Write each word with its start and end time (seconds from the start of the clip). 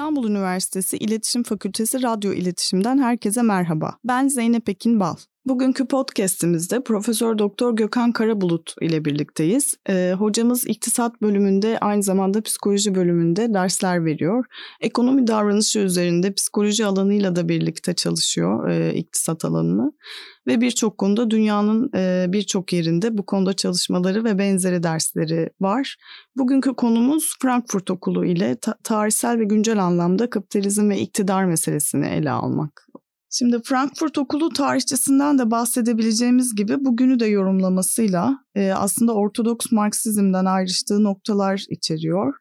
İstanbul 0.00 0.28
Üniversitesi 0.28 0.96
İletişim 0.96 1.42
Fakültesi 1.42 2.02
Radyo 2.02 2.32
İletişim'den 2.32 2.98
herkese 2.98 3.42
merhaba. 3.42 3.96
Ben 4.04 4.28
Zeynep 4.28 4.68
Ekin 4.68 5.00
Bal. 5.00 5.16
Bugünkü 5.46 5.86
podcast'imizde 5.86 6.82
Profesör 6.82 7.38
Doktor 7.38 7.76
Gökhan 7.76 8.12
Karabulut 8.12 8.74
ile 8.80 9.04
birlikteyiz. 9.04 9.74
Ee, 9.88 10.14
hocamız 10.18 10.66
iktisat 10.66 11.22
bölümünde 11.22 11.78
aynı 11.78 12.02
zamanda 12.02 12.42
psikoloji 12.42 12.94
bölümünde 12.94 13.54
dersler 13.54 14.04
veriyor. 14.04 14.44
Ekonomi 14.80 15.26
davranışı 15.26 15.78
üzerinde 15.78 16.32
psikoloji 16.32 16.86
alanıyla 16.86 17.36
da 17.36 17.48
birlikte 17.48 17.94
çalışıyor 17.94 18.68
e, 18.68 18.94
iktisat 18.94 19.44
alanını. 19.44 19.92
Ve 20.46 20.60
birçok 20.60 20.98
konuda 20.98 21.30
dünyanın 21.30 21.90
e, 21.96 22.26
birçok 22.28 22.72
yerinde 22.72 23.18
bu 23.18 23.26
konuda 23.26 23.52
çalışmaları 23.52 24.24
ve 24.24 24.38
benzeri 24.38 24.82
dersleri 24.82 25.50
var. 25.60 25.96
Bugünkü 26.36 26.74
konumuz 26.74 27.34
Frankfurt 27.42 27.90
Okulu 27.90 28.24
ile 28.24 28.56
ta- 28.56 28.78
tarihsel 28.84 29.38
ve 29.38 29.44
güncel 29.44 29.84
anlamda 29.84 30.30
kapitalizm 30.30 30.90
ve 30.90 30.98
iktidar 30.98 31.44
meselesini 31.44 32.06
ele 32.06 32.30
almak 32.30 32.89
Şimdi 33.32 33.60
Frankfurt 33.64 34.18
Okulu 34.18 34.48
tarihçisinden 34.48 35.38
de 35.38 35.50
bahsedebileceğimiz 35.50 36.54
gibi 36.54 36.84
bugünü 36.84 37.20
de 37.20 37.26
yorumlamasıyla 37.26 38.38
e, 38.54 38.72
aslında 38.72 39.14
Ortodoks 39.14 39.72
Marksizm'den 39.72 40.44
ayrıştığı 40.44 41.04
noktalar 41.04 41.64
içeriyor. 41.70 42.34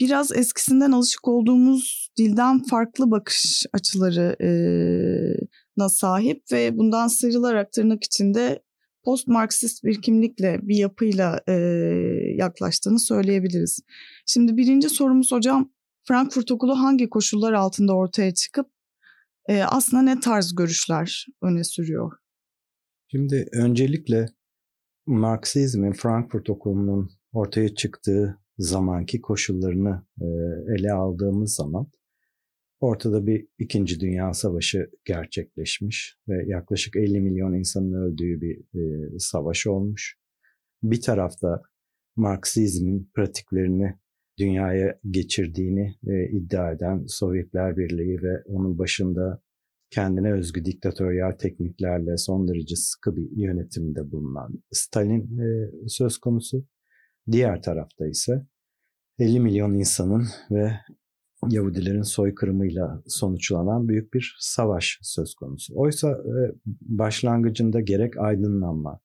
Biraz 0.00 0.32
eskisinden 0.32 0.92
alışık 0.92 1.28
olduğumuz 1.28 2.10
dilden 2.18 2.62
farklı 2.62 3.10
bakış 3.10 3.66
açılarına 3.72 5.88
sahip 5.88 6.42
ve 6.52 6.78
bundan 6.78 7.08
sıyrılarak 7.08 7.72
tırnak 7.72 8.04
içinde 8.04 8.62
post-Marksist 9.04 9.84
bir 9.84 10.02
kimlikle, 10.02 10.58
bir 10.62 10.76
yapıyla 10.76 11.40
e, 11.48 11.52
yaklaştığını 12.34 13.00
söyleyebiliriz. 13.00 13.80
Şimdi 14.26 14.56
birinci 14.56 14.88
sorumuz 14.88 15.32
hocam, 15.32 15.70
Frankfurt 16.08 16.50
Okulu 16.50 16.78
hangi 16.78 17.08
koşullar 17.08 17.52
altında 17.52 17.96
ortaya 17.96 18.34
çıkıp 18.34 18.66
e, 19.48 19.62
aslında 19.62 20.02
ne 20.02 20.20
tarz 20.20 20.54
görüşler 20.54 21.26
öne 21.42 21.64
sürüyor? 21.64 22.12
Şimdi 23.10 23.48
öncelikle 23.52 24.26
Marksizmin 25.06 25.92
Frankfurt 25.92 26.50
Okulu'nun 26.50 27.10
ortaya 27.32 27.74
çıktığı 27.74 28.38
zamanki 28.58 29.20
koşullarını 29.20 30.06
e, 30.20 30.26
ele 30.74 30.92
aldığımız 30.92 31.54
zaman 31.54 31.86
ortada 32.80 33.26
bir 33.26 33.46
İkinci 33.58 34.00
Dünya 34.00 34.34
Savaşı 34.34 34.90
gerçekleşmiş 35.04 36.16
ve 36.28 36.44
yaklaşık 36.46 36.96
50 36.96 37.20
milyon 37.20 37.54
insanın 37.54 37.92
öldüğü 37.92 38.40
bir 38.40 38.58
e, 38.58 39.18
savaş 39.18 39.66
olmuş. 39.66 40.18
Bir 40.82 41.00
tarafta 41.00 41.62
Marksizmin 42.16 43.10
pratiklerini 43.14 43.98
dünyaya 44.38 44.98
geçirdiğini 45.10 45.94
e, 46.06 46.30
iddia 46.30 46.72
eden 46.72 47.04
Sovyetler 47.06 47.76
Birliği 47.76 48.22
ve 48.22 48.42
onun 48.46 48.78
başında 48.78 49.42
kendine 49.90 50.32
özgü 50.32 50.64
diktatöryal 50.64 51.32
tekniklerle 51.32 52.16
son 52.16 52.48
derece 52.48 52.76
sıkı 52.76 53.16
bir 53.16 53.28
yönetimde 53.36 54.10
bulunan 54.10 54.62
Stalin 54.72 55.38
e, 55.38 55.70
söz 55.88 56.18
konusu. 56.18 56.66
Diğer 57.30 57.62
tarafta 57.62 58.06
ise 58.06 58.46
50 59.18 59.40
milyon 59.40 59.74
insanın 59.74 60.26
ve 60.50 60.72
Yahudilerin 61.48 62.02
soykırımıyla 62.02 63.02
sonuçlanan 63.06 63.88
büyük 63.88 64.14
bir 64.14 64.36
savaş 64.38 64.98
söz 65.02 65.34
konusu. 65.34 65.74
Oysa 65.76 66.10
e, 66.10 66.36
başlangıcında 66.82 67.80
gerek 67.80 68.18
aydınlanma, 68.18 69.00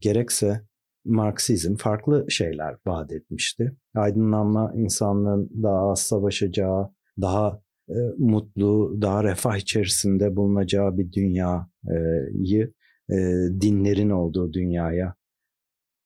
gerekse 0.00 0.66
Marksizm 1.04 1.74
farklı 1.74 2.26
şeyler 2.28 2.76
vaat 2.86 3.12
etmişti. 3.12 3.76
Aydınlanma 3.94 4.72
insanlığın 4.76 5.50
daha 5.62 5.90
az 5.90 6.00
savaşacağı, 6.00 6.90
daha 7.20 7.62
e, 7.88 7.98
mutlu, 8.18 8.98
daha 9.00 9.24
refah 9.24 9.56
içerisinde 9.56 10.36
bulunacağı 10.36 10.98
bir 10.98 11.12
dünyayı 11.12 12.72
e, 13.10 13.16
dinlerin 13.60 14.10
olduğu 14.10 14.52
dünyaya 14.52 15.14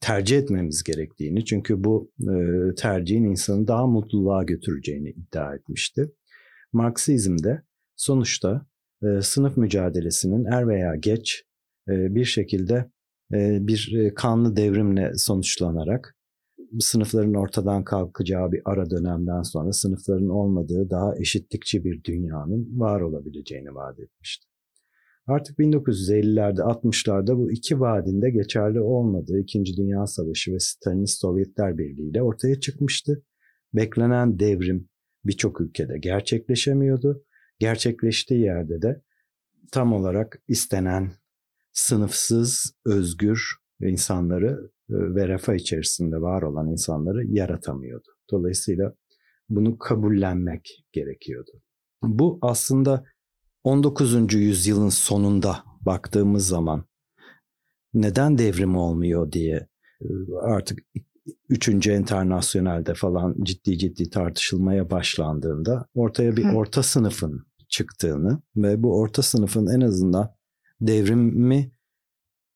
tercih 0.01 0.39
etmemiz 0.39 0.83
gerektiğini 0.83 1.45
çünkü 1.45 1.85
bu 1.85 2.12
e, 2.21 2.35
tercihin 2.75 3.25
insanı 3.25 3.69
daha 3.69 3.87
mutluluğa 3.87 4.43
götüreceğini 4.43 5.11
iddia 5.11 5.55
etmişti. 5.55 6.12
Marksizm 6.73 7.39
de 7.45 7.62
sonuçta 7.97 8.67
e, 9.03 9.23
sınıf 9.23 9.56
mücadelesinin 9.56 10.45
er 10.45 10.69
veya 10.69 10.97
geç 10.97 11.45
e, 11.89 12.15
bir 12.15 12.25
şekilde 12.25 12.91
bir 13.31 13.92
e, 13.98 14.14
kanlı 14.14 14.56
devrimle 14.56 15.12
sonuçlanarak 15.16 16.16
sınıfların 16.81 17.34
ortadan 17.34 17.84
kalkacağı 17.84 18.53
bir 18.53 18.62
ara 18.64 18.91
dönemden 18.91 19.42
sonra 19.42 19.72
sınıfların 19.72 20.28
olmadığı 20.28 20.91
daha 20.91 21.16
eşitlikçi 21.16 21.84
bir 21.84 22.04
dünyanın 22.04 22.81
var 22.81 23.00
olabileceğini 23.00 23.75
vaat 23.75 24.00
etmişti. 24.00 24.47
Artık 25.26 25.59
1950'lerde 25.59 26.60
60'larda 26.60 27.37
bu 27.37 27.53
iki 27.53 27.81
vaadinde 27.81 28.31
geçerli 28.31 28.81
olmadığı 28.81 29.38
İkinci 29.38 29.76
Dünya 29.76 30.06
Savaşı 30.06 30.53
ve 30.53 30.58
Stalinist 30.60 31.20
Sovyetler 31.20 31.78
Birliği 31.78 32.10
ile 32.10 32.22
ortaya 32.22 32.60
çıkmıştı. 32.60 33.22
Beklenen 33.75 34.38
devrim 34.38 34.88
birçok 35.25 35.60
ülkede 35.60 35.98
gerçekleşemiyordu. 35.98 37.25
Gerçekleştiği 37.58 38.41
yerde 38.41 38.82
de 38.82 39.03
tam 39.72 39.93
olarak 39.93 40.43
istenen 40.48 41.12
sınıfsız, 41.76 42.72
özgür 42.84 43.56
insanları 43.81 44.70
e, 44.91 44.94
ve 44.94 45.28
refah 45.28 45.54
içerisinde 45.54 46.20
var 46.20 46.42
olan 46.42 46.69
insanları 46.69 47.26
yaratamıyordu. 47.26 48.09
Dolayısıyla 48.31 48.94
bunu 49.48 49.78
kabullenmek 49.78 50.84
gerekiyordu. 50.92 51.50
Bu 52.03 52.38
aslında 52.42 53.04
19. 53.64 54.34
yüzyılın 54.34 54.88
sonunda 54.88 55.64
baktığımız 55.81 56.47
zaman 56.47 56.84
neden 57.94 58.38
devrim 58.38 58.76
olmuyor 58.76 59.32
diye 59.32 59.69
e, 60.00 60.06
artık 60.43 60.78
3. 61.48 61.88
Enternasyonel'de 61.88 62.94
falan 62.94 63.37
ciddi 63.43 63.78
ciddi 63.78 64.10
tartışılmaya 64.10 64.91
başlandığında 64.91 65.87
ortaya 65.94 66.37
bir 66.37 66.54
orta 66.54 66.82
sınıfın 66.82 67.47
çıktığını 67.69 68.43
ve 68.56 68.82
bu 68.82 68.98
orta 68.98 69.22
sınıfın 69.22 69.66
en 69.66 69.81
azından 69.81 70.37
devrimi 70.81 71.72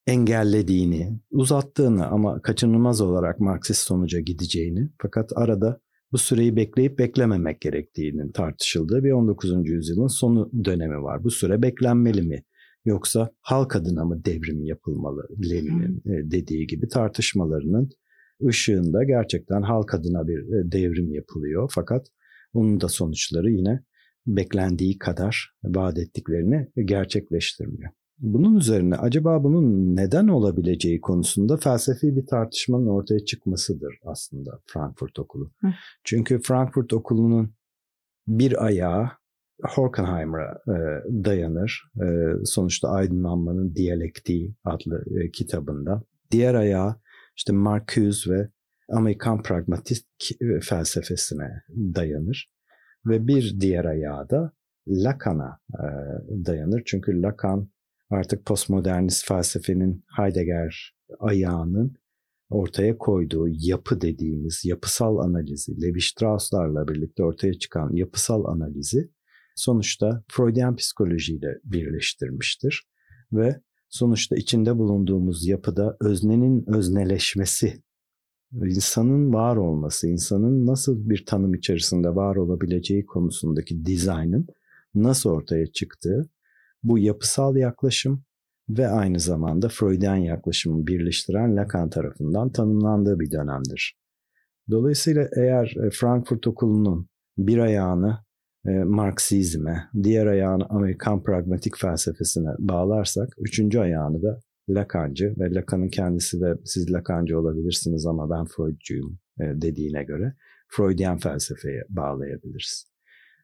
engellediğini, 0.06 1.20
uzattığını 1.30 2.06
ama 2.06 2.42
kaçınılmaz 2.42 3.00
olarak 3.00 3.40
Marksist 3.40 3.80
sonuca 3.80 4.20
gideceğini 4.20 4.90
fakat 5.02 5.30
arada 5.36 5.80
bu 6.12 6.18
süreyi 6.18 6.56
bekleyip 6.56 6.98
beklememek 6.98 7.60
gerektiğinin 7.60 8.32
tartışıldığı 8.32 9.04
bir 9.04 9.12
19. 9.12 9.68
yüzyılın 9.68 10.06
sonu 10.06 10.50
dönemi 10.64 11.02
var. 11.02 11.24
Bu 11.24 11.30
süre 11.30 11.62
beklenmeli 11.62 12.22
mi? 12.22 12.44
Yoksa 12.84 13.30
halk 13.40 13.76
adına 13.76 14.04
mı 14.04 14.24
devrim 14.24 14.64
yapılmalı 14.64 15.28
Lenin'in 15.50 15.96
e, 15.96 16.30
dediği 16.30 16.66
gibi 16.66 16.88
tartışmalarının 16.88 17.90
ışığında 18.48 19.04
gerçekten 19.04 19.62
halk 19.62 19.94
adına 19.94 20.28
bir 20.28 20.38
e, 20.38 20.72
devrim 20.72 21.12
yapılıyor. 21.12 21.70
Fakat 21.74 22.06
onun 22.52 22.80
da 22.80 22.88
sonuçları 22.88 23.50
yine 23.50 23.84
beklendiği 24.26 24.98
kadar 24.98 25.54
vaat 25.64 25.98
ettiklerini 25.98 26.68
gerçekleştirmiyor. 26.84 27.90
Bunun 28.20 28.56
üzerine 28.56 28.96
acaba 28.96 29.44
bunun 29.44 29.96
neden 29.96 30.28
olabileceği 30.28 31.00
konusunda 31.00 31.56
felsefi 31.56 32.16
bir 32.16 32.26
tartışmanın 32.26 32.86
ortaya 32.86 33.24
çıkmasıdır 33.24 33.98
aslında 34.04 34.60
Frankfurt 34.66 35.18
Okulu. 35.18 35.52
Hı. 35.60 35.68
Çünkü 36.04 36.40
Frankfurt 36.42 36.92
Okulu'nun 36.92 37.54
bir 38.28 38.64
ayağı 38.64 39.10
Horkheimer'a 39.62 40.52
e, 40.68 40.76
dayanır. 41.24 41.90
E, 42.02 42.06
sonuçta 42.44 42.88
Aydınlanmanın 42.88 43.74
Diyalektiği 43.74 44.54
adlı 44.64 45.04
e, 45.20 45.30
kitabında. 45.30 46.02
Diğer 46.30 46.54
ayağı 46.54 46.96
işte 47.36 47.52
Marcuse 47.52 48.30
ve 48.30 48.48
Amerikan 48.92 49.42
pragmatist 49.42 50.06
e, 50.40 50.60
felsefesine 50.60 51.62
dayanır. 51.68 52.50
Ve 53.06 53.26
bir 53.26 53.60
diğer 53.60 53.84
ayağı 53.84 54.30
da 54.30 54.52
Lacan'a 54.88 55.60
e, 55.74 55.84
dayanır. 56.46 56.82
Çünkü 56.86 57.22
Lacan 57.22 57.68
artık 58.10 58.46
postmodernist 58.46 59.28
felsefenin 59.28 60.04
Heidegger 60.16 60.94
ayağının 61.18 61.96
ortaya 62.50 62.98
koyduğu 62.98 63.48
yapı 63.48 64.00
dediğimiz 64.00 64.64
yapısal 64.64 65.18
analizi, 65.18 65.82
Levi 65.82 66.00
Strauss'larla 66.00 66.88
birlikte 66.88 67.24
ortaya 67.24 67.54
çıkan 67.54 67.90
yapısal 67.92 68.44
analizi 68.44 69.10
sonuçta 69.56 70.24
Freudian 70.28 70.76
psikolojiyle 70.76 71.58
birleştirmiştir 71.64 72.88
ve 73.32 73.60
sonuçta 73.88 74.36
içinde 74.36 74.78
bulunduğumuz 74.78 75.46
yapıda 75.46 75.96
öznenin 76.00 76.64
özneleşmesi, 76.74 77.82
insanın 78.52 79.32
var 79.32 79.56
olması, 79.56 80.08
insanın 80.08 80.66
nasıl 80.66 81.10
bir 81.10 81.26
tanım 81.26 81.54
içerisinde 81.54 82.14
var 82.14 82.36
olabileceği 82.36 83.06
konusundaki 83.06 83.84
dizaynın 83.84 84.46
nasıl 84.94 85.30
ortaya 85.30 85.66
çıktığı 85.66 86.30
bu 86.82 86.98
yapısal 86.98 87.56
yaklaşım 87.56 88.24
ve 88.68 88.88
aynı 88.88 89.20
zamanda 89.20 89.68
Freudian 89.68 90.16
yaklaşımı 90.16 90.86
birleştiren 90.86 91.56
Lacan 91.56 91.90
tarafından 91.90 92.52
tanımlandığı 92.52 93.20
bir 93.20 93.30
dönemdir. 93.30 93.96
Dolayısıyla 94.70 95.28
eğer 95.36 95.74
e, 95.86 95.90
Frankfurt 95.90 96.46
Okulu'nun 96.46 97.08
bir 97.38 97.58
ayağını 97.58 98.18
e, 98.66 98.70
Marksizme, 98.70 99.88
diğer 100.02 100.26
ayağını 100.26 100.66
Amerikan 100.68 101.22
pragmatik 101.22 101.78
felsefesine 101.78 102.48
bağlarsak, 102.58 103.28
üçüncü 103.38 103.78
ayağını 103.78 104.22
da 104.22 104.40
Lacancı 104.68 105.34
ve 105.38 105.54
Lacan'ın 105.54 105.88
kendisi 105.88 106.40
de 106.40 106.54
siz 106.64 106.92
Lacancı 106.92 107.38
olabilirsiniz 107.38 108.06
ama 108.06 108.30
ben 108.30 108.44
Freudcuyum 108.44 109.18
e, 109.40 109.44
dediğine 109.62 110.04
göre 110.04 110.34
Freudian 110.68 111.18
felsefeye 111.18 111.82
bağlayabiliriz. 111.88 112.89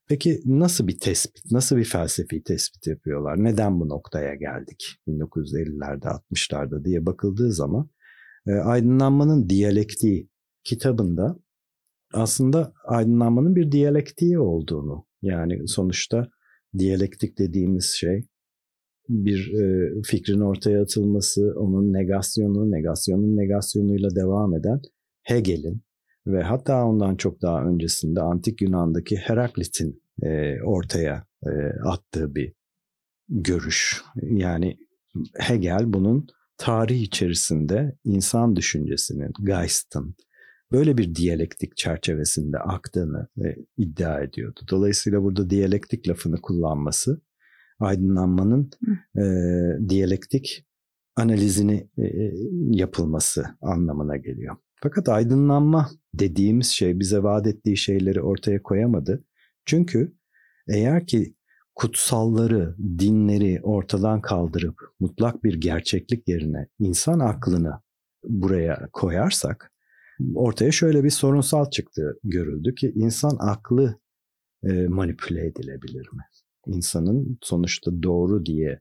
Peki 0.08 0.41
nasıl 0.44 0.88
bir 0.88 0.99
tespit, 0.99 1.53
nasıl 1.53 1.76
bir 1.76 1.85
felsefi 1.85 2.43
tespit 2.43 2.87
yapıyorlar? 2.87 3.44
Neden 3.44 3.81
bu 3.81 3.88
noktaya 3.88 4.35
geldik 4.35 4.97
1950'lerde, 5.08 6.20
60'larda 6.32 6.85
diye 6.85 7.06
bakıldığı 7.06 7.53
zaman 7.53 7.91
e, 8.47 8.53
aydınlanmanın 8.53 9.49
diyalektiği 9.49 10.29
kitabında 10.64 11.38
aslında 12.12 12.73
aydınlanmanın 12.85 13.56
bir 13.56 13.73
diyalektiği 13.73 14.38
olduğunu 14.38 15.06
yani 15.23 15.69
sonuçta 15.69 16.29
diyalektik 16.79 17.38
dediğimiz 17.38 17.85
şey 17.85 18.26
bir 19.08 19.53
e, 19.53 19.93
fikrin 20.03 20.41
ortaya 20.41 20.82
atılması, 20.82 21.55
onun 21.56 21.93
negasyonu, 21.93 22.70
negasyonun 22.70 23.37
negasyonuyla 23.37 24.17
devam 24.17 24.55
eden 24.55 24.81
Hegel'in 25.23 25.86
ve 26.26 26.43
hatta 26.43 26.84
ondan 26.84 27.17
çok 27.17 27.43
daha 27.43 27.64
öncesinde 27.64 28.20
antik 28.20 28.62
Yunan'daki 28.62 29.17
Heraklit'in 29.17 30.02
e, 30.23 30.62
ortaya 30.62 31.26
e, 31.46 31.50
attığı 31.84 32.34
bir 32.34 32.52
görüş. 33.28 34.02
Yani 34.23 34.78
Hegel 35.38 35.93
bunun 35.93 36.26
tarih 36.58 37.02
içerisinde 37.02 37.96
insan 38.05 38.56
düşüncesinin, 38.56 39.32
Geist'ın 39.44 40.14
böyle 40.73 40.99
bir 40.99 41.14
diyalektik 41.14 41.76
çerçevesinde 41.76 42.58
aktığını 42.58 43.29
e, 43.44 43.56
iddia 43.76 44.20
ediyordu. 44.20 44.61
Dolayısıyla 44.70 45.22
burada 45.22 45.50
diyalektik 45.50 46.08
lafını 46.08 46.40
kullanması 46.40 47.20
aydınlanmanın 47.81 48.70
e, 49.19 49.25
diyalektik 49.88 50.67
analizini 51.17 51.88
e, 51.99 52.05
yapılması 52.70 53.44
anlamına 53.61 54.17
geliyor. 54.17 54.56
Fakat 54.87 55.09
aydınlanma 55.09 55.91
dediğimiz 56.15 56.67
şey 56.67 56.99
bize 56.99 57.23
vaat 57.23 57.47
ettiği 57.47 57.77
şeyleri 57.77 58.21
ortaya 58.21 58.62
koyamadı. 58.62 59.25
Çünkü 59.65 60.17
eğer 60.69 61.06
ki 61.06 61.35
kutsalları, 61.75 62.77
dinleri 62.79 63.61
ortadan 63.62 64.21
kaldırıp 64.21 64.81
mutlak 65.00 65.44
bir 65.44 65.55
gerçeklik 65.55 66.29
yerine 66.29 66.69
insan 66.79 67.21
aklını 67.21 67.81
buraya 68.25 68.88
koyarsak 68.93 69.73
ortaya 70.35 70.73
şöyle 70.73 71.05
bir 71.05 71.11
sorunsal 71.11 71.71
çıktı 71.71 72.19
görüldü 72.25 72.75
ki 72.75 72.93
insan 72.94 73.37
aklı 73.41 74.00
e, 74.65 74.87
manipüle 74.89 75.47
edilebilir 75.47 76.09
mi? 76.12 76.23
İnsanın 76.67 77.39
sonuçta 77.43 78.03
doğru 78.03 78.47
diye 78.47 78.81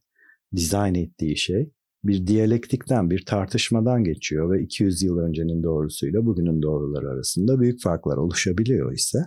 dizayn 0.56 0.96
ettiği 0.96 1.38
şey 1.38 1.72
bir 2.08 2.28
diyalektikten, 2.28 3.10
bir 3.10 3.26
tartışmadan 3.26 4.04
geçiyor 4.04 4.52
ve 4.52 4.62
200 4.62 5.04
yıl 5.04 5.18
öncenin 5.18 5.64
doğrusuyla 5.64 6.26
bugünün 6.26 6.62
doğruları 6.62 7.10
arasında 7.10 7.60
büyük 7.60 7.82
farklar 7.82 8.18
oluşabiliyor 8.18 8.94
ise 8.94 9.20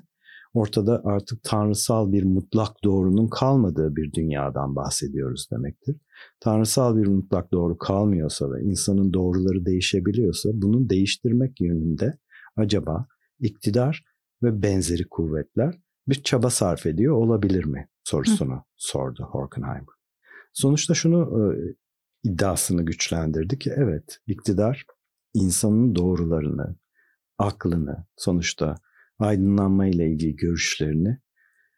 ortada 0.55 1.03
artık 1.05 1.43
tanrısal 1.43 2.13
bir 2.13 2.25
mutlak 2.25 2.85
doğrunun 2.85 3.29
kalmadığı 3.29 3.97
bir 3.97 4.13
dünyadan 4.13 4.77
bahsediyoruz 4.77 5.49
demektir. 5.53 5.97
Tanrısal 6.41 6.97
bir 6.97 7.07
mutlak 7.07 7.53
doğru 7.53 7.79
kalmıyorsa 7.79 8.53
ve 8.53 8.63
insanın 8.63 9.13
doğruları 9.13 9.67
değişebiliyorsa 9.67 10.49
bunu 10.53 10.91
değiştirmek 10.91 11.61
yönünde 11.61 12.19
acaba 12.57 13.07
iktidar 13.41 14.05
ve 14.43 14.63
benzeri 14.63 15.09
kuvvetler 15.09 15.75
bir 16.09 16.23
çaba 16.23 16.51
sarf 16.51 16.87
ediyor 16.87 17.15
olabilir 17.15 17.65
mi 17.65 17.89
sorusunu 18.05 18.55
Hı. 18.55 18.63
sordu 18.77 19.29
Horkenheimer. 19.31 19.99
Sonuçta 20.53 20.95
şunu 20.95 21.21
e, 21.21 21.45
iddiasını 22.25 22.83
güçlendirdi 22.83 23.59
ki 23.59 23.73
evet 23.77 24.19
iktidar 24.27 24.85
insanın 25.35 25.95
doğrularını, 25.95 26.77
aklını 27.39 28.07
sonuçta 28.17 28.75
aydınlanma 29.19 29.87
ile 29.87 30.11
ilgili 30.11 30.37
görüşlerini 30.37 31.19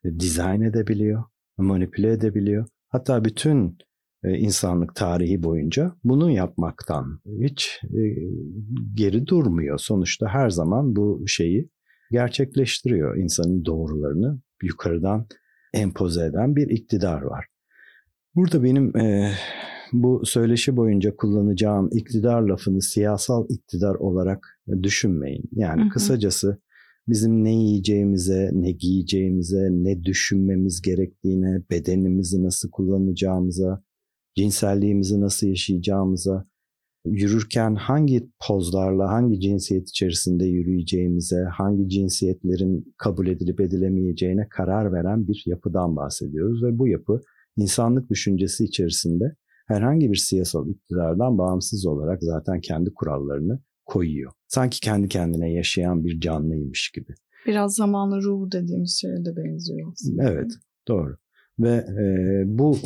e, 0.04 0.20
dizayn 0.20 0.60
edebiliyor, 0.60 1.25
manipüle 1.58 2.12
edebiliyor. 2.12 2.66
Hatta 2.88 3.25
bütün 3.25 3.78
e, 4.25 4.38
insanlık 4.38 4.94
tarihi 4.94 5.42
boyunca 5.42 5.96
bunu 6.04 6.31
yapmaktan 6.31 7.20
hiç 7.43 7.81
e, 7.84 8.00
geri 8.94 9.26
durmuyor. 9.26 9.78
Sonuçta 9.78 10.28
her 10.28 10.50
zaman 10.50 10.96
bu 10.96 11.25
şeyi 11.26 11.70
gerçekleştiriyor. 12.10 13.16
insanın 13.16 13.64
doğrularını 13.64 14.40
yukarıdan 14.62 15.26
empoze 15.75 16.25
eden 16.25 16.56
bir 16.56 16.69
iktidar 16.69 17.22
var. 17.22 17.46
Burada 18.34 18.62
benim 18.62 18.96
e, 18.96 19.32
bu 19.92 20.22
söyleşi 20.25 20.76
boyunca 20.76 21.16
kullanacağım 21.16 21.88
iktidar 21.92 22.42
lafını 22.42 22.82
siyasal 22.82 23.46
iktidar 23.48 23.94
olarak 23.94 24.58
düşünmeyin. 24.82 25.44
Yani 25.52 25.82
hı 25.82 25.87
hı. 25.87 25.90
kısacası 25.90 26.58
bizim 27.08 27.44
ne 27.44 27.54
yiyeceğimize, 27.54 28.50
ne 28.52 28.72
giyeceğimize, 28.72 29.69
ne 29.72 30.04
düşünmemiz 30.04 30.82
gerektiğine, 30.82 31.62
bedenimizi 31.70 32.44
nasıl 32.44 32.70
kullanacağımıza, 32.70 33.82
cinselliğimizi 34.34 35.20
nasıl 35.20 35.46
yaşayacağımıza, 35.46 36.46
yürürken 37.04 37.75
hangi 37.75 38.31
pozlarla, 38.48 39.08
hangi 39.08 39.40
cinsiyet 39.40 39.88
içerisinde 39.88 40.44
yürüyeceğimize, 40.44 41.43
hangi 41.43 41.88
cinsiyetlerin 41.88 42.94
kabul 42.98 43.26
edilip 43.26 43.60
edilemeyeceğine 43.60 44.48
karar 44.48 44.93
veren 44.93 45.28
bir 45.28 45.43
yapıdan 45.46 45.96
bahsediyoruz 45.96 46.62
ve 46.62 46.78
bu 46.78 46.88
yapı 46.88 47.20
insanlık 47.56 48.10
düşüncesi 48.10 48.64
içerisinde 48.64 49.36
herhangi 49.70 50.11
bir 50.11 50.17
siyasal 50.17 50.69
iktidardan 50.69 51.38
bağımsız 51.38 51.87
olarak 51.87 52.19
zaten 52.22 52.61
kendi 52.61 52.94
kurallarını 52.94 53.58
koyuyor. 53.87 54.32
Sanki 54.49 54.81
kendi 54.81 55.08
kendine 55.08 55.52
yaşayan 55.52 56.05
bir 56.05 56.20
canlıymış 56.20 56.90
gibi. 56.90 57.14
Biraz 57.46 57.75
zamanlı 57.75 58.22
ruhu 58.22 58.52
dediğimiz 58.52 58.99
şeye 59.00 59.25
de 59.25 59.37
benziyor 59.37 59.93
aslında. 59.93 60.31
Evet, 60.31 60.50
doğru. 60.88 61.17
Ve 61.58 61.75
e, 61.75 62.43
bu 62.46 62.77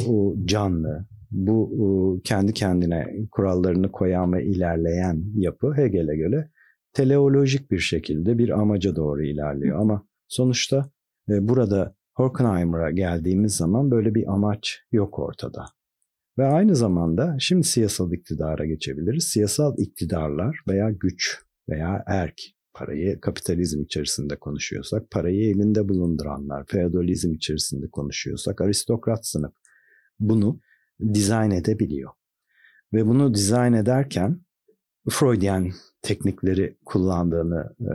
canlı, 0.45 1.07
bu 1.31 2.21
kendi 2.25 2.53
kendine 2.53 3.07
kurallarını 3.31 3.93
koyan 3.93 4.33
ve 4.33 4.45
ilerleyen 4.45 5.25
yapı 5.35 5.77
Hegel'e 5.77 6.17
göre 6.17 6.51
teleolojik 6.93 7.71
bir 7.71 7.79
şekilde 7.79 8.39
bir 8.39 8.49
amaca 8.49 8.97
doğru 8.97 9.25
ilerliyor. 9.25 9.81
Ama 9.81 10.07
sonuçta 10.29 10.91
e, 11.29 11.49
burada 11.49 11.95
Horkheimer'a 12.15 12.91
geldiğimiz 12.91 13.57
zaman 13.57 13.91
böyle 13.91 14.15
bir 14.15 14.33
amaç 14.33 14.79
yok 14.93 15.19
ortada. 15.19 15.65
Ve 16.39 16.47
aynı 16.47 16.77
zamanda 16.77 17.37
şimdi 17.39 17.67
siyasal 17.67 18.13
iktidara 18.13 18.67
geçebiliriz. 18.67 19.25
Siyasal 19.25 19.75
iktidarlar 19.79 20.61
veya 20.69 20.91
güç 20.91 21.39
veya 21.69 22.05
erk, 22.07 22.41
parayı 22.75 23.21
kapitalizm 23.21 23.83
içerisinde 23.83 24.37
konuşuyorsak, 24.37 25.11
parayı 25.11 25.51
elinde 25.51 25.89
bulunduranlar, 25.89 26.67
feodalizm 26.67 27.35
içerisinde 27.35 27.89
konuşuyorsak, 27.89 28.61
aristokrat 28.61 29.27
sınıf 29.27 29.53
bunu 30.21 30.61
dizayn 31.15 31.51
edebiliyor. 31.51 32.11
Ve 32.93 33.07
bunu 33.07 33.35
dizayn 33.35 33.73
ederken 33.73 34.41
Freudian 35.11 35.71
teknikleri 36.03 36.79
kullandığını 36.85 37.75
e, 37.81 37.95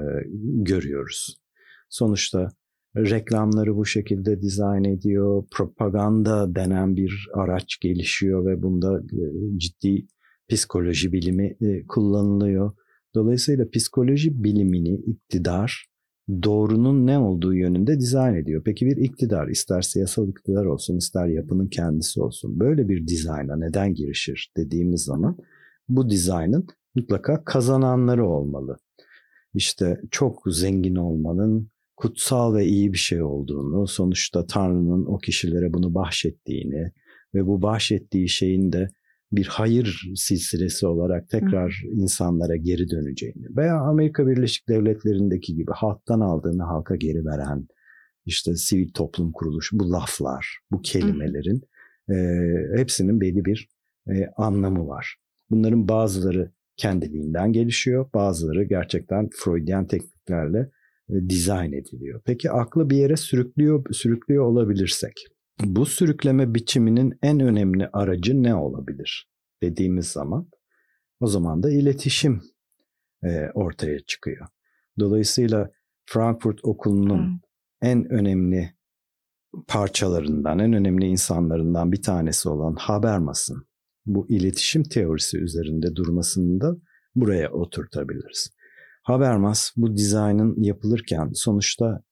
görüyoruz. 0.64 1.42
Sonuçta 1.90 2.50
reklamları 2.98 3.76
bu 3.76 3.86
şekilde 3.86 4.42
dizayn 4.42 4.84
ediyor. 4.84 5.44
Propaganda 5.52 6.56
denen 6.56 6.96
bir 6.96 7.28
araç 7.34 7.80
gelişiyor 7.80 8.46
ve 8.46 8.62
bunda 8.62 9.00
e, 9.00 9.24
ciddi 9.58 10.08
psikoloji 10.50 11.14
bilimi 11.14 11.58
e, 11.62 11.88
kullanılıyor. 11.88 12.72
Dolayısıyla 13.16 13.70
psikoloji 13.70 14.44
bilimini 14.44 14.96
iktidar 14.96 15.90
doğrunun 16.44 17.08
ne 17.08 17.18
olduğu 17.18 17.56
yönünde 17.56 18.00
dizayn 18.00 18.36
ediyor. 18.36 18.62
Peki 18.66 18.86
bir 18.86 18.98
iktidar 18.98 19.48
ister 19.48 19.82
siyasal 19.82 20.30
iktidar 20.30 20.66
olsun 20.66 20.98
ister 20.98 21.28
yapının 21.28 21.68
kendisi 21.68 22.22
olsun 22.22 22.60
böyle 22.60 22.90
bir 22.90 23.08
dizayna 23.08 23.56
neden 23.56 23.94
girişir 23.94 24.52
dediğimiz 24.58 25.04
zaman 25.04 25.38
bu 25.90 26.10
dizaynın 26.10 26.68
mutlaka 26.96 27.44
kazananları 27.44 28.28
olmalı. 28.28 28.78
İşte 29.54 30.02
çok 30.12 30.44
zengin 30.48 30.96
olmanın 30.96 31.70
kutsal 32.00 32.54
ve 32.56 32.66
iyi 32.66 32.94
bir 32.94 32.98
şey 32.98 33.24
olduğunu, 33.24 33.88
sonuçta 33.88 34.46
Tanrı'nın 34.46 35.06
o 35.06 35.18
kişilere 35.18 35.74
bunu 35.74 35.94
bahşettiğini 35.94 36.92
ve 37.36 37.48
bu 37.48 37.62
bahşettiği 37.62 38.30
şeyin 38.30 38.72
de 38.72 38.90
bir 39.32 39.46
hayır 39.46 40.12
silsilesi 40.16 40.88
olarak 40.88 41.30
tekrar 41.30 41.84
Hı. 41.84 41.88
insanlara 41.88 42.56
geri 42.56 42.90
döneceğini 42.90 43.46
veya 43.58 43.80
Amerika 43.80 44.28
Birleşik 44.28 44.70
Devletleri'ndeki 44.70 45.56
gibi 45.56 45.72
halktan 45.76 46.20
aldığını 46.20 46.64
halka 46.64 46.96
geri 46.96 47.26
veren 47.26 47.68
işte 48.26 48.56
sivil 48.56 48.92
toplum 48.94 49.32
kuruluşu 49.32 49.80
bu 49.80 49.92
laflar, 49.92 50.60
bu 50.72 50.82
kelimelerin 50.82 51.62
e, 52.10 52.16
hepsinin 52.78 53.22
belli 53.22 53.46
bir 53.46 53.70
e, 54.10 54.28
anlamı 54.38 54.88
var. 54.88 55.16
Bunların 55.50 55.88
bazıları 55.88 56.52
kendiliğinden 56.78 57.54
gelişiyor, 57.54 58.10
bazıları 58.14 58.64
gerçekten 58.64 59.30
Freudian 59.34 59.88
tekniklerle 59.88 60.70
dizayn 61.30 61.72
ediliyor. 61.72 62.22
Peki 62.26 62.52
aklı 62.52 62.90
bir 62.90 62.98
yere 62.98 63.18
sürüklüyor, 63.18 63.94
sürüklüyor 63.94 64.46
olabilirsek 64.46 65.14
bu 65.64 65.86
sürükleme 65.86 66.56
biçiminin 66.56 67.20
en 67.22 67.40
önemli 67.40 67.90
aracı 67.94 68.44
ne 68.44 68.56
olabilir 68.56 69.30
dediğimiz 69.64 70.08
zaman 70.08 70.50
o 71.20 71.28
zaman 71.28 71.64
da 71.64 71.72
iletişim 71.72 72.42
e, 73.24 73.50
ortaya 73.54 74.00
çıkıyor. 74.00 74.48
Dolayısıyla 75.00 75.70
Frankfurt 76.06 76.60
Okulu'nun 76.64 77.28
hmm. 77.28 77.40
en 77.82 78.12
önemli 78.12 78.74
parçalarından, 79.68 80.60
en 80.60 80.74
önemli 80.74 81.06
insanlarından 81.06 81.92
bir 81.92 82.02
tanesi 82.02 82.50
olan 82.50 82.76
Habermas'ın 82.76 83.68
bu 84.06 84.30
iletişim 84.30 84.84
teorisi 84.84 85.38
üzerinde 85.38 85.96
durmasını 85.96 86.62
da 86.62 86.76
buraya 87.16 87.52
oturtabiliriz. 87.52 88.50
Habermas 89.10 89.72
bu 89.78 89.98
dizaynın 89.98 90.64
yapılırken 90.64 91.32
sonuçta 91.34 92.04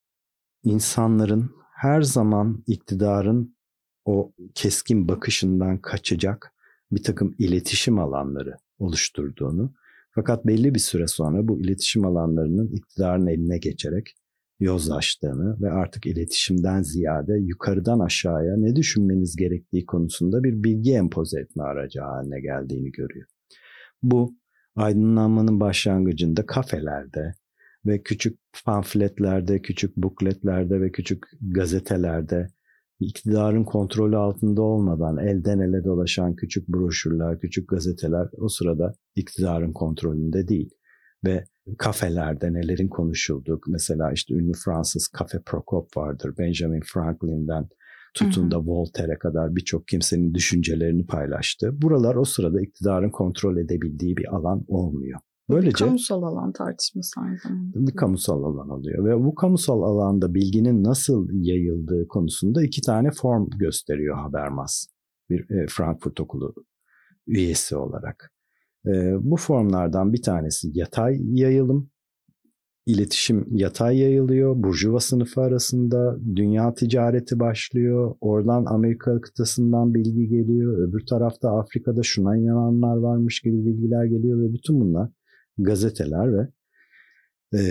insanların 0.64 1.52
her 1.76 2.02
zaman 2.02 2.64
iktidarın 2.68 3.58
o 4.06 4.34
keskin 4.56 5.08
bakışından 5.08 5.78
kaçacak 5.78 6.54
bir 6.92 7.04
takım 7.04 7.36
iletişim 7.40 8.00
alanları 8.00 8.58
oluşturduğunu 8.80 9.74
fakat 10.12 10.46
belli 10.46 10.76
bir 10.76 10.80
süre 10.80 11.08
sonra 11.08 11.48
bu 11.48 11.62
iletişim 11.62 12.06
alanlarının 12.06 12.68
iktidarın 12.68 13.28
eline 13.28 13.58
geçerek 13.58 14.16
yozlaştığını 14.60 15.62
ve 15.62 15.72
artık 15.72 16.06
iletişimden 16.06 16.82
ziyade 16.82 17.34
yukarıdan 17.40 18.00
aşağıya 18.00 18.58
ne 18.58 18.76
düşünmeniz 18.76 19.36
gerektiği 19.36 19.86
konusunda 19.86 20.44
bir 20.44 20.64
bilgi 20.64 20.94
empoze 20.94 21.40
etme 21.40 21.64
aracı 21.64 22.02
haline 22.02 22.42
geldiğini 22.42 22.92
görüyor. 22.92 23.28
Bu 24.04 24.36
aydınlanmanın 24.78 25.60
başlangıcında 25.60 26.46
kafelerde 26.46 27.34
ve 27.86 28.02
küçük 28.04 28.40
pamfletlerde, 28.66 29.62
küçük 29.62 29.98
bukletlerde 29.98 30.82
ve 30.82 30.92
küçük 30.92 31.24
gazetelerde 31.42 32.48
iktidarın 33.00 33.64
kontrolü 33.64 34.18
altında 34.18 34.62
olmadan 34.62 35.18
elden 35.18 35.60
ele 35.60 35.84
dolaşan 35.84 36.36
küçük 36.36 36.68
broşürler, 36.68 37.40
küçük 37.40 37.70
gazeteler 37.70 38.28
o 38.38 38.50
sırada 38.50 38.94
iktidarın 39.16 39.74
kontrolünde 39.74 40.48
değil. 40.48 40.70
Ve 41.26 41.44
kafelerde 41.78 42.54
nelerin 42.54 42.88
konuşulduğu, 42.88 43.62
mesela 43.68 44.12
işte 44.12 44.34
ünlü 44.34 44.52
Fransız 44.66 45.08
kafe 45.08 45.42
Prokop 45.46 45.98
vardır, 45.98 46.34
Benjamin 46.38 46.82
Franklin'den 46.94 47.68
tutun 48.18 48.52
da 48.52 48.60
Voltaire'e 48.60 49.18
kadar 49.18 49.56
birçok 49.56 49.88
kimsenin 49.88 50.34
düşüncelerini 50.34 51.06
paylaştı. 51.06 51.82
Buralar 51.82 52.16
o 52.16 52.26
sırada 52.26 52.62
iktidarın 52.62 53.10
kontrol 53.10 53.58
edebildiği 53.58 54.18
bir 54.18 54.36
alan 54.36 54.66
olmuyor. 54.68 55.20
Böylece 55.50 55.86
bir 55.86 55.90
kamusal 55.90 56.24
alan 56.24 56.52
tartışması 56.52 57.20
aynı 57.22 57.38
zamanda. 57.38 57.88
Bir 57.88 57.96
kamusal 57.96 58.44
alan 58.44 58.70
oluyor 58.70 59.06
ve 59.06 59.24
bu 59.24 59.36
kamusal 59.36 59.82
alanda 59.82 60.34
bilginin 60.34 60.84
nasıl 60.84 61.30
yayıldığı 61.32 62.08
konusunda 62.08 62.64
iki 62.64 62.82
tane 62.82 63.12
form 63.12 63.50
gösteriyor 63.50 64.18
Habermas 64.18 64.88
bir 65.30 65.50
e, 65.50 65.68
Frankfurt 65.70 66.20
Okulu 66.20 66.54
üyesi 67.28 67.76
olarak. 67.76 68.34
E, 68.86 68.92
bu 69.22 69.38
formlardan 69.38 70.14
bir 70.14 70.22
tanesi 70.22 70.68
yatay 70.74 71.18
yayılım, 71.40 71.90
iletişim 72.88 73.46
yatay 73.52 73.98
yayılıyor. 73.98 74.56
Burjuva 74.56 75.00
sınıfı 75.00 75.42
arasında 75.42 76.18
dünya 76.36 76.74
ticareti 76.74 77.40
başlıyor. 77.40 78.16
Oradan 78.22 78.66
Amerika 78.66 79.22
kıtasından 79.22 79.94
bilgi 79.94 80.28
geliyor. 80.28 80.88
Öbür 80.88 81.06
tarafta 81.06 81.60
Afrika'da 81.60 82.04
şuna 82.04 82.38
inananlar 82.38 82.98
varmış 82.98 83.42
gibi 83.42 83.66
bilgiler 83.66 84.06
geliyor 84.06 84.42
ve 84.42 84.54
bütün 84.54 84.80
bunlar 84.80 85.10
gazeteler 85.58 86.38
ve 86.38 86.48
e, 87.54 87.62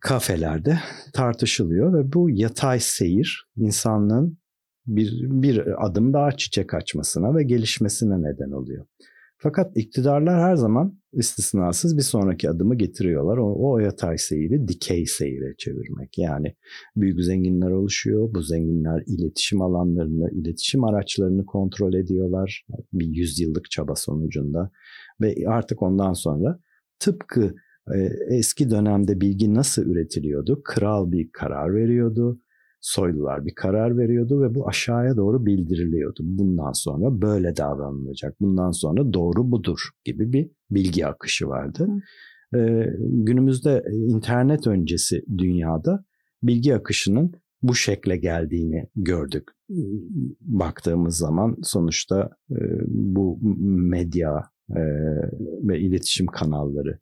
kafelerde 0.00 0.78
tartışılıyor 1.12 1.94
ve 1.94 2.12
bu 2.12 2.30
yatay 2.30 2.80
seyir 2.80 3.48
insanlığın 3.56 4.38
bir, 4.86 5.12
bir 5.22 5.86
adım 5.86 6.12
daha 6.12 6.32
çiçek 6.32 6.74
açmasına 6.74 7.34
ve 7.34 7.42
gelişmesine 7.42 8.22
neden 8.22 8.50
oluyor. 8.50 8.86
Fakat 9.38 9.76
iktidarlar 9.76 10.40
her 10.40 10.56
zaman 10.56 10.98
istisnasız 11.12 11.96
bir 11.96 12.02
sonraki 12.02 12.50
adımı 12.50 12.74
getiriyorlar. 12.74 13.36
O, 13.36 13.54
o 13.58 13.78
yatay 13.78 14.18
seyri 14.18 14.68
dikey 14.68 15.06
seyre 15.06 15.54
çevirmek. 15.58 16.18
Yani 16.18 16.54
büyük 16.96 17.20
zenginler 17.20 17.70
oluşuyor. 17.70 18.34
Bu 18.34 18.42
zenginler 18.42 19.02
iletişim 19.06 19.62
alanlarını, 19.62 20.30
iletişim 20.30 20.84
araçlarını 20.84 21.46
kontrol 21.46 21.94
ediyorlar. 21.94 22.66
Bir 22.92 23.06
yüzyıllık 23.06 23.70
çaba 23.70 23.94
sonucunda. 23.94 24.70
Ve 25.20 25.34
artık 25.46 25.82
ondan 25.82 26.12
sonra 26.12 26.60
tıpkı 26.98 27.54
e, 27.94 27.98
eski 28.36 28.70
dönemde 28.70 29.20
bilgi 29.20 29.54
nasıl 29.54 29.82
üretiliyordu? 29.82 30.60
Kral 30.64 31.12
bir 31.12 31.30
karar 31.32 31.74
veriyordu, 31.74 32.40
soylular 32.86 33.46
bir 33.46 33.54
karar 33.54 33.98
veriyordu 33.98 34.42
ve 34.42 34.54
bu 34.54 34.68
aşağıya 34.68 35.16
doğru 35.16 35.46
bildiriliyordu. 35.46 36.20
Bundan 36.22 36.72
sonra 36.72 37.22
böyle 37.22 37.56
davranılacak, 37.56 38.40
bundan 38.40 38.70
sonra 38.70 39.12
doğru 39.12 39.50
budur 39.50 39.78
gibi 40.04 40.32
bir 40.32 40.50
bilgi 40.70 41.06
akışı 41.06 41.48
vardı. 41.48 41.88
E, 42.54 42.58
günümüzde 43.00 43.84
internet 43.92 44.66
öncesi 44.66 45.22
dünyada 45.38 46.04
bilgi 46.42 46.74
akışının 46.74 47.32
bu 47.62 47.74
şekle 47.74 48.16
geldiğini 48.16 48.88
gördük. 48.96 49.48
Baktığımız 50.40 51.16
zaman 51.16 51.56
sonuçta 51.62 52.30
e, 52.50 52.58
bu 52.86 53.38
medya 53.66 54.50
e, 54.70 54.82
ve 55.68 55.80
iletişim 55.80 56.26
kanalları 56.26 56.98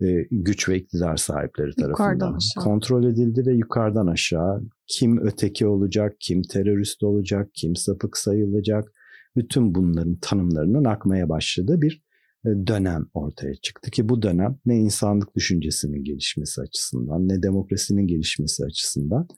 e, 0.00 0.06
güç 0.30 0.68
ve 0.68 0.76
iktidar 0.78 1.16
sahipleri 1.16 1.74
tarafından 1.74 2.38
kontrol 2.58 3.04
edildi 3.04 3.46
ve 3.46 3.54
yukarıdan 3.54 4.06
aşağı 4.06 4.62
kim 4.86 5.18
öteki 5.18 5.66
olacak, 5.66 6.16
kim 6.20 6.42
terörist 6.42 7.02
olacak, 7.02 7.50
kim 7.54 7.76
sapık 7.76 8.16
sayılacak 8.16 8.92
bütün 9.36 9.74
bunların 9.74 10.16
tanımlarının 10.20 10.84
akmaya 10.84 11.28
başladığı 11.28 11.82
bir 11.82 12.02
e, 12.44 12.48
dönem 12.66 13.06
ortaya 13.14 13.54
çıktı 13.54 13.90
ki 13.90 14.08
bu 14.08 14.22
dönem 14.22 14.58
ne 14.66 14.78
insanlık 14.78 15.36
düşüncesinin 15.36 16.04
gelişmesi 16.04 16.60
açısından 16.60 17.28
ne 17.28 17.42
demokrasinin 17.42 18.06
gelişmesi 18.06 18.64
açısından 18.64 19.28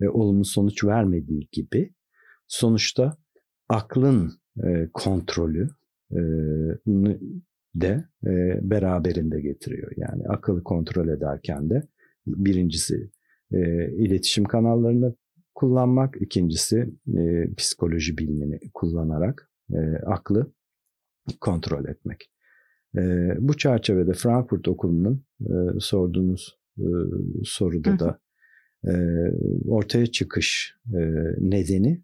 ve 0.00 0.10
olumlu 0.10 0.44
sonuç 0.44 0.84
vermediği 0.84 1.48
gibi 1.52 1.94
sonuçta 2.48 3.16
aklın 3.68 4.32
e, 4.64 4.88
kontrolü 4.92 5.68
de 7.74 8.04
beraberinde 8.62 9.40
getiriyor. 9.40 9.92
Yani 9.96 10.22
akıllı 10.28 10.62
kontrol 10.62 11.08
ederken 11.08 11.70
de 11.70 11.82
birincisi 12.26 13.10
iletişim 13.96 14.44
kanallarını 14.44 15.14
kullanmak, 15.54 16.22
ikincisi 16.22 16.94
psikoloji 17.56 18.18
bilimini 18.18 18.58
kullanarak 18.74 19.50
aklı 20.06 20.52
kontrol 21.40 21.84
etmek. 21.84 22.30
bu 23.38 23.56
çerçevede 23.56 24.12
Frankfurt 24.12 24.68
Okulu'nun 24.68 25.24
sorduğunuz 25.78 26.58
soruda 27.44 27.98
da 27.98 28.18
ortaya 29.68 30.06
çıkış 30.06 30.76
nedeni 31.38 32.02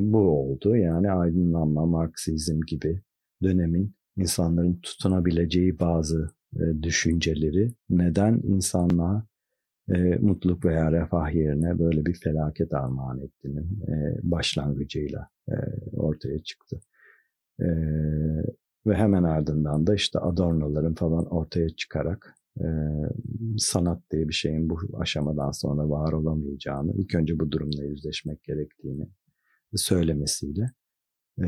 bu 0.00 0.18
oldu. 0.18 0.76
Yani 0.76 1.10
aydınlanma, 1.10 1.86
Marksizm 1.86 2.60
gibi 2.66 3.02
dönemin 3.42 3.96
insanların 4.16 4.80
tutunabileceği 4.80 5.78
bazı 5.78 6.30
e, 6.54 6.82
düşünceleri 6.82 7.72
neden 7.90 8.40
insanlığa 8.44 9.26
e, 9.94 10.16
mutluluk 10.16 10.64
veya 10.64 10.92
refah 10.92 11.34
yerine 11.34 11.78
böyle 11.78 12.06
bir 12.06 12.14
felaket 12.14 12.74
armağan 12.74 13.20
ettiğinin 13.20 13.80
e, 13.88 14.18
başlangıcıyla 14.22 15.28
e, 15.48 15.54
ortaya 15.92 16.38
çıktı. 16.38 16.80
E, 17.60 17.66
ve 18.86 18.94
hemen 18.94 19.22
ardından 19.22 19.86
da 19.86 19.94
işte 19.94 20.18
Adorno'ların 20.18 20.94
falan 20.94 21.26
ortaya 21.26 21.68
çıkarak 21.68 22.34
e, 22.60 22.66
sanat 23.58 24.02
diye 24.10 24.28
bir 24.28 24.34
şeyin 24.34 24.70
bu 24.70 24.78
aşamadan 24.98 25.50
sonra 25.50 25.88
var 25.90 26.12
olamayacağını, 26.12 26.92
ilk 26.96 27.14
önce 27.14 27.38
bu 27.38 27.52
durumla 27.52 27.84
yüzleşmek 27.84 28.44
gerektiğini 28.44 29.08
söylemesiyle 29.74 30.70
e, 31.38 31.46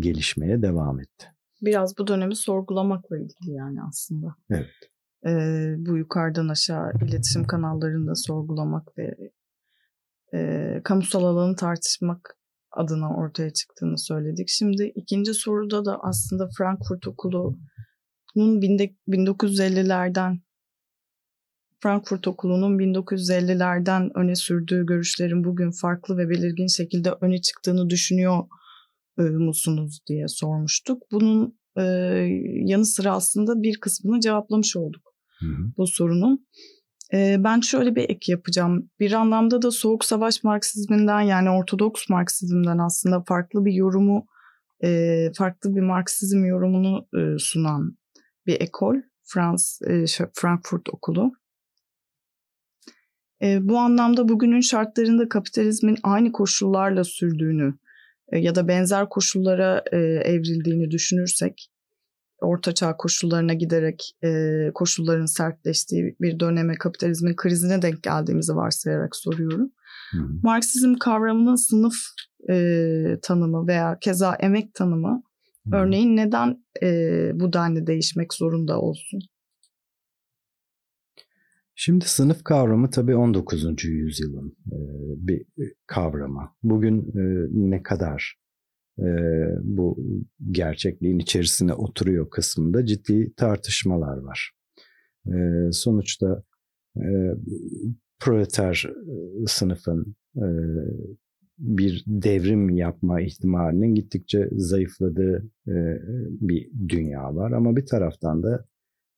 gelişmeye 0.00 0.62
devam 0.62 1.00
etti. 1.00 1.26
Biraz 1.62 1.98
bu 1.98 2.06
dönemi 2.06 2.36
sorgulamakla 2.36 3.18
ilgili 3.18 3.52
yani 3.52 3.82
aslında. 3.82 4.34
Evet. 4.50 4.91
E, 5.26 5.30
bu 5.78 5.96
yukarıdan 5.96 6.48
aşağı 6.48 6.92
iletişim 7.06 7.44
kanallarında 7.44 8.14
sorgulamak 8.14 8.98
ve 8.98 9.16
e, 10.34 10.80
kamusal 10.84 11.24
alanı 11.24 11.56
tartışmak 11.56 12.36
adına 12.70 13.16
ortaya 13.16 13.52
çıktığını 13.52 13.98
söyledik. 13.98 14.48
Şimdi 14.48 14.92
ikinci 14.94 15.34
soruda 15.34 15.84
da 15.84 15.98
aslında 16.02 16.48
Frankfurt 16.58 17.08
Okulu'nun 17.08 18.60
1950'lerden 18.60 20.40
Frankfurt 21.82 22.28
Okulu'nun 22.28 22.78
1950'lerden 22.78 24.10
öne 24.14 24.34
sürdüğü 24.34 24.86
görüşlerin 24.86 25.44
bugün 25.44 25.70
farklı 25.70 26.18
ve 26.18 26.28
belirgin 26.28 26.66
şekilde 26.66 27.10
öne 27.20 27.40
çıktığını 27.40 27.90
düşünüyor 27.90 28.44
e, 29.18 29.22
musunuz 29.22 30.00
diye 30.08 30.28
sormuştuk. 30.28 31.02
Bunun 31.12 31.58
e, 31.76 31.82
yanı 32.64 32.86
sıra 32.86 33.12
aslında 33.12 33.62
bir 33.62 33.80
kısmını 33.80 34.20
cevaplamış 34.20 34.76
olduk. 34.76 35.11
Hı 35.42 35.72
bu 35.76 35.86
sorunun. 35.86 36.46
Ee, 37.12 37.36
ben 37.38 37.60
şöyle 37.60 37.94
bir 37.96 38.10
ek 38.10 38.32
yapacağım. 38.32 38.90
Bir 39.00 39.12
anlamda 39.12 39.62
da 39.62 39.70
soğuk 39.70 40.04
savaş 40.04 40.44
Marksizminden 40.44 41.20
yani 41.20 41.50
Ortodoks 41.50 42.08
Marksizmden 42.08 42.78
aslında 42.78 43.22
farklı 43.22 43.64
bir 43.64 43.72
yorumu, 43.72 44.26
e, 44.84 45.32
farklı 45.36 45.76
bir 45.76 45.80
Marksizm 45.80 46.44
yorumunu 46.44 47.08
e, 47.18 47.38
sunan 47.38 47.98
bir 48.46 48.60
ekol. 48.60 48.96
Frans, 49.24 49.82
e, 49.82 50.04
Frankfurt 50.34 50.88
Okulu. 50.94 51.32
Bu 53.60 53.78
anlamda 53.78 54.28
bugünün 54.28 54.60
şartlarında 54.60 55.28
kapitalizmin 55.28 55.98
aynı 56.02 56.32
koşullarla 56.32 57.04
sürdüğünü 57.04 57.74
ya 58.32 58.54
da 58.54 58.68
benzer 58.68 59.08
koşullara 59.08 59.84
evrildiğini 60.24 60.90
düşünürsek 60.90 61.71
ortaçağ 62.42 62.96
koşullarına 62.96 63.54
giderek 63.54 64.16
e, 64.24 64.70
koşulların 64.74 65.26
sertleştiği 65.26 66.16
bir 66.20 66.40
döneme 66.40 66.74
kapitalizmin 66.74 67.36
krizine 67.36 67.82
denk 67.82 68.02
geldiğimizi 68.02 68.56
varsayarak 68.56 69.16
soruyorum. 69.16 69.72
Hı. 70.10 70.18
Marksizm 70.42 70.94
kavramının 70.94 71.54
sınıf 71.54 71.94
e, 72.50 73.18
tanımı 73.22 73.66
veya 73.66 73.98
keza 74.00 74.34
emek 74.34 74.74
tanımı 74.74 75.22
hı. 75.66 75.76
örneğin 75.76 76.16
neden 76.16 76.64
e, 76.82 77.30
bu 77.34 77.52
denli 77.52 77.86
değişmek 77.86 78.34
zorunda 78.34 78.80
olsun? 78.80 79.20
Şimdi 81.74 82.04
sınıf 82.04 82.44
kavramı 82.44 82.90
tabii 82.90 83.16
19. 83.16 83.84
yüzyılın 83.84 84.56
e, 84.66 84.76
bir 85.16 85.46
kavramı. 85.86 86.54
Bugün 86.62 86.98
e, 86.98 87.48
ne 87.52 87.82
kadar 87.82 88.41
bu 89.62 89.98
gerçekliğin 90.50 91.18
içerisine 91.18 91.74
oturuyor 91.74 92.30
kısmında 92.30 92.86
ciddi 92.86 93.32
tartışmalar 93.36 94.16
var. 94.16 94.52
Sonuçta 95.72 96.42
e, 96.96 97.04
proleter 98.20 98.90
sınıfın 99.46 100.16
bir 101.58 102.04
devrim 102.06 102.70
yapma 102.70 103.20
ihtimalinin 103.20 103.94
gittikçe 103.94 104.48
zayıfladığı 104.52 105.50
bir 106.40 106.70
dünya 106.88 107.34
var. 107.34 107.52
Ama 107.52 107.76
bir 107.76 107.86
taraftan 107.86 108.42
da 108.42 108.66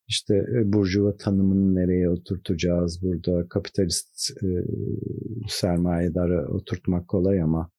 işte 0.09 0.37
e, 0.37 0.73
burjuva 0.73 1.17
tanımını 1.17 1.75
nereye 1.75 2.11
oturtacağız 2.11 3.03
burada 3.03 3.49
kapitalist 3.49 4.31
e, 4.43 4.47
sermayedarı 5.49 6.49
oturtmak 6.49 7.09
kolay 7.09 7.43
ama 7.43 7.71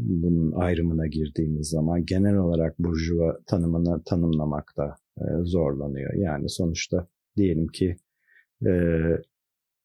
bunun 0.00 0.52
ayrımına 0.52 1.06
girdiğimiz 1.06 1.68
zaman 1.68 2.04
genel 2.04 2.36
olarak 2.36 2.78
burjuva 2.78 3.38
tanımını 3.46 4.02
tanımlamakta 4.04 4.94
zorlanıyor. 5.42 6.14
Yani 6.14 6.48
sonuçta 6.48 7.08
diyelim 7.36 7.66
ki 7.66 7.96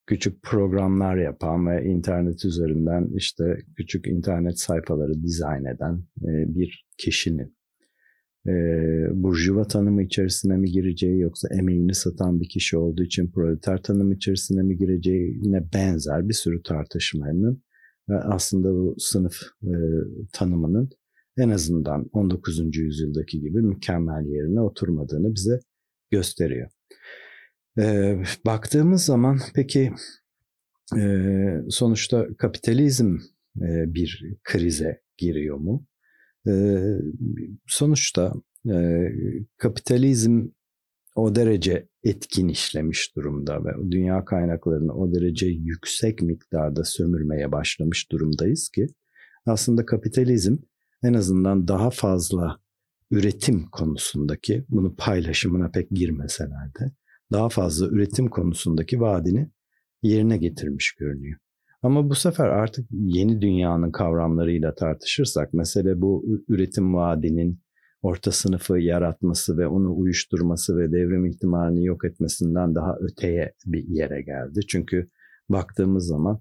küçük 0.05 0.43
programlar 0.43 1.17
yapan 1.17 1.67
ve 1.67 1.85
internet 1.85 2.45
üzerinden 2.45 3.09
işte 3.15 3.57
küçük 3.75 4.07
internet 4.07 4.59
sayfaları 4.59 5.23
dizayn 5.23 5.65
eden 5.65 6.03
bir 6.55 6.85
kişinin 6.97 7.57
burjuva 9.23 9.63
tanımı 9.63 10.03
içerisine 10.03 10.57
mi 10.57 10.71
gireceği 10.71 11.19
yoksa 11.19 11.47
emeğini 11.59 11.93
satan 11.93 12.41
bir 12.41 12.49
kişi 12.49 12.77
olduğu 12.77 13.03
için 13.03 13.31
proleter 13.31 13.81
tanımı 13.81 14.13
içerisine 14.13 14.61
mi 14.61 14.77
gireceğine 14.77 15.63
benzer 15.73 16.29
bir 16.29 16.33
sürü 16.33 16.63
tartışmanın 16.63 17.63
aslında 18.13 18.73
bu 18.73 18.95
sınıf 18.97 19.41
e, 19.63 19.73
tanımının 20.33 20.89
en 21.37 21.49
azından 21.49 22.09
19. 22.13 22.77
yüzyıldaki 22.77 23.39
gibi 23.39 23.61
mükemmel 23.61 24.25
yerine 24.25 24.61
oturmadığını 24.61 25.35
bize 25.35 25.59
gösteriyor. 26.11 26.69
E, 27.79 28.17
baktığımız 28.45 29.05
zaman 29.05 29.39
peki 29.55 29.93
e, 30.97 31.25
sonuçta 31.69 32.27
kapitalizm 32.37 33.17
e, 33.61 33.93
bir 33.93 34.37
krize 34.43 35.01
giriyor 35.17 35.57
mu? 35.57 35.85
E, 36.47 36.83
sonuçta 37.67 38.33
e, 38.71 39.07
kapitalizm 39.57 40.47
o 41.17 41.35
derece 41.35 41.87
etkin 42.03 42.47
işlemiş 42.47 43.15
durumda 43.15 43.65
ve 43.65 43.91
dünya 43.91 44.25
kaynaklarını 44.25 44.93
o 44.93 45.13
derece 45.13 45.47
yüksek 45.47 46.21
miktarda 46.21 46.83
sömürmeye 46.83 47.51
başlamış 47.51 48.11
durumdayız 48.11 48.69
ki 48.69 48.87
aslında 49.45 49.85
kapitalizm 49.85 50.57
en 51.03 51.13
azından 51.13 51.67
daha 51.67 51.89
fazla 51.89 52.59
üretim 53.11 53.69
konusundaki 53.69 54.65
bunu 54.69 54.95
paylaşımına 54.95 55.71
pek 55.71 55.89
girmeseler 55.89 56.73
de 56.79 56.91
daha 57.31 57.49
fazla 57.49 57.87
üretim 57.87 58.29
konusundaki 58.29 59.01
vaadini 59.01 59.49
yerine 60.01 60.37
getirmiş 60.37 60.91
görünüyor. 60.99 61.39
Ama 61.81 62.09
bu 62.09 62.15
sefer 62.15 62.47
artık 62.47 62.87
yeni 62.91 63.41
dünyanın 63.41 63.91
kavramlarıyla 63.91 64.75
tartışırsak 64.75 65.53
mesele 65.53 66.01
bu 66.01 66.25
üretim 66.47 66.93
vaadinin 66.95 67.61
orta 68.07 68.31
sınıfı 68.31 68.79
yaratması 68.79 69.57
ve 69.57 69.67
onu 69.67 69.97
uyuşturması 69.97 70.77
ve 70.77 70.91
devrim 70.91 71.25
ihtimalini 71.25 71.85
yok 71.85 72.05
etmesinden 72.05 72.75
daha 72.75 72.97
öteye 72.99 73.53
bir 73.65 73.87
yere 73.87 74.21
geldi. 74.21 74.59
Çünkü 74.67 75.09
baktığımız 75.49 76.07
zaman 76.07 76.39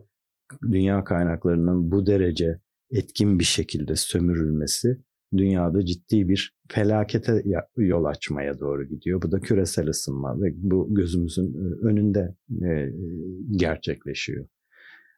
dünya 0.62 1.04
kaynaklarının 1.04 1.90
bu 1.90 2.06
derece 2.06 2.60
etkin 2.90 3.38
bir 3.38 3.44
şekilde 3.44 3.96
sömürülmesi 3.96 5.00
dünyada 5.36 5.84
ciddi 5.84 6.28
bir 6.28 6.56
felakete 6.68 7.42
yol 7.76 8.04
açmaya 8.04 8.58
doğru 8.58 8.84
gidiyor. 8.84 9.22
Bu 9.22 9.32
da 9.32 9.40
küresel 9.40 9.88
ısınma 9.88 10.40
ve 10.40 10.52
bu 10.56 10.94
gözümüzün 10.94 11.54
e, 11.54 11.86
önünde 11.86 12.34
e, 12.68 12.92
gerçekleşiyor. 13.50 14.46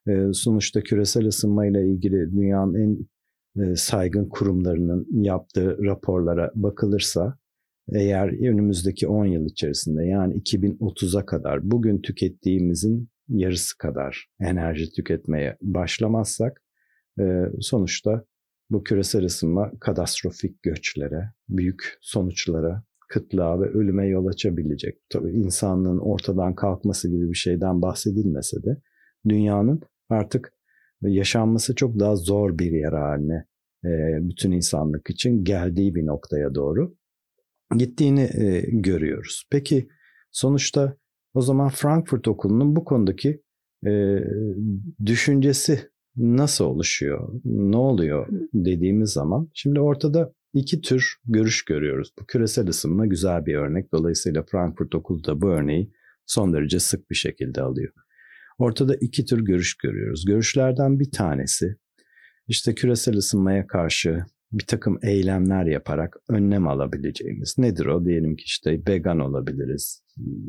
E, 0.09 0.33
sonuçta 0.33 0.81
küresel 0.81 1.27
ısınma 1.27 1.67
ile 1.67 1.87
ilgili 1.89 2.33
dünyanın 2.33 2.75
en 2.75 2.99
e, 3.63 3.77
saygın 3.77 4.29
kurumlarının 4.29 5.07
yaptığı 5.25 5.79
raporlara 5.85 6.51
bakılırsa 6.55 7.39
eğer 7.93 8.49
önümüzdeki 8.51 9.09
10 9.09 9.25
yıl 9.25 9.47
içerisinde 9.47 10.05
yani 10.05 10.35
2030'a 10.35 11.27
kadar 11.27 11.71
bugün 11.71 12.01
tükettiğimizin 12.03 13.09
yarısı 13.29 13.79
kadar 13.79 14.27
enerji 14.41 14.93
tüketmeye 14.93 15.57
başlamazsak 15.63 16.63
e, 17.21 17.25
sonuçta 17.61 18.25
bu 18.71 18.85
küresel 18.85 19.25
ısınma 19.25 19.73
katastrofik 19.81 20.63
göçlere, 20.63 21.33
büyük 21.49 21.99
sonuçlara, 22.01 22.83
kıtlığa 23.09 23.61
ve 23.61 23.65
ölüme 23.65 24.07
yol 24.07 24.27
açabilecek. 24.27 24.99
Tabii 25.11 25.33
insanlığın 25.33 25.99
ortadan 25.99 26.55
kalkması 26.55 27.09
gibi 27.11 27.31
bir 27.31 27.37
şeyden 27.37 27.83
bahsedilmese 27.83 28.63
de 28.63 28.77
dünyanın 29.29 29.81
artık 30.09 30.53
yaşanması 31.03 31.75
çok 31.75 31.99
daha 31.99 32.17
zor 32.17 32.59
bir 32.59 32.73
yer 32.73 32.93
haline 32.93 33.45
bütün 34.21 34.53
insanlık 34.53 35.11
için 35.11 35.45
geldiği 35.45 35.95
bir 35.95 36.07
noktaya 36.07 36.55
doğru 36.55 36.97
gittiğini 37.77 38.31
görüyoruz. 38.69 39.45
Peki 39.51 39.89
sonuçta 40.31 40.97
o 41.35 41.41
zaman 41.41 41.69
Frankfurt 41.69 42.29
Okulu'nun 42.29 42.77
bu 42.77 42.85
konudaki 42.85 43.43
düşüncesi 45.07 45.81
nasıl 46.17 46.65
oluşuyor, 46.65 47.41
ne 47.45 47.77
oluyor 47.77 48.29
dediğimiz 48.55 49.11
zaman 49.11 49.51
şimdi 49.55 49.81
ortada 49.81 50.33
iki 50.55 50.81
tür 50.81 51.17
görüş 51.25 51.65
görüyoruz. 51.65 52.13
Bu 52.21 52.27
küresel 52.27 52.69
ısınma 52.69 53.07
güzel 53.07 53.47
bir 53.47 53.55
örnek. 53.55 53.93
Dolayısıyla 53.93 54.45
Frankfurt 54.51 54.95
Okulu 54.95 55.25
da 55.25 55.41
bu 55.41 55.49
örneği 55.49 55.93
son 56.27 56.53
derece 56.53 56.81
sık 56.81 57.11
bir 57.11 57.15
şekilde 57.15 57.63
alıyor. 57.63 57.93
Ortada 58.59 58.95
iki 59.01 59.25
tür 59.25 59.45
görüş 59.45 59.77
görüyoruz. 59.77 60.25
Görüşlerden 60.25 61.01
bir 61.01 61.11
tanesi 61.11 61.77
işte 62.49 62.75
küresel 62.75 63.17
ısınmaya 63.17 63.67
karşı 63.67 64.25
bir 64.53 64.67
takım 64.67 64.99
eylemler 65.03 65.67
yaparak 65.67 66.17
önlem 66.29 66.69
alabileceğimiz. 66.69 67.55
Nedir 67.59 67.87
o? 67.87 68.05
Diyelim 68.05 68.37
ki 68.37 68.45
işte 68.47 68.83
vegan 68.89 69.19
olabiliriz, 69.19 70.03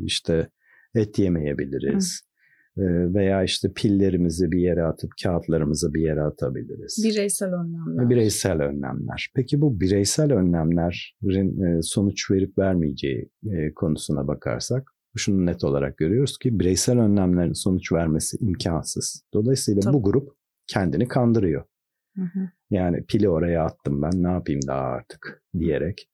işte 0.04 0.50
et 0.96 1.20
yemeyebiliriz 1.20 2.22
Hı. 2.24 2.30
E, 2.78 3.14
veya 3.14 3.44
işte 3.44 3.72
pillerimizi 3.76 4.52
bir 4.52 4.60
yere 4.60 4.84
atıp 4.84 5.12
kağıtlarımızı 5.24 5.94
bir 5.94 6.02
yere 6.02 6.22
atabiliriz. 6.22 7.04
Bireysel 7.04 7.50
önlemler. 7.54 8.10
Bireysel 8.10 8.62
önlemler. 8.62 9.32
Peki 9.36 9.62
bu 9.62 9.80
bireysel 9.80 10.34
önlemlerin 10.34 11.62
e, 11.62 11.82
sonuç 11.82 12.32
verip 12.32 12.58
vermeyeceği 12.58 13.30
e, 13.44 13.74
konusuna 13.74 14.28
bakarsak 14.28 14.92
şunu 15.16 15.46
net 15.46 15.64
olarak 15.64 15.98
görüyoruz 15.98 16.38
ki 16.38 16.60
bireysel 16.60 17.00
önlemlerin 17.00 17.54
sonuç 17.54 17.92
vermesi 17.92 18.38
imkansız. 18.42 19.24
Dolayısıyla 19.34 19.82
Tabii. 19.82 19.94
bu 19.94 20.04
grup 20.04 20.30
kendini 20.68 21.08
kandırıyor. 21.08 21.64
Hı 22.16 22.22
hı. 22.22 22.50
Yani 22.72 23.04
pili 23.04 23.30
oraya 23.30 23.64
attım 23.64 24.02
ben 24.02 24.24
ne 24.24 24.32
yapayım 24.32 24.62
daha 24.68 24.82
artık 24.82 25.44
diyerek 25.60 26.10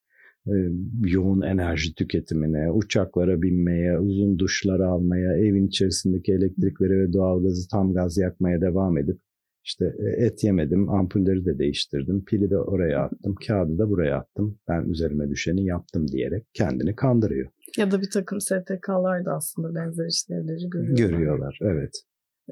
yoğun 1.03 1.41
enerji 1.41 1.95
tüketimine, 1.95 2.71
uçaklara 2.71 3.41
binmeye, 3.41 3.99
uzun 3.99 4.39
duşlar 4.39 4.79
almaya, 4.79 5.37
evin 5.37 5.67
içerisindeki 5.67 6.33
elektrikleri 6.33 6.99
ve 6.99 7.13
doğalgazı 7.13 7.69
tam 7.69 7.93
gaz 7.93 8.17
yakmaya 8.17 8.61
devam 8.61 8.97
edip 8.97 9.19
İşte 9.63 9.85
e, 9.99 10.25
et 10.25 10.43
yemedim, 10.43 10.89
ampulleri 10.89 11.45
de 11.45 11.59
değiştirdim, 11.59 12.25
pili 12.25 12.49
de 12.49 12.57
oraya 12.57 12.99
attım, 12.99 13.35
kağıdı 13.47 13.77
da 13.77 13.89
buraya 13.89 14.17
attım. 14.17 14.59
Ben 14.67 14.89
üzerime 14.89 15.29
düşeni 15.29 15.65
yaptım 15.65 16.07
diyerek 16.07 16.45
kendini 16.53 16.95
kandırıyor. 16.95 17.49
Ya 17.77 17.91
da 17.91 18.01
bir 18.01 18.09
takım 18.13 18.41
STK'lar 18.41 19.25
da 19.25 19.33
aslında 19.35 19.75
benzer 19.75 20.07
işlevleri 20.07 20.69
görüyorlar. 20.69 21.09
Görüyorlar, 21.09 21.59
evet. 21.61 21.91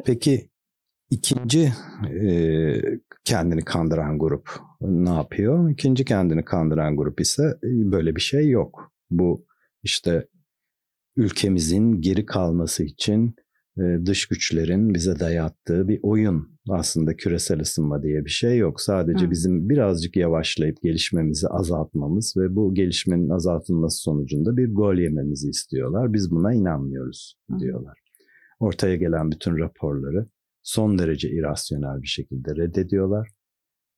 Peki 0.05 0.49
ikinci 1.13 1.73
e, 2.21 2.31
kendini 3.23 3.61
kandıran 3.61 4.19
grup 4.19 4.49
ne 4.81 5.09
yapıyor? 5.09 5.69
İkinci 5.69 6.05
kendini 6.05 6.45
kandıran 6.45 6.97
grup 6.97 7.21
ise 7.21 7.43
e, 7.63 7.91
böyle 7.91 8.15
bir 8.15 8.21
şey 8.21 8.49
yok. 8.49 8.91
Bu 9.11 9.45
işte 9.83 10.27
ülkemizin 11.15 12.01
geri 12.01 12.25
kalması 12.25 12.83
için 12.83 13.35
e, 13.77 13.81
dış 14.05 14.25
güçlerin 14.25 14.93
bize 14.93 15.19
dayattığı 15.19 15.87
bir 15.87 15.99
oyun. 16.03 16.53
Aslında 16.69 17.15
küresel 17.15 17.59
ısınma 17.59 18.03
diye 18.03 18.25
bir 18.25 18.29
şey 18.29 18.57
yok. 18.57 18.81
Sadece 18.81 19.25
Hı. 19.25 19.31
bizim 19.31 19.69
birazcık 19.69 20.15
yavaşlayıp 20.15 20.81
gelişmemizi 20.81 21.47
azaltmamız 21.47 22.33
ve 22.37 22.55
bu 22.55 22.73
gelişmenin 22.73 23.29
azaltılması 23.29 23.97
sonucunda 23.97 24.57
bir 24.57 24.73
gol 24.73 24.95
yememizi 24.95 25.49
istiyorlar. 25.49 26.13
Biz 26.13 26.31
buna 26.31 26.53
inanmıyoruz 26.53 27.37
Hı. 27.51 27.59
diyorlar. 27.59 27.97
Ortaya 28.59 28.95
gelen 28.95 29.31
bütün 29.31 29.57
raporları 29.57 30.27
son 30.63 30.99
derece 30.99 31.29
irasyonel 31.29 32.01
bir 32.01 32.07
şekilde 32.07 32.55
reddediyorlar 32.55 33.29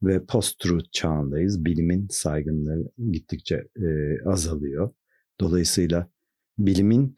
ve 0.04 0.26
post-truth 0.26 0.92
çağındayız. 0.92 1.66
Bilimin 1.66 2.08
saygınlığı 2.10 2.92
gittikçe 3.12 3.56
e, 3.56 4.18
azalıyor. 4.26 4.94
Dolayısıyla 5.40 6.10
bilimin 6.58 7.16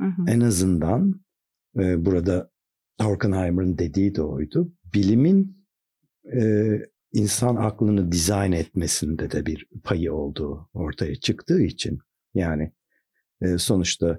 hı 0.00 0.06
hı. 0.06 0.24
en 0.28 0.40
azından 0.40 1.20
e, 1.78 2.04
burada 2.04 2.50
Horkheimer'ın 3.00 3.78
dediği 3.78 4.14
de 4.14 4.22
oydu. 4.22 4.72
Bilimin 4.94 5.66
e, 6.34 6.70
insan 7.12 7.56
aklını 7.56 8.12
dizayn 8.12 8.52
etmesinde 8.52 9.30
de 9.30 9.46
bir 9.46 9.68
payı 9.84 10.14
olduğu 10.14 10.70
ortaya 10.72 11.16
çıktığı 11.16 11.62
için 11.62 11.98
yani 12.34 12.72
e, 13.40 13.58
sonuçta 13.58 14.18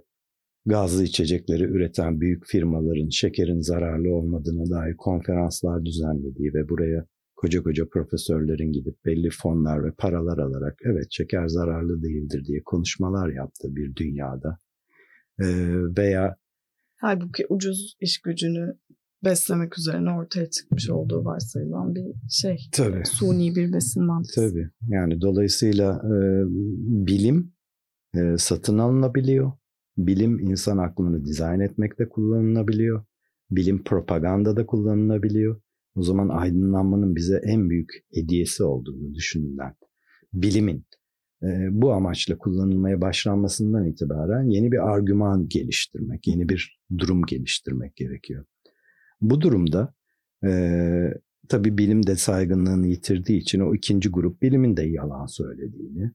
gazlı 0.66 1.04
içecekleri 1.04 1.64
üreten 1.64 2.22
büyük 2.22 2.46
firmaların 2.46 3.10
şekerin 3.10 3.60
zararlı 3.60 4.16
olmadığına 4.16 4.70
dair 4.70 4.96
konferanslar 4.98 5.86
düzenlediği 5.86 6.54
ve 6.54 6.70
buraya 6.70 7.06
koca 7.36 7.64
koca 7.64 7.90
profesörlerin 7.90 8.72
gidip 8.72 9.06
belli 9.06 9.30
fonlar 9.30 9.86
ve 9.86 9.92
paralar 9.98 10.38
alarak 10.38 10.80
evet 10.86 11.08
şeker 11.10 11.48
zararlı 11.48 12.04
değildir 12.04 12.46
diye 12.46 12.62
konuşmalar 12.66 13.30
yaptığı 13.30 13.76
bir 13.76 13.96
dünyada 13.96 14.58
ee, 15.40 15.46
veya 15.98 16.36
halbuki 16.96 17.46
ucuz 17.50 17.98
iş 18.00 18.22
gücünü 18.22 18.78
beslemek 19.24 19.80
üzerine 19.80 20.12
ortaya 20.12 20.50
çıkmış 20.50 20.90
olduğu 20.90 21.26
varsayılan 21.26 21.96
bir 21.96 22.06
şey. 22.30 22.58
Tabii. 22.72 23.06
Suni 23.06 23.56
bir 23.56 23.74
besin 23.74 24.04
mantısı. 24.04 24.50
Tabii. 24.50 24.70
Yani 24.88 25.22
dolayısıyla 25.22 26.02
e, 26.06 26.16
bilim 27.08 27.54
e, 28.16 28.38
satın 28.38 28.78
alınabiliyor. 28.78 29.52
Bilim 29.98 30.40
insan 30.40 30.78
aklını 30.78 31.26
dizayn 31.26 31.60
etmekte 31.60 32.10
kullanılabiliyor. 32.10 33.06
Bilim 33.52 33.84
propagandada 33.84 34.66
kullanılabiliyor. 34.66 35.62
O 35.96 36.04
zaman 36.04 36.30
aydınlanmanın 36.30 37.16
bize 37.16 37.42
en 37.44 37.70
büyük 37.70 37.90
hediyesi 38.14 38.64
olduğunu 38.64 39.14
düşünülen 39.14 39.76
bilimin 40.34 40.86
e, 41.44 41.48
bu 41.72 41.94
amaçla 41.94 42.38
kullanılmaya 42.38 43.02
başlanmasından 43.02 43.86
itibaren 43.86 44.44
yeni 44.44 44.72
bir 44.72 44.92
argüman 44.94 45.48
geliştirmek, 45.48 46.28
yeni 46.28 46.50
bir 46.50 46.80
durum 46.98 47.22
geliştirmek 47.24 47.96
gerekiyor. 47.96 48.46
Bu 49.22 49.42
durumda 49.42 49.94
e, 50.46 50.52
tabii 51.50 51.78
bilim 51.78 52.08
de 52.08 52.16
saygınlığını 52.16 52.88
yitirdiği 52.88 53.40
için 53.40 53.60
o 53.60 53.76
ikinci 53.76 54.10
grup 54.10 54.42
bilimin 54.42 54.78
de 54.78 54.84
yalan 54.84 55.26
söylediğini 55.26 56.12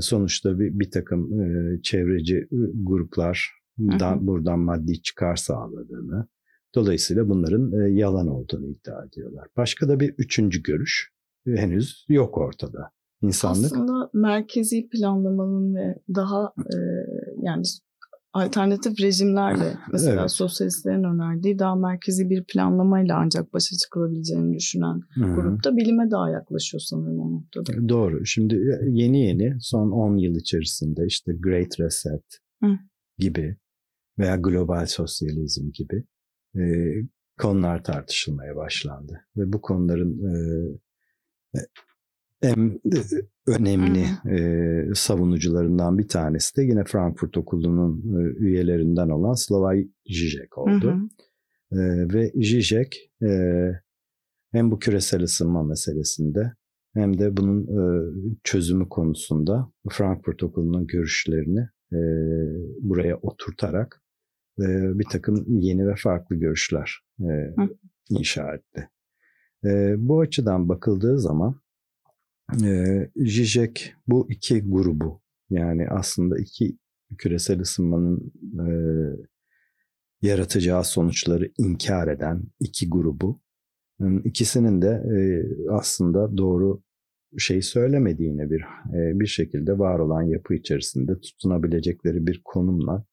sonuçta 0.00 0.58
bir, 0.58 0.78
bir 0.78 0.90
takım 0.90 1.40
e, 1.40 1.80
çevreci 1.82 2.48
gruplar 2.74 3.50
da, 3.78 4.26
buradan 4.26 4.58
maddi 4.58 5.02
çıkar 5.02 5.36
sağladığını 5.36 6.26
dolayısıyla 6.74 7.28
bunların 7.28 7.72
e, 7.72 7.90
yalan 7.90 8.28
olduğunu 8.28 8.66
iddia 8.66 9.04
ediyorlar. 9.04 9.48
Başka 9.56 9.88
da 9.88 10.00
bir 10.00 10.14
üçüncü 10.18 10.62
görüş 10.62 11.12
e, 11.46 11.50
henüz 11.50 12.06
yok 12.08 12.38
ortada. 12.38 12.90
İnsanlık 13.22 13.64
aslında 13.64 14.10
merkezi 14.12 14.88
planlamanın 14.88 15.74
ve 15.74 15.98
daha 16.14 16.52
e, 16.58 16.76
yani 17.42 17.62
alternatif 18.36 19.00
rejimlerle 19.00 19.78
mesela 19.92 20.20
evet. 20.20 20.30
sosyalistlerin 20.30 21.04
önerdiği 21.04 21.58
daha 21.58 21.74
merkezi 21.74 22.30
bir 22.30 22.44
planlamayla 22.44 23.16
ancak 23.16 23.52
başa 23.52 23.76
çıkılabileceğini 23.76 24.54
düşünen 24.54 25.00
Hı-hı. 25.14 25.34
grupta 25.34 25.76
bilime 25.76 26.10
daha 26.10 26.30
yaklaşıyor 26.30 26.80
sanırım 26.80 27.20
o 27.20 27.32
noktada. 27.32 27.88
Doğru. 27.88 28.26
Şimdi 28.26 28.60
yeni 28.88 29.26
yeni 29.26 29.56
son 29.60 29.90
10 29.90 30.16
yıl 30.16 30.34
içerisinde 30.34 31.06
işte 31.06 31.32
Great 31.40 31.80
Reset 31.80 32.24
Hı. 32.62 32.70
gibi 33.18 33.56
veya 34.18 34.36
global 34.36 34.86
sosyalizm 34.86 35.70
gibi 35.70 36.04
e, 36.56 36.62
konular 37.38 37.84
tartışılmaya 37.84 38.56
başlandı. 38.56 39.20
Ve 39.36 39.52
bu 39.52 39.60
konuların 39.60 40.18
e, 40.24 41.58
en 42.46 42.80
önemli 43.46 44.04
e, 44.30 44.94
savunucularından 44.94 45.98
bir 45.98 46.08
tanesi 46.08 46.56
de 46.56 46.62
yine 46.62 46.84
Frankfurt 46.84 47.36
Okulu'nun 47.36 48.20
e, 48.20 48.44
üyelerinden 48.44 49.08
olan 49.08 49.34
Slavoj 49.34 49.84
Žižek 50.06 50.58
oldu. 50.58 50.90
Hı 50.90 51.76
hı. 51.76 51.82
E, 51.82 52.14
ve 52.14 52.32
Žižek 52.40 53.10
e, 53.22 53.30
hem 54.52 54.70
bu 54.70 54.78
küresel 54.78 55.22
ısınma 55.22 55.62
meselesinde 55.62 56.52
hem 56.94 57.18
de 57.18 57.36
bunun 57.36 57.62
e, 57.62 58.12
çözümü 58.44 58.88
konusunda 58.88 59.72
Frankfurt 59.90 60.42
Okulu'nun 60.42 60.86
görüşlerini 60.86 61.68
e, 61.92 61.98
buraya 62.80 63.16
oturtarak 63.16 64.02
e, 64.60 64.64
bir 64.98 65.04
takım 65.04 65.44
yeni 65.60 65.88
ve 65.88 65.94
farklı 65.96 66.36
görüşler 66.36 67.00
e, 67.20 67.54
inşa 68.10 68.54
etti. 68.54 68.88
E, 69.64 69.94
bu 69.98 70.20
açıdan 70.20 70.68
bakıldığı 70.68 71.18
zaman 71.18 71.60
e, 72.64 73.10
bu 74.06 74.26
iki 74.30 74.62
grubu 74.62 75.22
yani 75.50 75.88
aslında 75.88 76.38
iki 76.38 76.78
küresel 77.18 77.60
ısınmanın 77.60 78.32
e, 78.60 78.66
yaratacağı 80.22 80.84
sonuçları 80.84 81.52
inkar 81.58 82.08
eden 82.08 82.42
iki 82.60 82.90
grubu 82.90 83.40
ikisinin 84.24 84.82
de 84.82 84.88
e, 84.88 85.18
aslında 85.70 86.36
doğru 86.36 86.82
şey 87.38 87.62
söylemediğini 87.62 88.50
bir 88.50 88.60
e, 88.94 89.20
bir 89.20 89.26
şekilde 89.26 89.78
var 89.78 89.98
olan 89.98 90.22
yapı 90.22 90.54
içerisinde 90.54 91.20
tutunabilecekleri 91.20 92.26
bir 92.26 92.40
konumla 92.44 93.04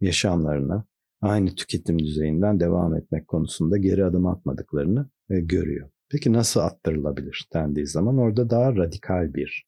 yaşamlarına 0.00 0.86
aynı 1.20 1.54
tüketim 1.54 1.98
düzeyinden 1.98 2.60
devam 2.60 2.96
etmek 2.96 3.28
konusunda 3.28 3.76
geri 3.76 4.04
adım 4.04 4.26
atmadıklarını 4.26 5.10
e, 5.30 5.40
görüyor. 5.40 5.90
Peki 6.14 6.32
nasıl 6.32 6.60
attırılabilir 6.60 7.48
dendiği 7.54 7.86
zaman 7.86 8.18
orada 8.18 8.50
daha 8.50 8.76
radikal 8.76 9.34
bir 9.34 9.66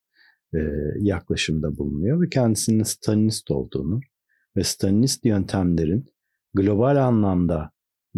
e, 0.55 0.59
yaklaşımda 0.99 1.79
bulunuyor 1.79 2.21
ve 2.21 2.29
kendisinin 2.29 2.83
Stalinist 2.83 3.51
olduğunu 3.51 4.01
ve 4.57 4.65
Stalinist 4.65 5.25
yöntemlerin 5.25 6.07
global 6.55 7.07
anlamda 7.07 7.71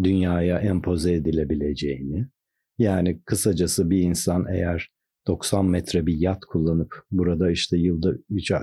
dünyaya 0.02 0.58
empoze 0.58 1.12
edilebileceğini 1.12 2.26
yani 2.78 3.20
kısacası 3.24 3.90
bir 3.90 4.02
insan 4.02 4.46
eğer 4.52 4.90
90 5.26 5.66
metre 5.66 6.06
bir 6.06 6.16
yat 6.16 6.44
kullanıp 6.44 7.02
burada 7.10 7.50
işte 7.50 7.76
yılda 7.76 8.14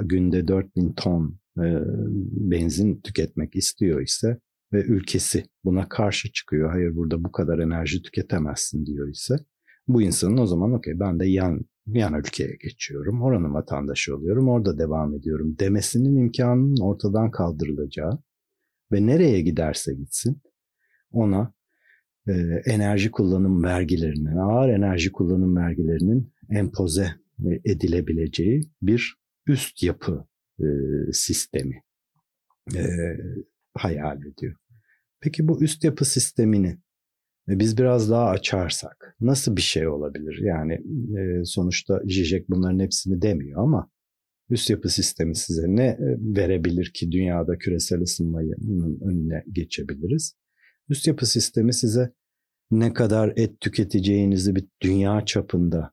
günde 0.04 0.48
4000 0.48 0.94
ton 0.94 1.40
e, 1.58 1.66
benzin 2.32 3.02
tüketmek 3.02 3.56
istiyor 3.56 4.02
ise 4.02 4.40
ve 4.74 4.84
ülkesi 4.84 5.46
buna 5.64 5.90
karşı 5.90 6.32
çıkıyor. 6.32 6.72
Hayır 6.72 6.96
burada 6.96 7.24
bu 7.24 7.32
kadar 7.32 7.60
enerji 7.60 8.02
tüketemezsin 8.02 8.86
diyor 8.86 9.10
ise 9.10 9.36
bu 9.88 10.02
insanın 10.02 10.38
o 10.38 10.46
zaman 10.46 10.74
okey 10.74 11.00
ben 11.00 11.20
de 11.20 11.26
yan 11.26 11.60
yan 11.88 12.14
ülkeye 12.14 12.58
geçiyorum. 12.64 13.22
Oranın 13.22 13.54
vatandaşı 13.54 14.16
oluyorum. 14.16 14.50
Orada 14.50 14.78
devam 14.78 15.16
ediyorum 15.16 15.56
demesinin 15.60 16.18
imkanının 16.18 16.82
ortadan 16.82 17.32
kaldırılacağı 17.32 18.20
ve 18.92 19.06
nereye 19.06 19.42
giderse 19.42 19.94
gitsin 19.94 20.42
ona 21.12 21.54
e, 22.28 22.34
enerji 22.66 23.12
kullanım 23.12 23.64
vergilerinin, 23.64 24.38
ağır 24.38 24.70
enerji 24.70 25.12
kullanım 25.12 25.56
vergilerinin 25.56 26.34
empoze 26.50 27.08
edilebileceği 27.66 28.70
bir 28.82 29.18
üst 29.48 29.84
yapı 29.84 30.28
e, 30.60 30.66
sistemi 31.12 31.84
e, 32.76 32.84
hayal 33.74 34.22
ediyor. 34.22 34.56
Peki 35.20 35.48
bu 35.48 35.64
üst 35.64 35.84
yapı 35.84 36.06
sistemini 36.06 36.78
biz 37.48 37.78
biraz 37.78 38.10
daha 38.10 38.30
açarsak 38.30 39.16
nasıl 39.22 39.56
bir 39.56 39.62
şey 39.62 39.88
olabilir? 39.88 40.40
Yani 40.42 40.74
e, 41.20 41.46
sonuçta 41.46 42.02
Zizek 42.06 42.50
bunların 42.50 42.80
hepsini 42.80 43.22
demiyor 43.22 43.64
ama 43.64 43.90
üst 44.50 44.70
yapı 44.70 44.90
sistemi 44.90 45.36
size 45.36 45.64
ne 45.68 45.86
e, 45.86 45.98
verebilir 46.20 46.92
ki 46.94 47.12
dünyada 47.12 47.58
küresel 47.58 48.02
ısınmanın 48.02 49.00
önüne 49.02 49.44
geçebiliriz? 49.52 50.36
Üst 50.90 51.08
yapı 51.08 51.26
sistemi 51.26 51.74
size 51.74 52.14
ne 52.72 52.94
kadar 52.94 53.34
et 53.36 53.60
tüketeceğinizi 53.60 54.56
bir 54.56 54.66
dünya 54.82 55.26
çapında 55.26 55.92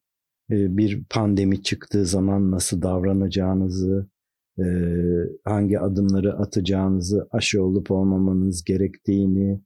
e, 0.50 0.76
bir 0.76 1.04
pandemi 1.10 1.62
çıktığı 1.62 2.06
zaman 2.06 2.50
nasıl 2.50 2.82
davranacağınızı, 2.82 4.08
e, 4.58 4.64
hangi 5.44 5.78
adımları 5.78 6.34
atacağınızı, 6.38 7.28
aşı 7.30 7.62
olup 7.62 7.90
olmamanız 7.90 8.64
gerektiğini, 8.64 9.60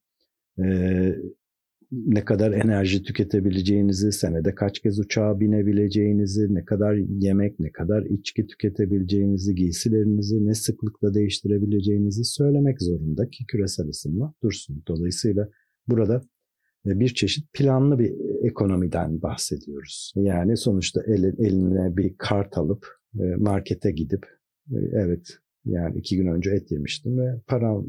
ne 1.93 2.25
kadar 2.25 2.53
enerji 2.53 3.03
tüketebileceğinizi, 3.03 4.13
senede 4.13 4.55
kaç 4.55 4.81
kez 4.81 4.99
uçağa 4.99 5.41
binebileceğinizi, 5.41 6.55
ne 6.55 6.65
kadar 6.65 6.95
yemek, 6.95 7.61
ne 7.61 7.73
kadar 7.73 8.05
içki 8.05 8.47
tüketebileceğinizi, 8.47 9.55
giysilerinizi 9.55 10.47
ne 10.47 10.55
sıklıkla 10.55 11.15
değiştirebileceğinizi 11.15 12.25
söylemek 12.25 12.83
zorunda 12.83 13.31
ki 13.31 13.45
küresel 13.47 13.89
ısınma 13.89 14.35
dursun. 14.43 14.83
Dolayısıyla 14.89 15.49
burada 15.89 16.23
bir 16.85 17.09
çeşit 17.09 17.53
planlı 17.53 17.99
bir 17.99 18.13
ekonomiden 18.45 19.23
bahsediyoruz. 19.23 20.13
Yani 20.17 20.57
sonuçta 20.57 21.03
eline 21.39 21.97
bir 21.97 22.15
kart 22.19 22.59
alıp 22.59 22.87
markete 23.39 23.91
gidip 23.91 24.27
evet 24.93 25.39
yani 25.65 25.99
iki 25.99 26.17
gün 26.17 26.27
önce 26.27 26.51
et 26.51 26.71
yemiştim 26.71 27.19
ve 27.19 27.41
param 27.47 27.87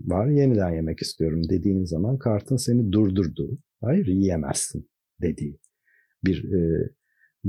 var 0.00 0.26
yeniden 0.26 0.70
yemek 0.70 1.02
istiyorum 1.02 1.42
dediğin 1.50 1.84
zaman 1.84 2.18
kartın 2.18 2.56
seni 2.56 2.92
durdurduğu, 2.92 3.58
hayır 3.80 4.06
yiyemezsin 4.06 4.90
dediği 5.22 5.58
bir 6.24 6.52
e, 6.52 6.90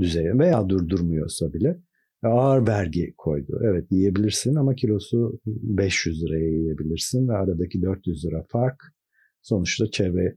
düzeye 0.00 0.38
veya 0.38 0.68
durdurmuyorsa 0.68 1.52
bile 1.52 1.80
ağır 2.22 2.66
vergi 2.66 3.14
koydu. 3.18 3.60
Evet 3.64 3.92
yiyebilirsin 3.92 4.54
ama 4.54 4.74
kilosu 4.74 5.40
500 5.46 6.24
liraya 6.24 6.48
yiyebilirsin 6.48 7.28
ve 7.28 7.32
aradaki 7.32 7.82
400 7.82 8.24
lira 8.24 8.44
fark 8.48 8.82
sonuçta 9.42 9.90
çevre 9.90 10.24
e, 10.24 10.36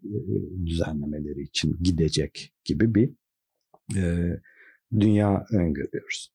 düzenlemeleri 0.66 1.42
için 1.42 1.78
gidecek 1.84 2.54
gibi 2.66 2.96
bir 2.96 3.14
e, 3.98 4.34
dünya 5.00 5.46
öngörüyoruz. 5.54 6.34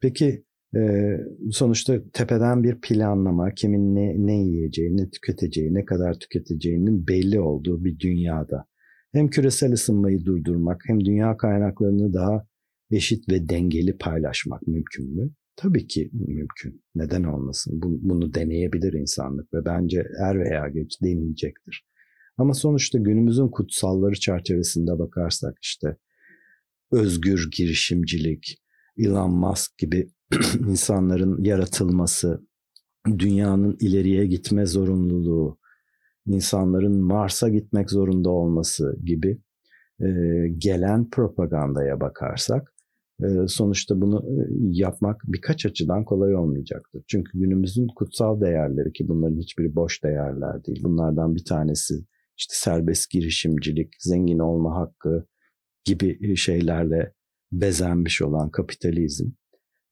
Peki 0.00 0.44
ee, 0.76 1.20
sonuçta 1.50 1.94
tepeden 2.12 2.62
bir 2.62 2.80
planlama, 2.80 3.54
kimin 3.54 3.94
ne, 3.94 4.26
ne 4.26 4.42
yiyeceği, 4.42 5.10
tüketeceği, 5.10 5.74
ne 5.74 5.84
kadar 5.84 6.18
tüketeceğinin 6.18 7.06
belli 7.08 7.40
olduğu 7.40 7.84
bir 7.84 7.98
dünyada 7.98 8.66
hem 9.14 9.28
küresel 9.28 9.72
ısınmayı 9.72 10.24
durdurmak 10.24 10.82
hem 10.86 11.04
dünya 11.04 11.36
kaynaklarını 11.36 12.14
daha 12.14 12.46
eşit 12.90 13.28
ve 13.28 13.48
dengeli 13.48 13.98
paylaşmak 13.98 14.66
mümkün 14.66 15.16
mü? 15.16 15.30
Tabii 15.56 15.86
ki 15.86 16.10
mümkün. 16.12 16.82
Neden 16.94 17.24
olmasın? 17.24 17.80
Bunu 17.82 18.34
deneyebilir 18.34 18.92
insanlık 18.92 19.54
ve 19.54 19.64
bence 19.64 20.04
er 20.20 20.40
veya 20.40 20.68
geç 20.68 21.02
deneyecektir. 21.02 21.86
Ama 22.38 22.54
sonuçta 22.54 22.98
günümüzün 22.98 23.48
kutsalları 23.48 24.14
çerçevesinde 24.14 24.98
bakarsak 24.98 25.54
işte 25.62 25.96
özgür 26.92 27.50
girişimcilik, 27.56 28.62
Elon 28.96 29.34
Musk 29.34 29.78
gibi 29.78 30.08
insanların 30.68 31.44
yaratılması, 31.44 32.46
dünyanın 33.18 33.76
ileriye 33.80 34.26
gitme 34.26 34.66
zorunluluğu, 34.66 35.58
insanların 36.26 37.00
Mars'a 37.00 37.48
gitmek 37.48 37.90
zorunda 37.90 38.30
olması 38.30 38.96
gibi 39.04 39.38
e, 40.00 40.06
gelen 40.58 41.10
propagandaya 41.10 42.00
bakarsak 42.00 42.74
e, 43.22 43.26
sonuçta 43.48 44.00
bunu 44.00 44.24
e, 44.28 44.34
yapmak 44.60 45.20
birkaç 45.24 45.66
açıdan 45.66 46.04
kolay 46.04 46.34
olmayacaktır. 46.36 47.02
Çünkü 47.08 47.38
günümüzün 47.38 47.86
kutsal 47.96 48.40
değerleri 48.40 48.92
ki 48.92 49.08
bunların 49.08 49.38
hiçbiri 49.38 49.74
boş 49.74 50.04
değerler 50.04 50.64
değil. 50.64 50.80
Bunlardan 50.82 51.34
bir 51.34 51.44
tanesi 51.44 51.94
işte 52.36 52.54
serbest 52.56 53.10
girişimcilik, 53.10 53.94
zengin 53.98 54.38
olma 54.38 54.76
hakkı 54.76 55.26
gibi 55.84 56.36
şeylerle 56.36 57.12
bezenmiş 57.52 58.22
olan 58.22 58.50
kapitalizm 58.50 59.30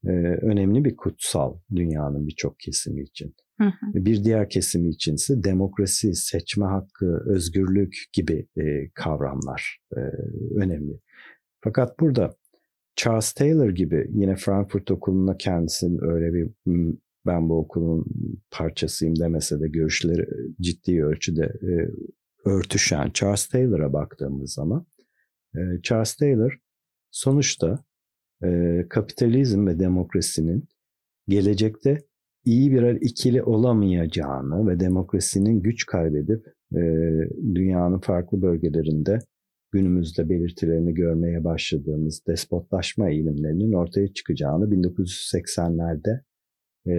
e, 0.05 0.11
önemli 0.43 0.85
bir 0.85 0.97
kutsal 0.97 1.59
dünyanın 1.75 2.27
birçok 2.27 2.61
kesimi 2.61 3.03
için. 3.03 3.35
Hı 3.61 3.65
hı. 3.65 4.05
Bir 4.05 4.25
diğer 4.25 4.49
kesimi 4.49 4.89
içinse 4.89 5.45
demokrasi, 5.45 6.15
seçme 6.15 6.65
hakkı, 6.65 7.25
özgürlük 7.27 7.95
gibi 8.13 8.47
e, 8.57 8.91
kavramlar 8.95 9.79
e, 9.97 10.01
önemli. 10.57 11.01
Fakat 11.61 12.01
burada 12.01 12.37
Charles 12.97 13.33
Taylor 13.33 13.71
gibi 13.71 14.07
yine 14.11 14.37
Frankfurt 14.37 14.91
Okulu'na 14.91 15.37
kendisinin 15.37 16.05
öyle 16.05 16.33
bir 16.33 16.51
ben 17.27 17.49
bu 17.49 17.59
okulun 17.59 18.05
parçasıyım 18.51 19.19
demese 19.19 19.61
de 19.61 19.69
görüşleri 19.69 20.27
ciddi 20.61 21.05
ölçüde 21.05 21.45
e, 21.45 21.73
örtüşen 22.45 23.11
Charles 23.15 23.47
Taylor'a 23.47 23.93
baktığımız 23.93 24.53
zaman 24.53 24.87
e, 25.55 25.61
Charles 25.83 26.15
Taylor 26.15 26.59
sonuçta 27.11 27.85
e, 28.45 28.83
kapitalizm 28.89 29.67
ve 29.67 29.79
demokrasinin 29.79 30.69
gelecekte 31.29 31.99
iyi 32.45 32.73
birer 32.73 32.95
ikili 33.01 33.43
olamayacağını 33.43 34.69
ve 34.69 34.81
demokrasinin 34.81 35.63
güç 35.63 35.87
kaybedip 35.87 36.47
e, 36.77 36.81
dünyanın 37.55 37.99
farklı 37.99 38.43
bölgelerinde 38.43 39.19
günümüzde 39.73 40.29
belirtilerini 40.29 40.95
görmeye 40.95 41.45
başladığımız 41.45 42.27
despotlaşma 42.27 43.11
eğilimlerinin 43.11 43.73
ortaya 43.73 44.13
çıkacağını 44.13 44.65
1980'lerde 44.65 46.21
e, 46.87 46.95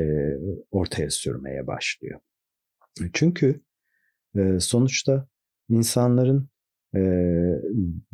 ortaya 0.72 1.10
sürmeye 1.10 1.68
başlıyor. 1.68 2.20
Çünkü 3.14 3.62
e, 4.36 4.60
sonuçta 4.60 5.28
insanların 5.70 6.50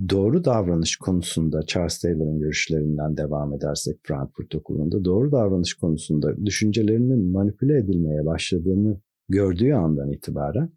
doğru 0.10 0.46
davranış 0.46 0.98
konusunda 0.98 1.65
Charles 1.65 2.00
Taylor'ın 2.00 2.39
görüşlerinden 2.39 3.18
devam 3.18 3.54
edersek 3.54 4.00
Frankfurt 4.04 4.56
Okulu'nda 4.56 5.06
doğru 5.06 5.32
davranış 5.32 5.74
konusunda 5.74 6.46
düşüncelerinin 6.46 7.32
manipüle 7.32 7.78
edilmeye 7.78 8.26
başladığını 8.26 9.02
gördüğü 9.30 9.74
andan 9.74 10.12
itibaren 10.12 10.70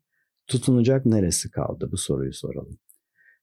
tutunacak 0.47 1.07
neresi 1.07 1.51
kaldı 1.51 1.89
bu 1.93 1.97
soruyu 1.97 2.33
soralım. 2.33 2.79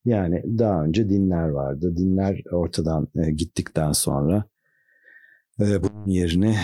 Yani 0.05 0.43
daha 0.59 0.83
önce 0.83 1.09
dinler 1.09 1.47
vardı. 1.47 1.97
Dinler 1.97 2.43
ortadan 2.51 3.07
gittikten 3.35 3.91
sonra 3.91 4.43
bunun 5.59 6.07
yerine 6.07 6.55